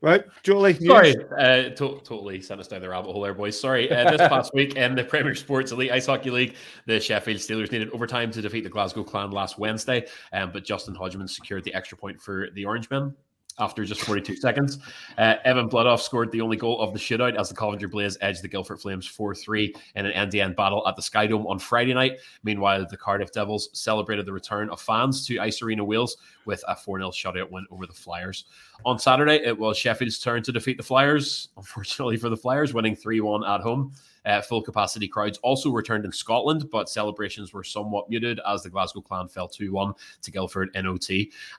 [0.00, 0.74] Right, Julie.
[0.74, 3.58] Sorry, uh, to- totally sent us down the rabbit hole there, boys.
[3.58, 3.90] Sorry.
[3.90, 6.54] Uh, this past week in the Premier Sports Elite Ice Hockey League,
[6.86, 10.94] the Sheffield Steelers needed overtime to defeat the Glasgow Clan last Wednesday, um, but Justin
[10.94, 13.14] Hodgman secured the extra point for the Orangemen
[13.58, 14.78] after just 42 seconds.
[15.16, 18.42] Uh, Evan Bloodoff scored the only goal of the shootout as the Coventry Blaze edged
[18.42, 21.58] the Guildford Flames 4 3 in an end to end battle at the Skydome on
[21.58, 22.18] Friday night.
[22.42, 26.16] Meanwhile, the Cardiff Devils celebrated the return of fans to Ice Arena Wales
[26.48, 28.46] with a 4 0 shutout win over the Flyers.
[28.84, 31.50] On Saturday, it was Sheffield's turn to defeat the Flyers.
[31.56, 33.92] Unfortunately for the Flyers, winning 3 1 at home.
[34.24, 38.68] Uh, full capacity crowds also returned in Scotland, but celebrations were somewhat muted as the
[38.68, 41.08] Glasgow Clan fell 2 1 to Guildford NOT.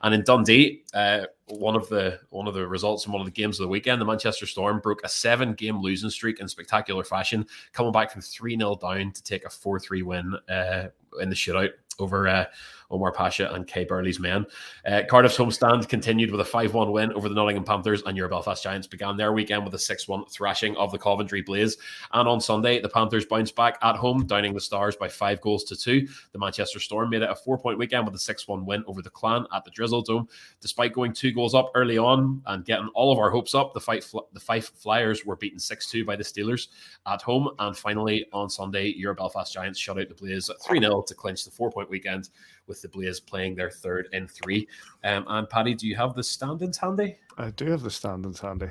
[0.02, 3.32] And in Dundee, uh, one of the one of the results from one of the
[3.32, 7.04] games of the weekend, the Manchester Storm broke a seven game losing streak in spectacular
[7.04, 10.88] fashion, coming back from 3 0 down to take a 4 3 win uh,
[11.22, 12.46] in the shootout over uh,
[12.92, 14.46] Omar Pacha and Kay Burley's men.
[14.86, 18.28] Uh, Cardiff's homestand continued with a 5 1 win over the Nottingham Panthers, and your
[18.28, 21.78] Belfast Giants began their weekend with a 6 1 thrashing of the Coventry Blaze.
[22.14, 25.64] And on Sunday, the Panthers bounced back at home, downing the Stars by five goals
[25.66, 26.08] to two.
[26.32, 29.02] The Manchester Storm made it a four point weekend with a 6 1 win over
[29.02, 30.28] the Clan at the Drizzle Dome.
[30.62, 33.80] Despite going two goals up early on and getting all of our hopes up, the,
[33.80, 36.68] fight, the Fife Flyers were beaten 6 2 by the Steelers
[37.06, 37.50] at home.
[37.60, 41.46] And finally, on Sunday, your Belfast Giants shut out the Blaze 3 0 to clinch
[41.46, 42.30] the four point weekend
[42.70, 44.68] with the Blaze playing their third in three.
[45.04, 47.18] Um, and Paddy, do you have the standings handy?
[47.38, 48.70] I do have the standings handy.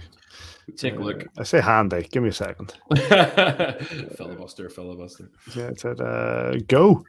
[0.77, 1.25] Take a look.
[1.25, 2.09] Uh, I say handy.
[2.11, 2.75] Give me a second.
[4.17, 5.29] filibuster, filibuster.
[5.55, 7.05] Yeah, it said uh, go.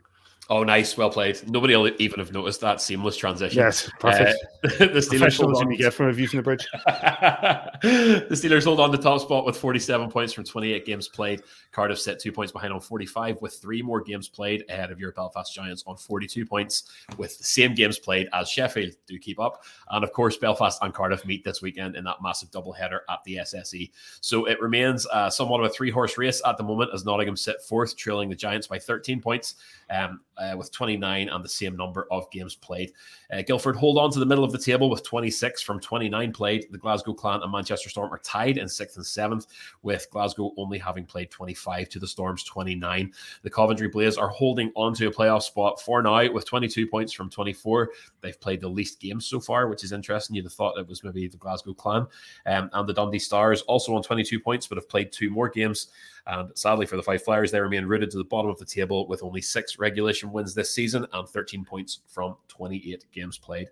[0.52, 1.40] Oh, nice, well played.
[1.48, 3.60] Nobody will even have noticed that seamless transition.
[3.60, 4.44] Yes, perfect.
[4.64, 5.70] Uh, the Steelers hold on.
[5.72, 6.68] you get from a view from the bridge.
[6.84, 11.44] the Steelers hold on the top spot with 47 points from 28 games played.
[11.72, 15.12] Cardiff set two points behind on 45 with three more games played ahead of your
[15.12, 19.64] Belfast Giants on 42 points with the same games played as Sheffield do keep up.
[19.92, 23.36] And of course, Belfast and Cardiff meet this weekend in that massive doubleheader at the
[23.36, 23.92] SSE.
[24.22, 27.38] So it remains uh, somewhat of a three horse race at the moment as Nottingham
[27.38, 29.54] sit fourth, trailing the Giants by 13 points.
[29.92, 32.92] Um, uh, with 29 and the same number of games played.
[33.32, 36.66] Uh, Guildford hold on to the middle of the table with 26 from 29 played.
[36.72, 39.48] The Glasgow Clan and Manchester Storm are tied in sixth and seventh,
[39.84, 43.14] with Glasgow only having played 25 to the Storm's 29.
[43.44, 47.14] The Coventry Blaze are holding on to a playoff spot for now with 22 points
[47.14, 47.92] from 24.
[48.22, 50.36] They've played the least games so far, which is interesting.
[50.36, 52.08] You'd have thought it was maybe the Glasgow Clan.
[52.46, 55.88] Um, and the Dundee Stars also on 22 points, but have played two more games.
[56.30, 59.08] And sadly for the Fife Flyers, they remain rooted to the bottom of the table
[59.08, 63.68] with only six regulation wins this season and 13 points from 28 games played.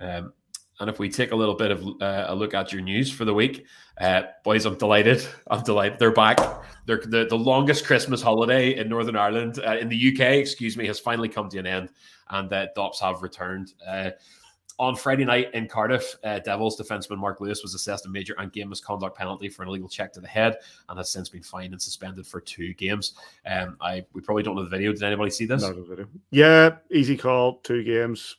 [0.00, 0.32] Um,
[0.80, 3.24] and if we take a little bit of uh, a look at your news for
[3.24, 3.66] the week,
[4.00, 5.24] uh, boys, I'm delighted.
[5.48, 6.38] I'm delighted they're back.
[6.86, 10.88] They're the, the longest Christmas holiday in Northern Ireland, uh, in the UK, excuse me,
[10.88, 11.90] has finally come to an end,
[12.30, 13.74] and uh, DOPS have returned.
[14.82, 18.52] On Friday night in Cardiff, uh, Devils defenseman Mark Louis was assessed a major and
[18.52, 20.56] game misconduct penalty for an illegal check to the head
[20.88, 23.14] and has since been fined and suspended for two games.
[23.46, 24.92] Um, I we probably don't know the video.
[24.92, 25.62] Did anybody see this?
[25.62, 26.08] Not a video.
[26.32, 28.38] Yeah, easy call, two games.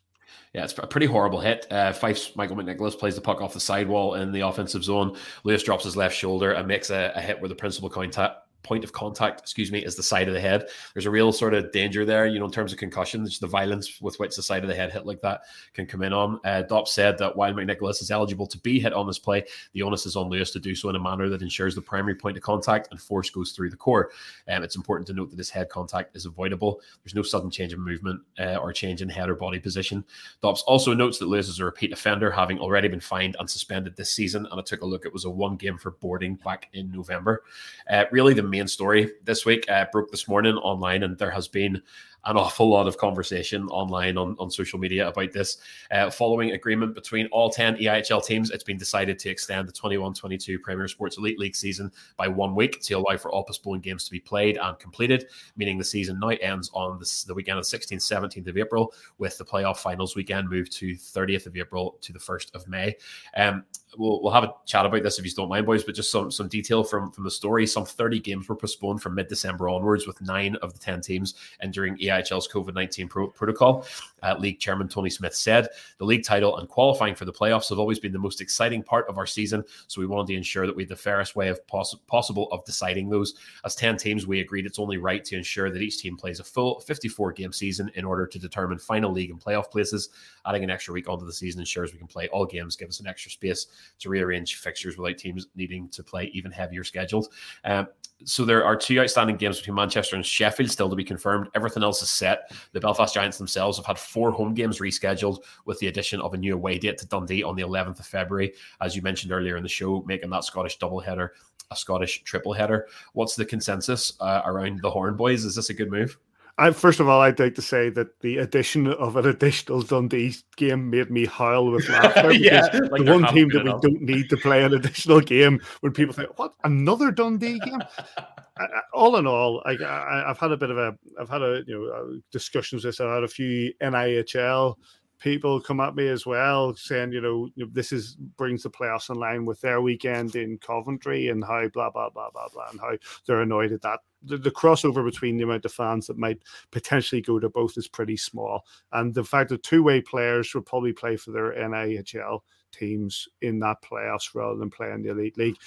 [0.54, 1.66] Yeah, it's a pretty horrible hit.
[1.72, 5.18] Uh, Fife's Michael McNicholas plays the puck off the sidewall in the offensive zone.
[5.46, 8.84] Louis drops his left shoulder and makes a, a hit where the principal contact point
[8.84, 10.68] of contact, excuse me, is the side of the head.
[10.94, 14.02] There's a real sort of danger there, you know, in terms of concussions, the violence
[14.02, 15.42] with which the side of the head hit like that
[15.74, 16.40] can come in on.
[16.46, 19.84] Uh, Dop said that while McNicholas is eligible to be hit on this play, the
[19.84, 22.38] onus is on Louis to do so in a manner that ensures the primary point
[22.38, 24.12] of contact and force goes through the core.
[24.48, 26.82] Um, it's important to note that his head contact is avoidable.
[27.04, 30.04] There's no sudden change of movement uh, or change in head or body position.
[30.42, 33.96] DOPS also notes that Louis is a repeat offender, having already been fined and suspended
[33.96, 34.48] this season.
[34.50, 37.44] And I took a look, it was a one game for boarding back in November.
[37.90, 41.48] Uh, really, the main story this week uh, broke this morning online, and there has
[41.48, 41.82] been
[42.26, 45.58] an awful lot of conversation online on, on social media about this.
[45.90, 50.14] Uh, following agreement between all 10 EIHL teams, it's been decided to extend the 21
[50.14, 54.06] 22 Premier Sports Elite League season by one week to allow for all postponed games
[54.06, 55.26] to be played and completed,
[55.58, 59.36] meaning the season now ends on the weekend of the 16th, 17th of April, with
[59.40, 62.96] the playoff finals weekend moved to 30th of April to the 1st of May.
[63.36, 63.66] Um,
[63.98, 65.84] we'll, we'll have a chat about this if you don't mind, boys.
[65.84, 67.66] But just some some detail from from the story.
[67.68, 71.36] Some 30 games were postponed from mid December onwards, with nine of the 10 teams
[71.62, 73.86] entering EIHL's COVID 19 pro- protocol.
[74.22, 75.68] Uh, league chairman Tony Smith said
[75.98, 79.08] the league title and qualifying for the playoffs have always been the most exciting part
[79.10, 79.64] of our season.
[79.88, 82.64] So we wanted to ensure that we had the fairest way of poss- possible of
[82.66, 83.36] deciding those.
[83.66, 86.44] As 10 teams, we agreed it's only right to ensure that each team plays a
[86.44, 90.10] full 54 game season in order to determine final league and playoff places.
[90.46, 93.00] Adding an extra week onto the season ensures we can play all games, give us
[93.00, 93.68] an extra space
[94.00, 97.30] to rearrange fixtures without teams needing to play even heavier schedules.
[97.64, 97.88] Um,
[98.26, 101.50] so there are two outstanding games between Manchester and Sheffield still to be confirmed.
[101.56, 102.52] Everything else is set.
[102.72, 106.38] The Belfast Giants themselves have had four home games rescheduled with the addition of a
[106.38, 109.64] new away date to Dundee on the 11th of February, as you mentioned earlier in
[109.64, 111.30] the show, making that Scottish doubleheader
[111.72, 112.88] a Scottish triple header.
[113.14, 115.44] What's the consensus uh, around the Horn Boys?
[115.44, 116.18] Is this a good move?
[116.60, 120.36] I, first of all, I'd like to say that the addition of an additional Dundee
[120.56, 122.32] game made me howl with laughter.
[122.32, 125.94] yeah, like the one team that we don't need to play an additional game when
[125.94, 127.82] people think, "What another Dundee game?"
[128.94, 131.76] all in all, I, I, have had a bit of a, I've had a you
[131.76, 134.76] know uh, discussions with, I've had a few NIHL
[135.24, 139.16] people come at me as well saying, you know, this is brings the playoffs in
[139.16, 142.98] line with their weekend in Coventry and how blah blah blah blah blah and how
[143.26, 144.02] they're annoyed at that.
[144.24, 147.88] The, the crossover between the amount of fans that might potentially go to both is
[147.88, 152.42] pretty small, and the fact that two-way players will probably play for their NIHL
[152.74, 155.58] teams in that playoffs rather than playing the elite league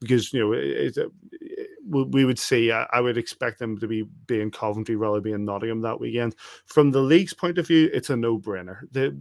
[0.00, 0.98] because you know it,
[1.88, 5.82] we would see I, I, would expect them to be being Coventry rather than Nottingham
[5.82, 6.34] that weekend.
[6.66, 8.80] From the league's point of view, it's a no-brainer.
[8.92, 9.16] The,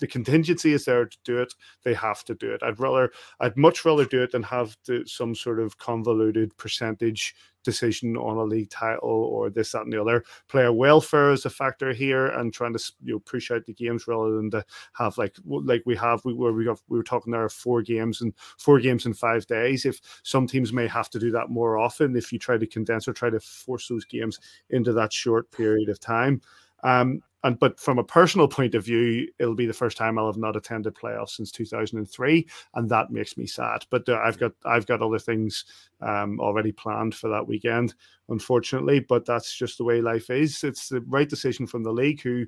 [0.00, 1.54] the contingency is there to do it.
[1.84, 2.62] They have to do it.
[2.62, 8.16] I'd rather, I'd much rather do it than have some sort of convoluted percentage decision
[8.16, 10.24] on a league title or this, that, and the other.
[10.48, 14.06] Player welfare is a factor here, and trying to you know push out the games
[14.06, 14.64] rather than to
[14.94, 18.20] have like like we have we where we got we were talking there four games
[18.20, 19.84] and four games in five days.
[19.84, 23.06] If some teams may have to do that more often, if you try to condense
[23.06, 24.38] or try to force those games
[24.70, 26.40] into that short period of time.
[26.82, 30.26] Um, and but from a personal point of view, it'll be the first time I'll
[30.26, 33.86] have not attended playoffs since 2003, and that makes me sad.
[33.90, 35.64] But uh, I've got I've got other things
[36.02, 37.94] um, already planned for that weekend,
[38.28, 39.00] unfortunately.
[39.00, 40.64] But that's just the way life is.
[40.64, 42.46] It's the right decision from the league, who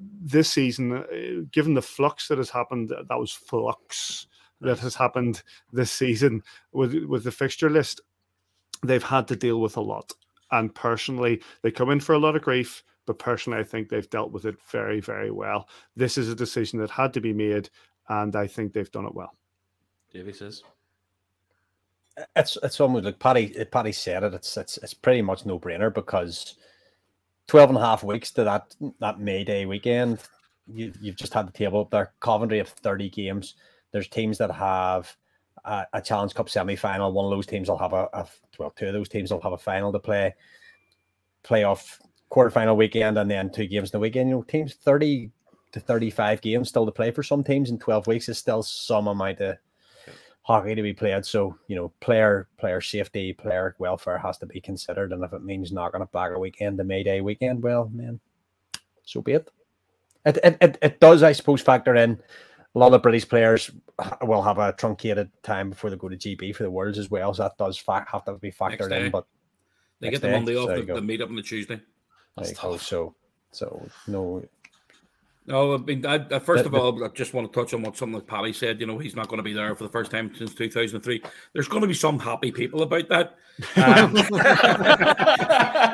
[0.00, 4.28] this season, uh, given the flux that has happened, that was flux
[4.60, 6.40] that has happened this season
[6.72, 8.00] with with the fixture list,
[8.84, 10.12] they've had to deal with a lot.
[10.52, 14.08] And personally, they come in for a lot of grief but personally, I think they've
[14.10, 15.68] dealt with it very, very well.
[15.96, 17.68] This is a decision that had to be made,
[18.08, 19.34] and I think they've done it well.
[20.12, 20.62] Davey says.
[22.36, 24.34] It's it's almost like Paddy Paddy said it.
[24.34, 26.56] It's it's it's pretty much no brainer because
[27.48, 30.20] 12 and a half weeks to that that May Day weekend,
[30.66, 32.12] you, you've just had the table up there.
[32.20, 33.54] Coventry have 30 games.
[33.90, 35.14] There's teams that have
[35.64, 37.12] a, a Challenge Cup semi final.
[37.12, 38.26] One of those teams will have a, a
[38.58, 40.34] well, two of those teams will have a final to play.
[41.42, 41.98] Playoff
[42.30, 44.28] quarterfinal weekend and then two games in the weekend.
[44.28, 45.30] You know, teams 30
[45.72, 49.08] to 35 games still to play for some teams in 12 weeks is still some
[49.08, 49.56] amount of
[50.42, 51.24] hockey to be played.
[51.24, 55.12] So, you know, player player safety, player welfare has to be considered.
[55.12, 58.20] And if it means knocking it back a weekend, the May Day weekend, well, man,
[59.04, 59.50] so be it.
[60.26, 62.18] It, it, it, it does, I suppose, factor in
[62.74, 63.70] a lot of British players
[64.22, 67.32] will have a truncated time before they go to GB for the Worlds as well.
[67.34, 69.10] So that does fa- have to be factored in.
[69.10, 69.26] But
[70.00, 71.80] they get the Monday off, the, the meet up on the Tuesday.
[72.36, 73.14] Like, oh, so
[73.52, 74.42] so no
[75.46, 77.96] No, I mean, I, I, first of all, I just want to touch on what
[77.96, 78.80] something like Paddy said.
[78.80, 81.22] You know, he's not going to be there for the first time since 2003.
[81.52, 83.36] There's going to be some happy people about that.
[83.76, 84.22] Um, the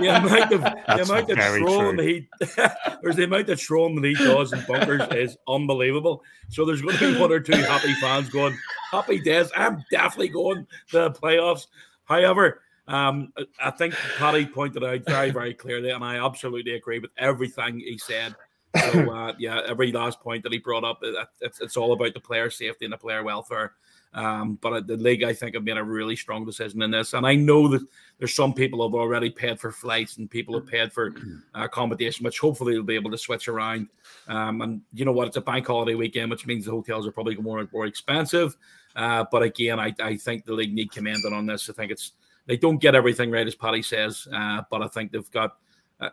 [0.09, 2.27] amount of the amount of trolling he
[3.03, 6.23] there's the amount of trolling that he does in bunkers is unbelievable.
[6.49, 8.57] So there's going to be one or two happy fans going,
[8.91, 9.51] "Happy days!
[9.55, 11.67] I'm definitely going to the playoffs."
[12.05, 17.13] However, um, I think Paddy pointed out very, very clearly, and I absolutely agree with
[17.17, 18.35] everything he said.
[18.77, 21.01] So uh, yeah, every last point that he brought up,
[21.41, 23.75] it's, it's all about the player safety and the player welfare.
[24.13, 27.25] Um, but the league, I think, have made a really strong decision in this, and
[27.25, 27.87] I know that
[28.19, 31.13] there's some people who have already paid for flights and people have paid for
[31.55, 33.89] uh, accommodation, which hopefully they'll be able to switch around.
[34.27, 35.29] Um, and you know what?
[35.29, 38.57] It's a bank holiday weekend, which means the hotels are probably more more expensive.
[38.97, 41.71] Uh, but again, I, I think the league need commending on this.
[41.71, 42.13] I think it's
[42.51, 45.57] they don't get everything right, as Paddy says, uh, but I think they've got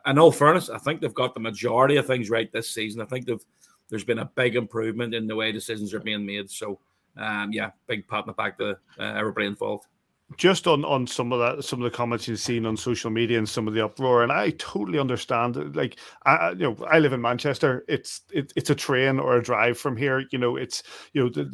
[0.05, 3.01] in all fairness, I think they've got the majority of things right this season.
[3.01, 3.43] I think they've
[3.89, 6.51] there's been a big improvement in the way decisions are being made.
[6.51, 6.77] So,
[7.15, 9.87] um, yeah, big pat on the back to uh, everybody involved
[10.35, 13.37] just on on some of that some of the comments you've seen on social media
[13.37, 17.13] and some of the uproar and i totally understand like i you know i live
[17.13, 20.83] in manchester it's it, it's a train or a drive from here you know it's
[21.13, 21.45] you know the,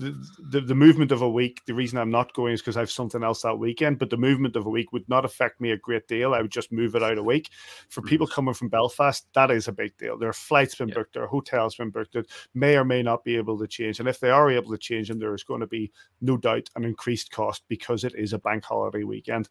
[0.49, 2.89] the the movement of a week the reason i'm not going is because i have
[2.89, 5.77] something else that weekend but the movement of a week would not affect me a
[5.77, 7.51] great deal i would just move it out a week
[7.89, 8.09] for mm-hmm.
[8.09, 10.95] people coming from belfast that is a big deal there are flights been yeah.
[10.95, 12.25] booked there are hotels been booked that
[12.55, 15.09] may or may not be able to change and if they are able to change
[15.09, 15.91] them there is going to be
[16.21, 19.49] no doubt an increased cost because it is a bank bank holiday weekend.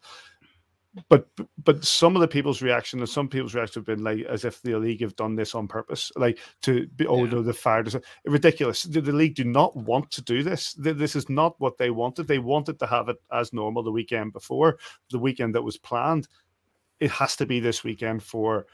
[1.09, 1.27] But
[1.63, 4.61] but some of the people's reaction and some people's reaction have been like as if
[4.61, 7.31] the league have done this on purpose, like to be oh yeah.
[7.31, 8.83] no, the fire is ridiculous.
[8.83, 10.73] The, the, league do not want to do this.
[10.73, 12.27] This is not what they wanted.
[12.27, 14.77] They wanted to have it as normal the weekend before,
[15.09, 16.27] the weekend that was planned.
[16.99, 18.67] It has to be this weekend for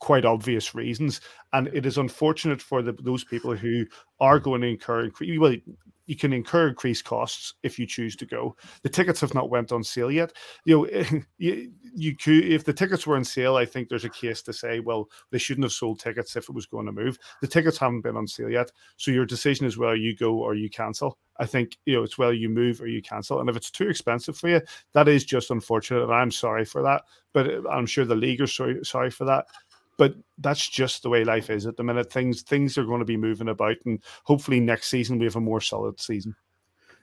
[0.00, 1.20] quite obvious reasons.
[1.52, 3.86] And it is unfortunate for the, those people who
[4.18, 5.08] are going to incur,
[5.38, 5.54] well,
[6.10, 8.56] you can incur increased costs if you choose to go.
[8.82, 10.32] The tickets have not went on sale yet.
[10.64, 14.10] You know, you, you could if the tickets were on sale, I think there's a
[14.10, 17.16] case to say, well, they shouldn't have sold tickets if it was going to move.
[17.42, 20.56] The tickets haven't been on sale yet, so your decision is whether you go or
[20.56, 21.16] you cancel.
[21.38, 23.88] I think you know it's whether you move or you cancel, and if it's too
[23.88, 24.62] expensive for you,
[24.94, 27.04] that is just unfortunate, and I'm sorry for that.
[27.32, 29.46] But I'm sure the league are sorry sorry for that
[30.00, 32.10] but that's just the way life is at the minute.
[32.10, 35.40] Things things are going to be moving about, and hopefully next season we have a
[35.42, 36.34] more solid season.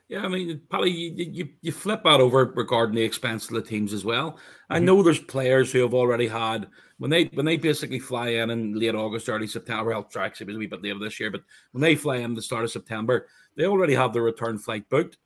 [0.08, 3.62] Yeah, I mean, probably you, you, you flip that over regarding the expense of the
[3.62, 4.32] teams as well.
[4.32, 4.72] Mm-hmm.
[4.72, 6.66] I know there's players who have already had
[6.98, 9.90] when they when they basically fly in in late August, early September.
[9.90, 12.34] Well, tracks it was a wee bit later this year, but when they fly in
[12.34, 15.18] the start of September, they already have their return flight booked.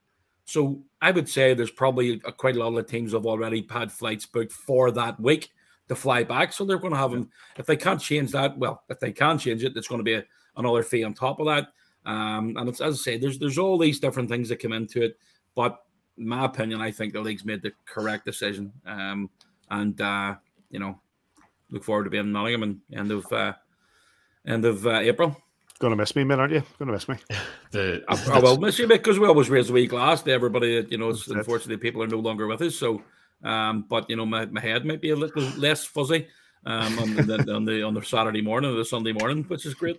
[0.45, 3.67] So I would say there's probably a, quite a lot of the teams have already
[3.71, 5.49] had flights booked for that week
[5.89, 6.53] to fly back.
[6.53, 7.31] So they're going to have them.
[7.57, 10.15] If they can't change that, well, if they can change it, it's going to be
[10.15, 10.25] a,
[10.57, 11.69] another fee on top of that.
[12.05, 15.03] Um, and it's as I say, there's there's all these different things that come into
[15.03, 15.19] it.
[15.55, 15.79] But
[16.19, 18.73] in my opinion, I think the league's made the correct decision.
[18.87, 19.31] Um,
[19.71, 20.37] and uh,
[20.71, 21.01] you know,
[21.71, 23.53] look forward to being in Nottingham and end of uh,
[24.47, 25.37] end of uh, April.
[25.79, 26.63] Going to miss me, man, aren't you?
[26.79, 27.17] Going to miss me.
[27.73, 30.87] The, I, I will miss you because we always raise a wee glass to everybody.
[30.91, 32.77] You know, unfortunately, people are no longer with us.
[32.77, 33.03] So
[33.43, 36.27] um, but you know, my, my head might be a little less fuzzy
[36.65, 39.75] um, on, the, on the on the Saturday morning or the Sunday morning, which is
[39.75, 39.99] great.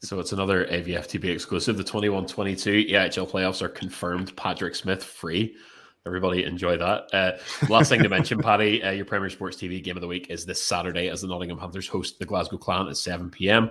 [0.00, 1.76] So it's another AVFTB exclusive.
[1.76, 4.36] The 21-22 EIHL playoffs are confirmed.
[4.36, 5.56] Patrick Smith free.
[6.04, 7.06] Everybody enjoy that.
[7.12, 7.32] Uh,
[7.68, 10.44] last thing to mention, Paddy, uh, your Premier Sports TV game of the week is
[10.44, 13.70] this Saturday as the Nottingham Panthers host the Glasgow Clan at 7 p.m.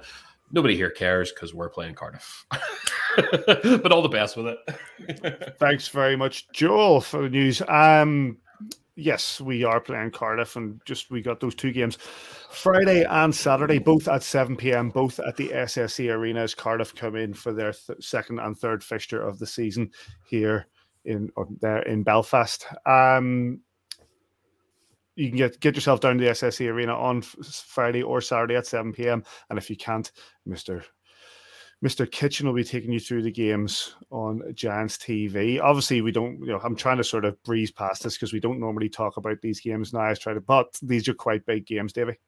[0.53, 2.45] Nobody here cares because we're playing Cardiff.
[3.15, 5.55] but all the best with it.
[5.59, 7.61] Thanks very much, Joel, for the news.
[7.67, 8.37] Um,
[8.95, 11.97] yes, we are playing Cardiff, and just we got those two games,
[12.49, 17.15] Friday and Saturday, both at seven pm, both at the SSE Arena as Cardiff come
[17.15, 19.91] in for their th- second and third fixture of the season
[20.25, 20.67] here
[21.05, 22.65] in or there in Belfast.
[22.85, 23.61] Um,
[25.15, 28.67] you can get get yourself down to the SSE Arena on Friday or Saturday at
[28.67, 30.11] seven pm, and if you can't,
[30.45, 30.83] Mister
[31.83, 32.09] Mr.
[32.09, 35.59] Kitchen will be taking you through the games on Giants TV.
[35.59, 38.39] Obviously, we don't, you know, I'm trying to sort of breeze past this because we
[38.39, 40.01] don't normally talk about these games now.
[40.01, 42.19] I try to, but these are quite big games, Davey.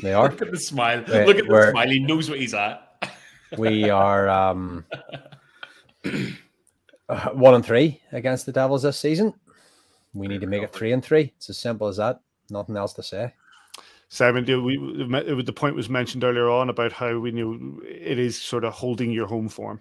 [0.00, 0.30] They are.
[0.30, 1.04] Look at the smile.
[1.08, 1.88] Wait, Look at the smile.
[1.88, 2.82] He knows what he's at.
[3.58, 4.84] we are um,
[7.32, 9.34] one and three against the Devils this season.
[10.14, 11.32] We need to make it three and three.
[11.36, 12.20] It's as simple as that.
[12.48, 13.34] Nothing else to say.
[14.08, 14.76] Simon, we,
[15.42, 19.10] the point was mentioned earlier on about how we knew it is sort of holding
[19.10, 19.80] your home form.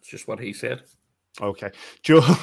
[0.00, 0.82] It's just what he said.
[1.40, 1.70] Okay,
[2.02, 2.20] Joe.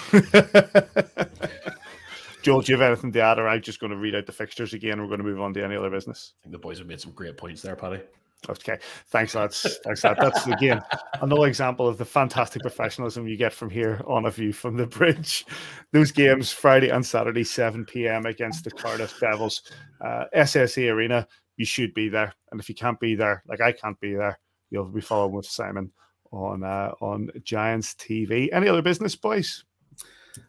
[2.41, 4.31] Joel, do you have anything to add, or I'm just going to read out the
[4.31, 4.99] fixtures again?
[4.99, 6.33] We're going to move on to any other business.
[6.41, 8.01] I think the boys have made some great points there, Paddy.
[8.49, 8.77] Okay,
[9.09, 9.79] thanks, lads.
[9.83, 10.17] Thanks, lad.
[10.19, 10.81] That's again
[11.21, 14.87] another example of the fantastic professionalism you get from here on a view from the
[14.87, 15.45] bridge.
[15.91, 18.25] Those games Friday and Saturday, 7 p.m.
[18.25, 19.61] against the Cardiff Devils,
[20.03, 21.27] uh, SSE Arena.
[21.57, 24.39] You should be there, and if you can't be there, like I can't be there,
[24.71, 25.91] you'll be following with Simon
[26.31, 28.49] on uh, on Giants TV.
[28.51, 29.63] Any other business, boys?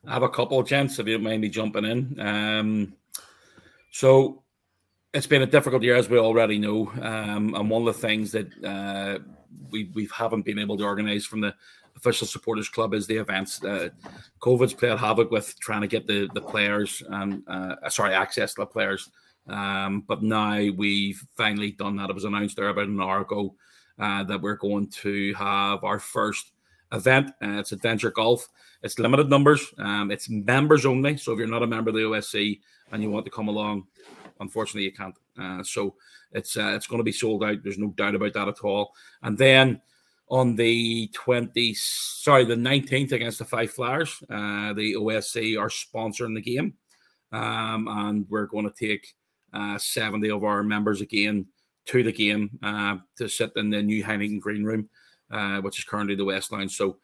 [0.07, 2.21] I have a couple gents if you mind me jumping in.
[2.21, 2.95] Um,
[3.91, 4.42] so
[5.15, 8.33] it's been a difficult year, as we already know, um, and one of the things
[8.33, 9.19] that uh,
[9.71, 11.55] we we haven't been able to organise from the
[11.97, 13.63] official supporters club is the events.
[13.63, 13.91] Uh,
[14.41, 18.63] COVID's played havoc with trying to get the the players and uh, sorry access to
[18.63, 19.11] the players.
[19.49, 22.11] Um, but now we've finally done that.
[22.11, 23.55] It was announced there about an hour ago
[23.99, 26.53] uh, that we're going to have our first
[26.93, 27.31] event.
[27.43, 28.49] Uh, it's Adventure Golf.
[28.83, 29.75] It's limited numbers.
[29.79, 31.17] Um, it's members only.
[31.17, 32.61] So if you're not a member of the OSC
[32.93, 33.87] and you want to come along,
[34.43, 35.15] unfortunately you can't.
[35.41, 35.95] Uh, so
[36.33, 37.63] it's uh, it's going to be sold out.
[37.63, 38.93] There's no doubt about that at all.
[39.23, 39.81] And then
[40.29, 46.35] on the 20, sorry, the 19th against the Five Flyers, uh, the OSC are sponsoring
[46.35, 46.75] the game,
[47.33, 49.15] um, and we're going to take
[49.53, 51.47] uh, 70 of our members again
[51.87, 54.89] to the game uh, to sit in the new Heineken Green Room,
[55.31, 56.75] uh, which is currently the West Lounge.
[56.77, 56.99] So,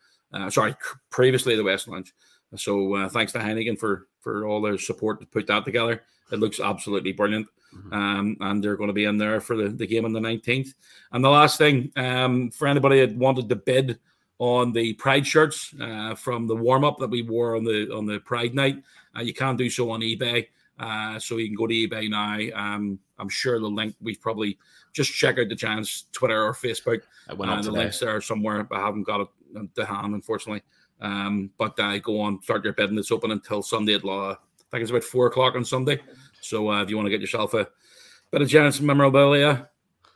[0.49, 0.75] sorry,
[1.11, 2.15] previously the West Lounge.
[2.57, 6.03] So, thanks to Heineken for for all their support to put that together.
[6.31, 7.47] It looks absolutely brilliant.
[7.75, 7.93] Mm-hmm.
[7.93, 10.75] Um, and they're going to be in there for the, the game on the 19th.
[11.13, 13.99] And the last thing, um, for anybody that wanted to bid
[14.39, 18.07] on the Pride shirts uh, from the warm up that we wore on the on
[18.07, 18.83] the Pride night,
[19.17, 20.47] uh, you can do so on eBay.
[20.79, 22.39] Uh, so you can go to eBay now.
[22.59, 24.59] Um, I'm sure the link we've probably
[24.93, 27.03] just check out the Giants Twitter or Facebook.
[27.29, 27.79] I went on uh, the today.
[27.81, 28.63] links there somewhere.
[28.63, 30.63] but I haven't got it to hand, unfortunately.
[31.01, 32.99] Um, but uh, go on, start your bidding.
[32.99, 34.37] It's open until Sunday at law.
[34.69, 35.99] I think it's about four o'clock on Sunday.
[36.41, 37.67] So uh, if you want to get yourself a
[38.31, 39.69] bit of Giants memorabilia,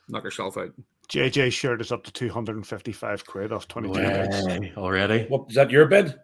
[0.09, 0.71] knock yourself out.
[1.09, 4.77] JJ shirt is up to 255 quid off 22 bucks.
[4.77, 5.25] Already.
[5.29, 6.15] What is that your bid?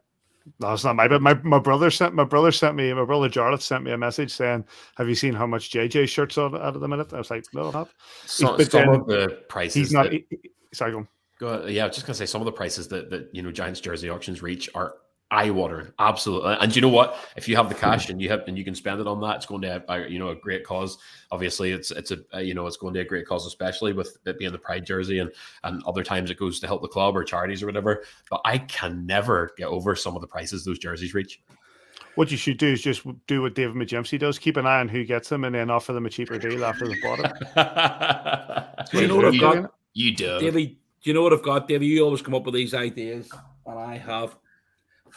[0.61, 1.21] No, it's not my bid.
[1.21, 4.31] My, my brother sent my brother sent me my brother Jarlath sent me a message
[4.33, 4.65] saying,
[4.97, 7.69] "Have you seen how much JJ shirts are at the minute?" I was like, "No,
[7.69, 7.95] I have."
[8.25, 9.75] So, But some then of the prices.
[9.75, 10.05] He's not.
[10.05, 11.09] that- he- he- sorry, go on.
[11.39, 11.71] Go ahead.
[11.71, 13.81] Yeah, I was just gonna say some of the prices that that you know Giants
[13.81, 14.95] jersey auctions reach are
[15.31, 16.57] eye watering, absolutely.
[16.61, 17.17] And you know what?
[17.37, 19.37] If you have the cash and you have and you can spend it on that,
[19.37, 20.99] it's going to uh, you know a great cause.
[21.31, 24.17] Obviously, it's it's a uh, you know it's going to a great cause, especially with
[24.27, 25.31] it being the Pride jersey, and
[25.65, 28.05] and other times it goes to help the club or charities or whatever.
[28.31, 31.41] But I can never get over some of the prices those jerseys reach.
[32.15, 34.89] What you should do is just do what David Majemski does: keep an eye on
[34.89, 38.91] who gets them, and then offer them a cheaper deal after they've bought it.
[38.91, 39.75] Do you know what I've You- got?
[39.95, 40.39] You do.
[40.39, 41.87] Davey, do you know what I've got, Davey?
[41.87, 43.29] You always come up with these ideas,
[43.67, 44.37] and I have.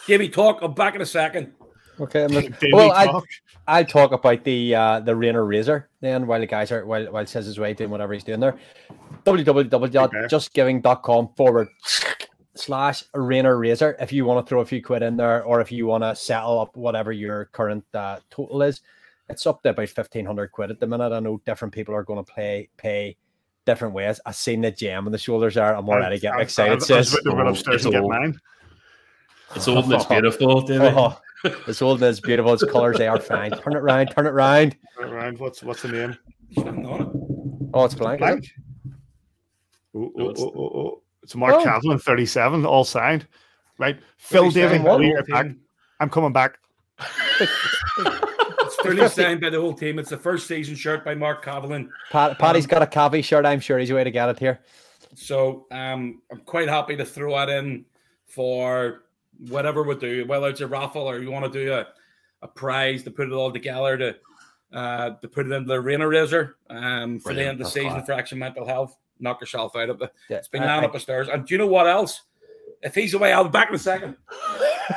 [0.08, 0.60] Davey, talk.
[0.62, 1.54] I'm back in a second.
[2.00, 2.24] Okay.
[2.24, 3.26] I'm look- Davey, well, I talk.
[3.68, 7.26] I talk about the uh, the Rainer Razor then while the guys are while while
[7.28, 8.58] says his way doing whatever he's doing there.
[9.26, 11.68] www.justgiving.com forward
[12.56, 15.72] slash Rainer Razor if you want to throw a few quid in there or if
[15.72, 18.82] you want to settle up whatever your current uh, total is.
[19.30, 21.14] It's up to about fifteen hundred quid at the minute.
[21.14, 23.16] I know different people are going to play pay
[23.66, 24.20] different ways.
[24.26, 25.76] I've seen the gem on the shoulders are.
[25.76, 26.72] I'm already getting I- I- excited.
[26.72, 27.14] I was sis.
[27.14, 28.12] about to run upstairs it's and get old.
[28.12, 28.40] mine.
[29.56, 30.94] It's old and it's beautiful, David.
[30.96, 31.20] Oh,
[31.68, 32.54] it's old and it's beautiful.
[32.54, 33.52] Its colors they are fine.
[33.52, 34.76] Turn it round, turn it round.
[35.00, 36.18] Ryan, what's what's the name?
[36.58, 37.70] Nothing on it.
[37.74, 38.20] Oh, it's blank.
[38.20, 38.50] Blank.
[39.96, 40.98] Oh, oh, it's- oh, oh, oh.
[41.24, 41.64] It's Mark Oh.
[41.64, 43.28] Kaplan, 37, all signed.
[43.78, 44.00] Right.
[44.18, 45.46] Phil David, I'll be the whole right back.
[45.46, 45.60] team.
[46.00, 46.58] I'm coming back.
[47.40, 50.00] It's fully signed by the whole team.
[50.00, 51.90] It's the first season shirt by Mark Cavallin.
[52.10, 53.46] Pat, Paddy's Um, got a cavi shirt.
[53.46, 54.62] I'm sure he's a way to get it here.
[55.14, 57.86] So um, I'm quite happy to throw that in
[58.26, 59.04] for
[59.50, 61.88] whatever we do, whether it's a raffle or you want to do a,
[62.42, 64.16] a prize to put it all together to
[64.74, 67.74] uh, to put it into the Rainer Razor um, for the end of the That's
[67.74, 68.96] season for Action Mental Health.
[69.20, 70.14] Knock yourself out of it.
[70.30, 71.28] Yeah, It's been down up the stairs.
[71.28, 72.22] And do you know what else?
[72.82, 74.16] If he's away, I'll be back in a second.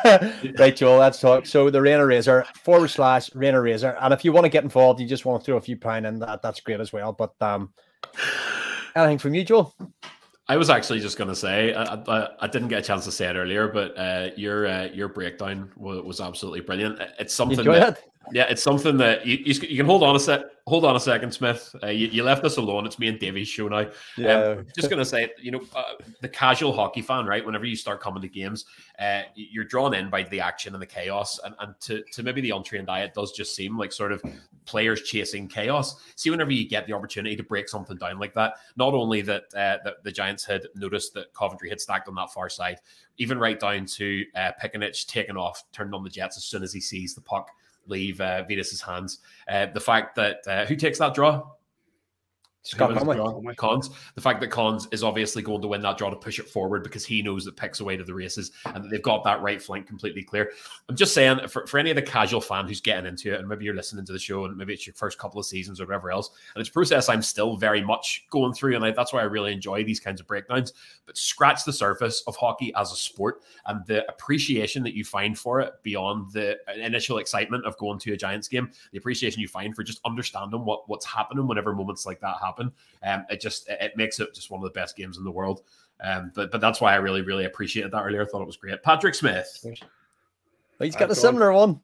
[0.58, 1.44] right, Joel, let's talk.
[1.44, 5.00] So the Rainer Razor forward slash Rainer Razor, and if you want to get involved,
[5.00, 7.12] you just want to throw a few pound in that, that's great as well.
[7.12, 7.74] But um,
[8.96, 9.74] anything from you, Joel?
[10.46, 13.12] I was actually just going to say I, I, I didn't get a chance to
[13.12, 17.00] say it earlier, but uh, your uh, your breakdown was, was absolutely brilliant.
[17.18, 18.04] It's something that it.
[18.32, 20.42] yeah, it's something that you, you, you can hold on a sec.
[20.66, 21.76] Hold on a second, Smith.
[21.82, 22.86] Uh, you, you left us alone.
[22.86, 23.86] It's me and Davey's show now.
[24.56, 25.92] Um, just going to say, you know, uh,
[26.22, 27.44] the casual hockey fan, right?
[27.44, 28.64] Whenever you start coming to games,
[28.98, 32.40] uh, you're drawn in by the action and the chaos, and, and to, to maybe
[32.40, 34.22] the untrained eye, it does just seem like sort of
[34.64, 36.00] players chasing chaos.
[36.16, 39.42] See, whenever you get the opportunity to break something down like that, not only that
[39.54, 42.78] uh, the, the Giants had noticed that Coventry had stacked on that far side,
[43.18, 46.72] even right down to uh, Piccinich taking off, turning on the Jets as soon as
[46.72, 47.50] he sees the puck
[47.86, 49.18] leave uh, Vitus's hands.
[49.48, 51.42] Uh, the fact that uh, who takes that draw?
[52.64, 52.96] Scott
[53.56, 53.90] Cons.
[54.14, 56.82] The fact that Cons is obviously going to win that draw to push it forward
[56.82, 59.60] because he knows that picks away to the races and that they've got that right
[59.60, 60.50] flank completely clear.
[60.88, 63.46] I'm just saying for, for any of the casual fan who's getting into it, and
[63.46, 65.84] maybe you're listening to the show and maybe it's your first couple of seasons or
[65.84, 69.12] whatever else, and it's a process I'm still very much going through, and I, that's
[69.12, 70.72] why I really enjoy these kinds of breakdowns.
[71.06, 75.38] But scratch the surface of hockey as a sport and the appreciation that you find
[75.38, 79.48] for it beyond the initial excitement of going to a Giants game, the appreciation you
[79.48, 82.72] find for just understanding what what's happening whenever moments like that happen.
[83.02, 85.62] Um, it just it makes it just one of the best games in the world.
[86.02, 88.22] Um, but but that's why I really really appreciated that earlier.
[88.22, 88.82] I thought it was great.
[88.82, 89.64] Patrick Smith.
[89.64, 91.80] Oh, he's got a I've gone- similar one.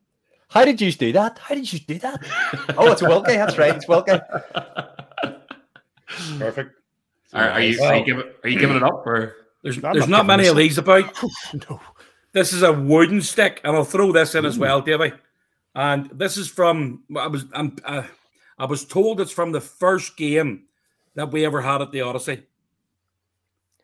[0.48, 1.38] How did you do that?
[1.38, 2.74] How did you do that?
[2.76, 3.36] oh, it's a Wilkie.
[3.36, 3.76] That's right.
[3.76, 4.18] It's Wilkie.
[6.38, 6.79] Perfect.
[7.32, 10.08] Are, are you are you giving are you giving it up or There's I'm there's
[10.08, 11.04] not not many of these about.
[11.68, 11.80] no.
[12.32, 15.12] This is a wooden stick, and I'll throw this in as well, Davey.
[15.74, 18.02] And this is from I was I'm, uh,
[18.58, 20.64] I was told it's from the first game
[21.14, 22.42] that we ever had at the Odyssey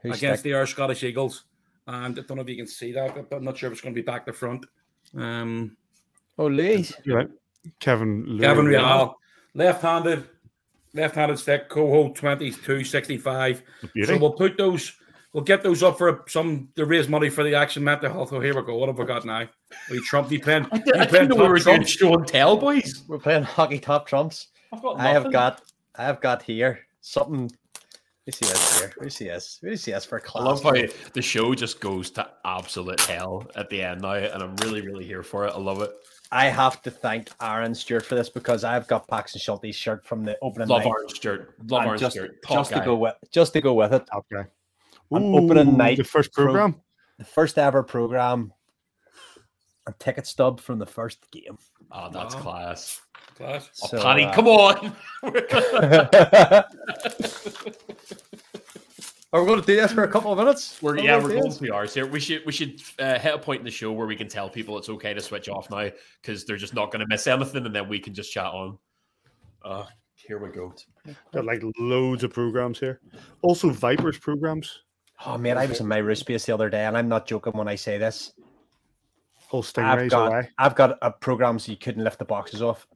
[0.02, 0.50] Who's against stick?
[0.52, 1.44] the Irish Scottish Eagles.
[1.86, 3.80] And I don't know if you can see that, but I'm not sure if it's
[3.80, 4.66] going to be back to front.
[5.16, 5.76] Um,
[6.38, 6.86] Oh, Lee.
[7.04, 7.30] You're right.
[7.80, 8.38] Kevin.
[8.38, 9.14] Kevin Riehl,
[9.54, 10.28] left-handed,
[10.96, 13.62] left-handed stick, Coho 2265.
[13.94, 14.06] Beauty.
[14.06, 14.92] So we'll put those,
[15.32, 18.32] we'll get those up for some to raise money for the Action Mental Health.
[18.32, 18.76] Oh, here we go.
[18.76, 19.48] What have we got now?
[19.90, 20.66] We Trump, you playing?
[20.72, 23.04] I, you did, I playing didn't know we top were doing show and tell, boys.
[23.06, 24.48] We're playing hockey top trumps.
[24.72, 25.62] I've got I have got,
[25.94, 27.50] I have got here something.
[28.26, 28.92] Let me see this here.
[28.96, 29.60] Let me see this.
[29.62, 30.44] Let me see this for I class.
[30.44, 30.74] love how
[31.12, 35.04] the show just goes to absolute hell at the end now, and I'm really, really
[35.04, 35.52] here for it.
[35.54, 35.92] I love it.
[36.32, 40.24] I have to thank Aaron Stewart for this because I've got Paxton Schulte's shirt from
[40.24, 40.88] the opening Love night.
[40.88, 41.54] orange shirt.
[41.68, 42.42] Love and orange just, shirt.
[42.42, 44.04] Top just to go with just to go with it.
[44.12, 44.46] Top guy.
[45.12, 46.76] An opening night The first pro- program.
[47.18, 48.52] The first ever program
[49.86, 51.56] A ticket stub from the first game.
[51.92, 52.40] Oh, that's Wow.
[52.42, 53.00] class.
[53.36, 53.70] Class.
[53.84, 54.96] Oh, So, Paddy, uh, come on.
[59.36, 60.80] Are we going to do this for a couple of minutes?
[60.80, 61.58] We're yeah, gonna we're going this?
[61.58, 62.06] two hours here.
[62.06, 64.48] We should we should uh, hit a point in the show where we can tell
[64.48, 65.90] people it's okay to switch off now
[66.22, 68.78] because they're just not going to miss anything, and then we can just chat on.
[69.62, 69.84] Uh,
[70.14, 70.72] here we go.
[71.34, 72.98] Got like loads of programs here.
[73.42, 74.84] Also, Vipers programs.
[75.26, 77.52] Oh man, I was in my room space the other day, and I'm not joking
[77.52, 78.32] when I say this.
[79.34, 80.48] Whole I've stingrays got away.
[80.56, 82.86] I've got a programs you couldn't lift the boxes off.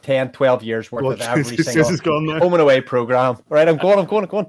[0.00, 2.38] 10, 12 years worth Well, of every this single is gone now.
[2.38, 3.34] home and away program.
[3.36, 4.46] All right, I'm going, I'm going, I'm going.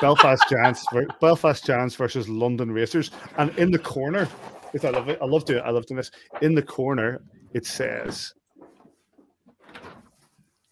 [0.00, 0.86] Belfast Giants,
[1.20, 4.28] Belfast Giants versus London Racers, and in the corner,
[4.72, 6.10] if I love it, I love doing, I love doing this.
[6.42, 7.22] In the corner,
[7.52, 8.32] it says,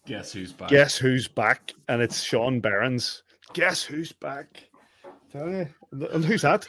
[0.05, 0.69] Guess who's back?
[0.69, 3.23] "Guess who's back?" and it's Sean Barons.
[3.53, 4.63] Guess who's back?
[5.31, 6.67] Tell you, and who's that?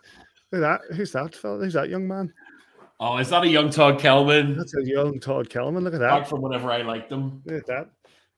[0.50, 0.80] Who's that?
[0.94, 1.34] Who's that?
[1.34, 2.32] Who's that young man?
[2.98, 4.58] Oh, is that a young Todd Kelman?
[4.58, 5.84] That's a young Todd Kelman.
[5.84, 6.10] Look at that.
[6.10, 7.40] Back from whenever I liked him.
[7.46, 7.88] Look at that.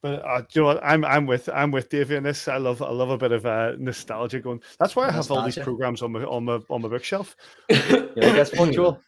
[0.02, 0.80] But uh, do you know what?
[0.82, 2.48] I'm I'm with I'm with Davey in this.
[2.48, 4.60] I love I love a bit of uh, nostalgia going.
[4.80, 7.36] That's why I have all these programs on my on my on my bookshelf.
[7.70, 7.76] You
[8.16, 9.00] like this Joel?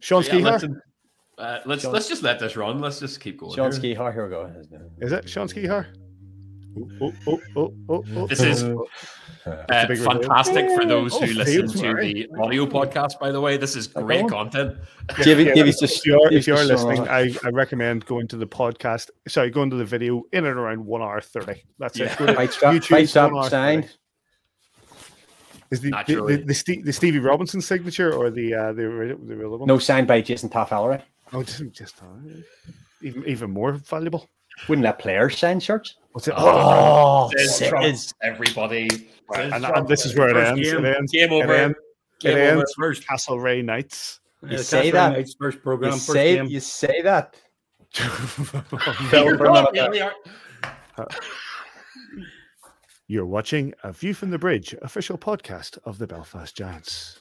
[0.00, 0.44] Sean Yeah, Skeeter.
[0.44, 0.64] let's,
[1.38, 2.78] uh, let's Sean- let's just let this run.
[2.80, 3.54] Let's just keep going.
[3.54, 3.96] Sean here.
[3.96, 4.52] Skihar, here we go.
[5.00, 5.86] Is it Sean Skeeter?
[6.74, 8.26] Oh, oh, oh, oh, oh.
[8.26, 8.76] This is Uh,
[9.88, 10.10] big reveal.
[10.12, 12.14] fantastic for those Oh, who listen to right.
[12.14, 13.18] the audio podcast.
[13.18, 14.28] By the way, this is great on.
[14.28, 14.76] content.
[15.22, 17.08] Davey, Yeah, Davey's just if you're, if you're listening.
[17.08, 19.10] I, I recommend going to the podcast.
[19.26, 21.64] Sorry, going to the video in and around one hour thirty.
[21.78, 22.12] That's Yeah.
[22.12, 22.18] it.
[22.18, 23.90] Go to Fight strap, YouTube, fight strap signed.
[25.72, 26.14] Is the the,
[26.46, 29.66] the, the, the Stevie Robinson signature or the uh, the, ori- the real one?
[29.66, 31.02] No signed by Jason Taff-Ellery.
[31.32, 32.06] oh, just, just uh,
[33.02, 34.28] even even more valuable.
[34.68, 35.96] Wouldn't let players sign shirts?
[36.12, 36.34] What's it?
[36.36, 38.88] Oh, Says sick Trump, everybody.
[39.34, 40.60] Says and, and this is where it ends.
[40.70, 40.84] game.
[40.84, 41.12] It ends.
[41.12, 41.54] Game It over.
[41.54, 41.76] ends.
[42.20, 42.74] Game It over ends.
[42.78, 43.06] first.
[43.06, 44.20] Castlereagh Knights.
[44.48, 45.12] You say that.
[45.12, 46.46] Night's first program, You first say, game.
[46.46, 47.36] you say that.
[47.98, 48.08] You're
[49.38, 49.90] for a minute not there.
[49.90, 51.08] really are-
[53.06, 57.18] You're watching a View from the Bridge official podcast of the Belfast Giants.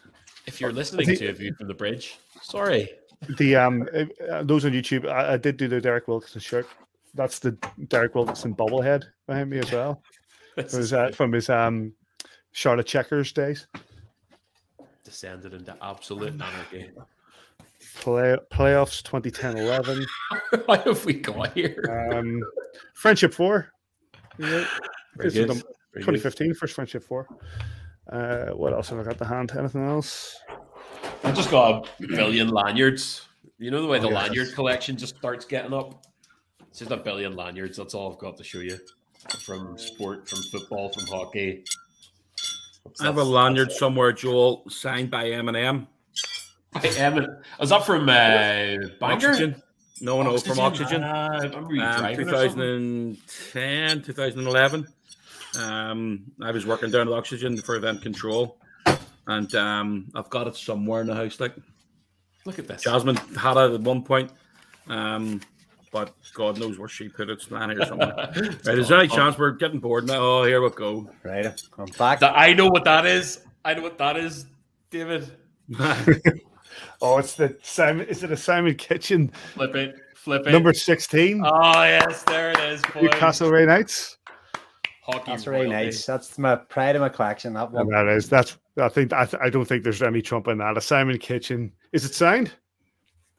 [0.47, 2.89] If you're listening think- to a view from the bridge, sorry.
[3.37, 3.87] The um
[4.31, 6.67] uh, those on YouTube, I, I did do the Derek Wilkinson shirt.
[7.13, 7.57] That's the
[7.87, 10.01] Derek Wilkinson bobblehead behind me as well.
[10.57, 11.93] It was uh, from his um
[12.51, 13.67] Charlotte Checkers days.
[15.03, 16.91] descended into absolute anarchy.
[17.95, 20.05] Play playoffs 2010-11.
[20.67, 22.09] How have we got here?
[22.13, 22.41] Um,
[22.93, 23.71] Friendship Four.
[24.37, 24.65] Very
[25.17, 25.49] This good.
[25.49, 25.55] the
[25.99, 27.27] 2015 first Friendship Four.
[28.11, 29.51] Uh, what else have I got to hand?
[29.57, 30.37] Anything else?
[31.23, 33.27] I've just got a million lanyards.
[33.57, 34.27] You know the way the Oh, yes.
[34.27, 36.05] lanyard collection just starts getting up?
[36.71, 37.77] It's just a billion lanyards.
[37.77, 38.79] That's all I've got to show you.
[39.45, 41.63] From sport, from football, from hockey.
[42.99, 45.85] I have a lanyard somewhere, Joel, signed by Eminem.
[46.81, 48.77] Hey, Evan, was that from uh?
[48.99, 49.61] Washington.
[49.99, 51.03] No, no, from Oxygen.
[51.03, 53.17] I remember you Um, driving or something.
[53.51, 54.87] 2010, 2011.
[55.59, 58.57] Um, I was working down at Oxygen for event control,
[59.27, 61.39] and um, I've got it somewhere in the house.
[61.39, 61.55] Like
[62.45, 62.81] Look at this.
[62.81, 64.31] Jasmine had it at one point,
[64.87, 65.41] um,
[65.91, 67.33] but God knows where she put it.
[67.33, 68.13] It's lying here somewhere.
[68.65, 70.19] right, is there any chance we're getting bored now?
[70.19, 71.09] Oh, here we go.
[71.23, 71.45] Right,
[71.77, 72.19] I'm back.
[72.21, 73.41] That- I know what that is.
[73.65, 74.45] I know what that is,
[74.89, 75.31] David.
[77.01, 78.05] Oh, it's the Simon.
[78.07, 79.95] Is it a Simon Kitchen Flip it.
[80.15, 80.51] Flip it.
[80.51, 81.41] number sixteen?
[81.43, 82.81] Oh yes, there it is.
[82.93, 83.03] Boys.
[83.03, 84.17] Newcastle Ray Knights.
[85.01, 85.85] Hockey That's really royalty.
[85.87, 86.05] nice.
[86.05, 87.53] That's my pride of my collection.
[87.53, 87.81] That one.
[87.83, 88.57] And that is that's.
[88.77, 90.77] I think I, th- I don't think there's any trump in that.
[90.77, 91.71] A Simon Kitchen.
[91.91, 92.51] Is it signed?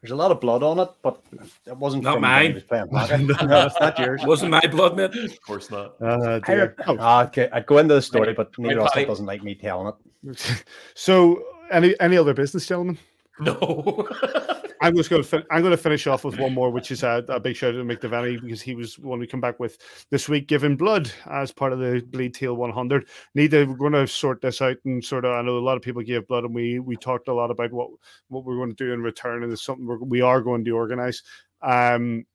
[0.02, 1.22] There's a lot of blood on it, but
[1.64, 2.54] it wasn't Not from when mine.
[2.54, 4.20] was playing no, it's not yours.
[4.26, 5.14] Wasn't my blood, mate.
[5.14, 5.94] Of course not.
[6.02, 6.74] Uh, I dear.
[6.88, 9.54] re- Ah, okay, I'd go into the story, but Right, Neil Russell doesn't like me
[9.54, 9.92] telling
[10.26, 10.64] it.
[10.94, 12.98] so, any any other business, gentlemen?
[13.38, 14.08] No.
[14.82, 17.02] I'm just going to fin- I'm going to finish off with one more, which is
[17.02, 19.60] a, a big shout out to Mick Devaney because he was one we come back
[19.60, 19.78] with
[20.10, 23.08] this week, giving blood as part of the Bleed Teal 100.
[23.34, 25.32] Need to we're going to sort this out and sort of.
[25.32, 27.72] I know a lot of people gave blood, and we we talked a lot about
[27.72, 27.90] what
[28.28, 30.72] what we're going to do in return, and it's something we're, we are going to
[30.72, 31.22] organize.
[31.62, 32.26] Um,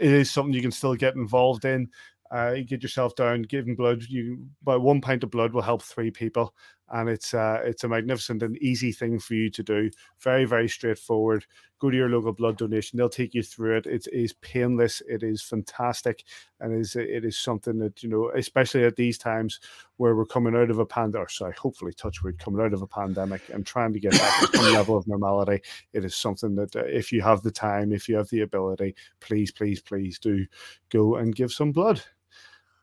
[0.00, 1.88] it is something you can still get involved in.
[2.34, 4.02] Uh, you get yourself down, giving blood.
[4.08, 6.54] You by one pint of blood will help three people,
[6.92, 9.90] and it's uh, it's a magnificent and easy thing for you to do.
[10.20, 11.46] Very very straightforward.
[11.78, 13.86] Go to your local blood donation; they'll take you through it.
[13.86, 15.02] It is painless.
[15.08, 16.24] It is fantastic,
[16.60, 19.58] and is it is something that you know, especially at these times
[19.96, 21.30] where we're coming out of a pandemic.
[21.30, 24.56] Sorry, hopefully, touch wood, coming out of a pandemic and trying to get back to
[24.56, 25.62] some level of normality.
[25.94, 28.94] It is something that uh, if you have the time, if you have the ability,
[29.20, 30.46] please, please, please do
[30.90, 32.02] go and give some blood.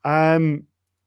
[0.04, 0.66] Um,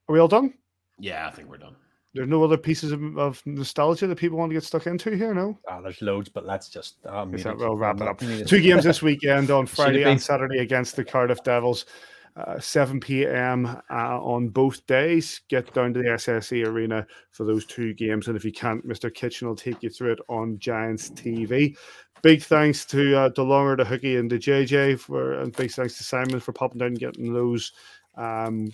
[0.08, 0.54] are we all done?
[0.98, 1.74] yeah, I think we're done.
[2.14, 5.32] There's no other pieces of, of nostalgia that people want to get stuck into here,
[5.32, 5.58] no?
[5.68, 6.96] Ah, there's loads, but let's just.
[7.32, 8.18] Is that- we'll wrap it up.
[8.18, 11.86] Two games this weekend on Friday and Saturday against the Cardiff Devils.
[12.34, 13.66] Uh, 7 p.m.
[13.90, 15.42] Uh, on both days.
[15.48, 18.26] Get down to the SSE Arena for those two games.
[18.26, 19.12] And if you can't, Mr.
[19.12, 21.76] Kitchen will take you through it on Giants TV.
[22.22, 26.04] Big thanks to uh, DeLonger, the Hookie, and the JJ for, and big thanks to
[26.04, 27.72] Simon for popping down and getting those
[28.16, 28.70] um,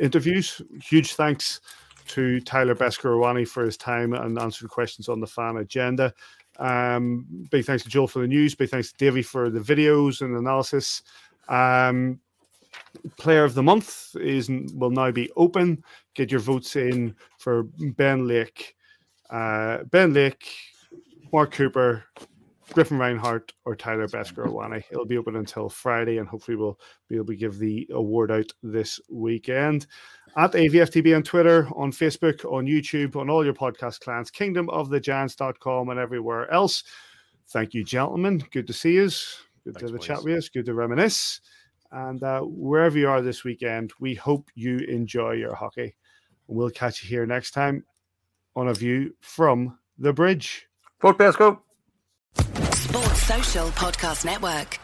[0.00, 0.60] interviews.
[0.82, 1.60] Huge thanks
[2.08, 6.12] to Tyler Beskorowany for his time and answering questions on the fan agenda.
[6.58, 8.54] Um, big thanks to Joel for the news.
[8.54, 11.02] Big thanks to Davey for the videos and analysis.
[11.48, 12.20] Um,
[13.16, 15.82] player of the month is will now be open.
[16.14, 18.74] Get your votes in for Ben Lake,
[19.30, 20.46] uh, Ben Lake,
[21.32, 22.04] Mark Cooper,
[22.72, 24.82] Griffin Reinhart, or Tyler Beskorowany.
[24.90, 26.78] It'll be open until Friday, and hopefully we'll
[27.08, 29.86] be able to give the award out this weekend.
[30.36, 35.98] At AVFTB on Twitter, on Facebook, on YouTube, on all your podcast clients, kingdomofthegiants.com, and
[35.98, 36.84] everywhere else.
[37.48, 38.44] Thank you, gentlemen.
[38.50, 39.04] Good to see you.
[39.04, 40.48] Good Thanks, to have a chat with us.
[40.50, 41.40] Good to reminisce.
[41.90, 45.94] And uh, wherever you are this weekend, we hope you enjoy your hockey.
[46.48, 47.84] We'll catch you here next time
[48.54, 50.66] on a view from the bridge.
[51.00, 51.60] Fuck Pesco.
[52.74, 54.78] Sports Social Podcast Network.